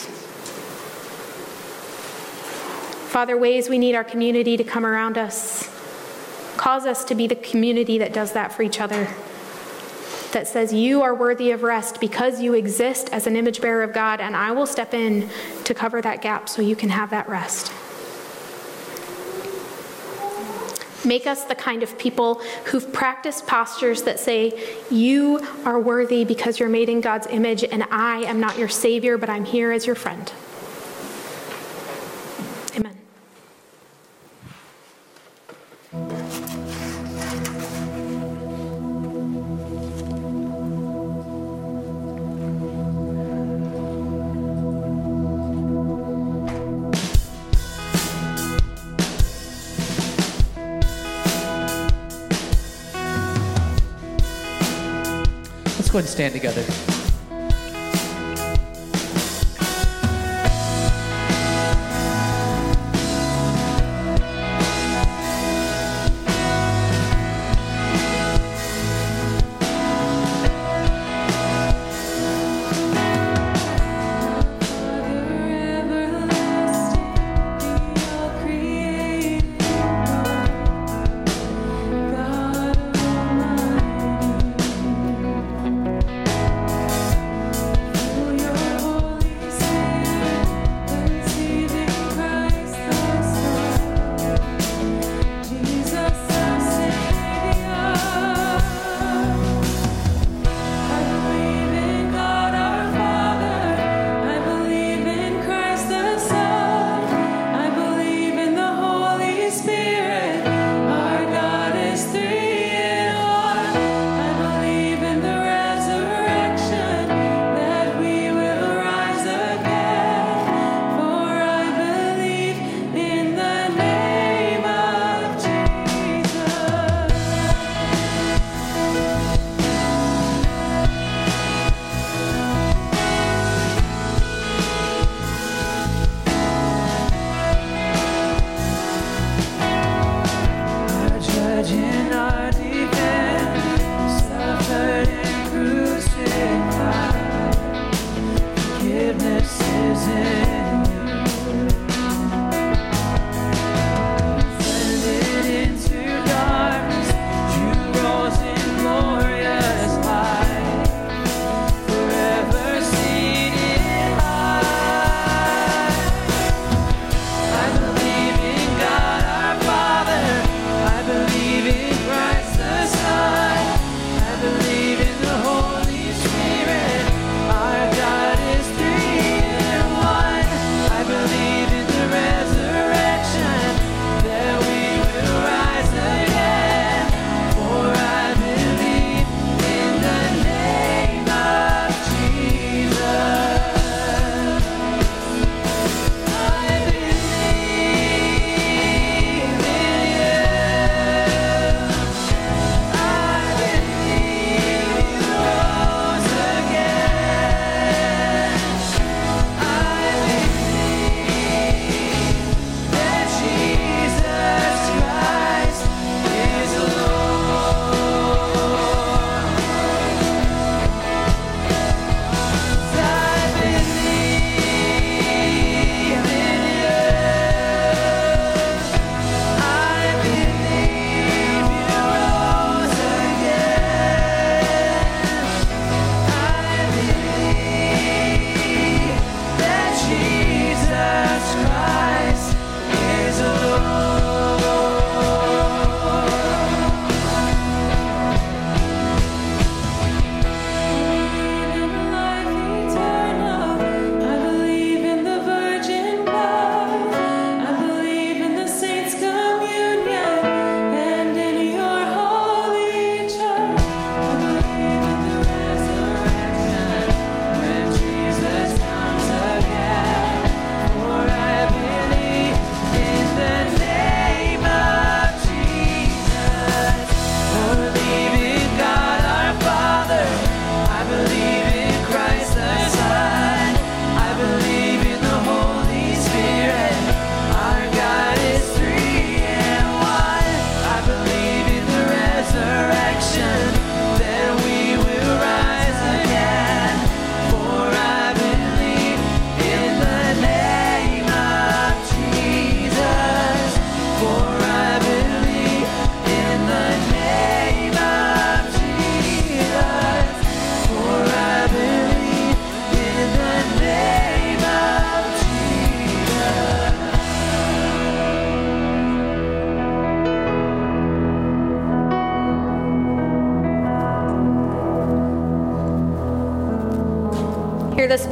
Father, 3.09 3.37
ways 3.37 3.69
we 3.69 3.79
need 3.79 3.95
our 3.95 4.05
community 4.05 4.57
to 4.57 4.65
come 4.65 4.87
around 4.87 5.19
us 5.19 5.69
Cause 6.59 6.87
us 6.87 7.05
to 7.05 7.15
be 7.15 7.29
the 7.29 7.37
community 7.37 7.99
that 7.99 8.13
does 8.13 8.33
that 8.33 8.53
for 8.53 8.65
each 8.65 8.81
other. 8.81 9.09
That 10.33 10.49
says, 10.49 10.73
You 10.73 11.03
are 11.03 11.15
worthy 11.15 11.53
of 11.53 11.63
rest 11.63 12.01
because 12.01 12.43
you 12.43 12.53
exist 12.55 13.09
as 13.13 13.29
an 13.29 13.37
image 13.37 13.61
bearer 13.61 13.85
of 13.85 13.95
God, 13.95 14.21
and 14.21 14.37
I 14.37 14.51
will 14.51 14.67
step 14.67 14.93
in 14.93 15.31
to 15.65 15.73
cover 15.73 16.03
that 16.03 16.21
gap 16.21 16.49
so 16.49 16.61
you 16.61 16.75
can 16.75 16.91
have 16.91 17.11
that 17.11 17.29
rest. 17.29 17.73
Make 21.05 21.29
us 21.29 21.45
the 21.45 21.55
kind 21.55 21.85
of 21.85 21.97
people 21.97 22.43
who've 22.65 22.93
practiced 22.93 23.47
postures 23.47 24.03
that 24.03 24.19
say, 24.19 24.53
You 24.91 25.41
are 25.65 25.79
worthy 25.79 26.25
because 26.25 26.59
you're 26.59 26.69
made 26.69 26.89
in 26.89 27.01
God's 27.01 27.29
image, 27.29 27.63
and 27.63 27.85
I 27.85 28.25
am 28.25 28.41
not 28.41 28.59
your 28.59 28.69
Savior, 28.69 29.17
but 29.17 29.31
I'm 29.31 29.45
here 29.45 29.71
as 29.71 29.87
your 29.87 29.95
friend. 29.95 30.31
Go 55.91 55.99
ahead 55.99 56.05
and 56.05 56.09
stand 56.09 56.35
together. 56.35 56.98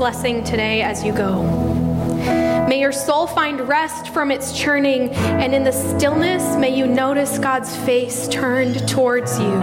Blessing 0.06 0.44
today 0.44 0.82
as 0.82 1.02
you 1.02 1.12
go. 1.12 1.42
May 2.68 2.78
your 2.78 2.92
soul 2.92 3.26
find 3.26 3.66
rest 3.66 4.10
from 4.10 4.30
its 4.30 4.56
churning, 4.56 5.10
and 5.10 5.52
in 5.52 5.64
the 5.64 5.72
stillness, 5.72 6.56
may 6.56 6.78
you 6.78 6.86
notice 6.86 7.40
God's 7.40 7.74
face 7.78 8.28
turned 8.28 8.88
towards 8.88 9.36
you. 9.40 9.56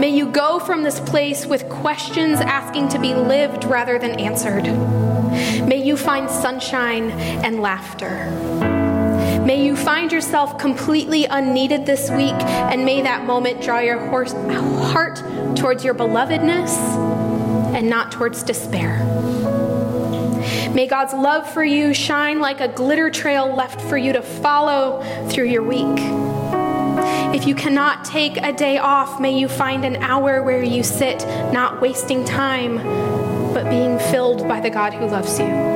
May 0.00 0.08
you 0.08 0.26
go 0.26 0.58
from 0.58 0.82
this 0.82 0.98
place 0.98 1.46
with 1.46 1.68
questions 1.68 2.40
asking 2.40 2.88
to 2.88 2.98
be 2.98 3.14
lived 3.14 3.62
rather 3.66 4.00
than 4.00 4.18
answered. 4.18 4.64
May 5.64 5.80
you 5.80 5.96
find 5.96 6.28
sunshine 6.28 7.12
and 7.44 7.62
laughter. 7.62 8.32
May 9.46 9.64
you 9.64 9.76
find 9.76 10.10
yourself 10.10 10.58
completely 10.58 11.26
unneeded 11.26 11.86
this 11.86 12.10
week, 12.10 12.34
and 12.72 12.84
may 12.84 13.02
that 13.02 13.26
moment 13.26 13.62
draw 13.62 13.78
your 13.78 14.08
heart 14.08 15.22
towards 15.56 15.84
your 15.84 15.94
belovedness 15.94 17.13
and 17.74 17.90
not 17.90 18.12
towards 18.12 18.42
despair. 18.42 18.98
May 20.72 20.86
God's 20.86 21.12
love 21.12 21.48
for 21.52 21.64
you 21.64 21.94
shine 21.94 22.40
like 22.40 22.60
a 22.60 22.68
glitter 22.68 23.10
trail 23.10 23.54
left 23.54 23.80
for 23.80 23.96
you 23.96 24.12
to 24.12 24.22
follow 24.22 25.02
through 25.28 25.46
your 25.46 25.62
week. 25.62 25.98
If 27.34 27.46
you 27.46 27.54
cannot 27.54 28.04
take 28.04 28.36
a 28.36 28.52
day 28.52 28.78
off, 28.78 29.20
may 29.20 29.36
you 29.36 29.48
find 29.48 29.84
an 29.84 29.96
hour 29.96 30.42
where 30.42 30.62
you 30.62 30.82
sit, 30.82 31.26
not 31.52 31.80
wasting 31.80 32.24
time, 32.24 32.76
but 33.52 33.68
being 33.68 33.98
filled 33.98 34.46
by 34.46 34.60
the 34.60 34.70
God 34.70 34.94
who 34.94 35.06
loves 35.06 35.38
you. 35.38 35.73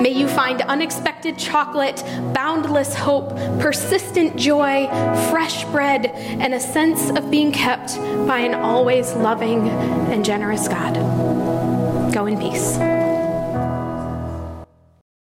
May 0.00 0.10
you 0.10 0.28
find 0.28 0.62
unexpected 0.62 1.36
chocolate, 1.38 2.02
boundless 2.32 2.94
hope, 2.94 3.30
persistent 3.60 4.36
joy, 4.36 4.86
fresh 5.30 5.64
bread, 5.64 6.06
and 6.06 6.54
a 6.54 6.60
sense 6.60 7.10
of 7.10 7.30
being 7.30 7.50
kept 7.50 7.96
by 8.26 8.38
an 8.38 8.54
always 8.54 9.12
loving 9.14 9.68
and 9.68 10.24
generous 10.24 10.68
God. 10.68 10.94
Go 12.12 12.26
in 12.26 12.38
peace. 12.38 12.78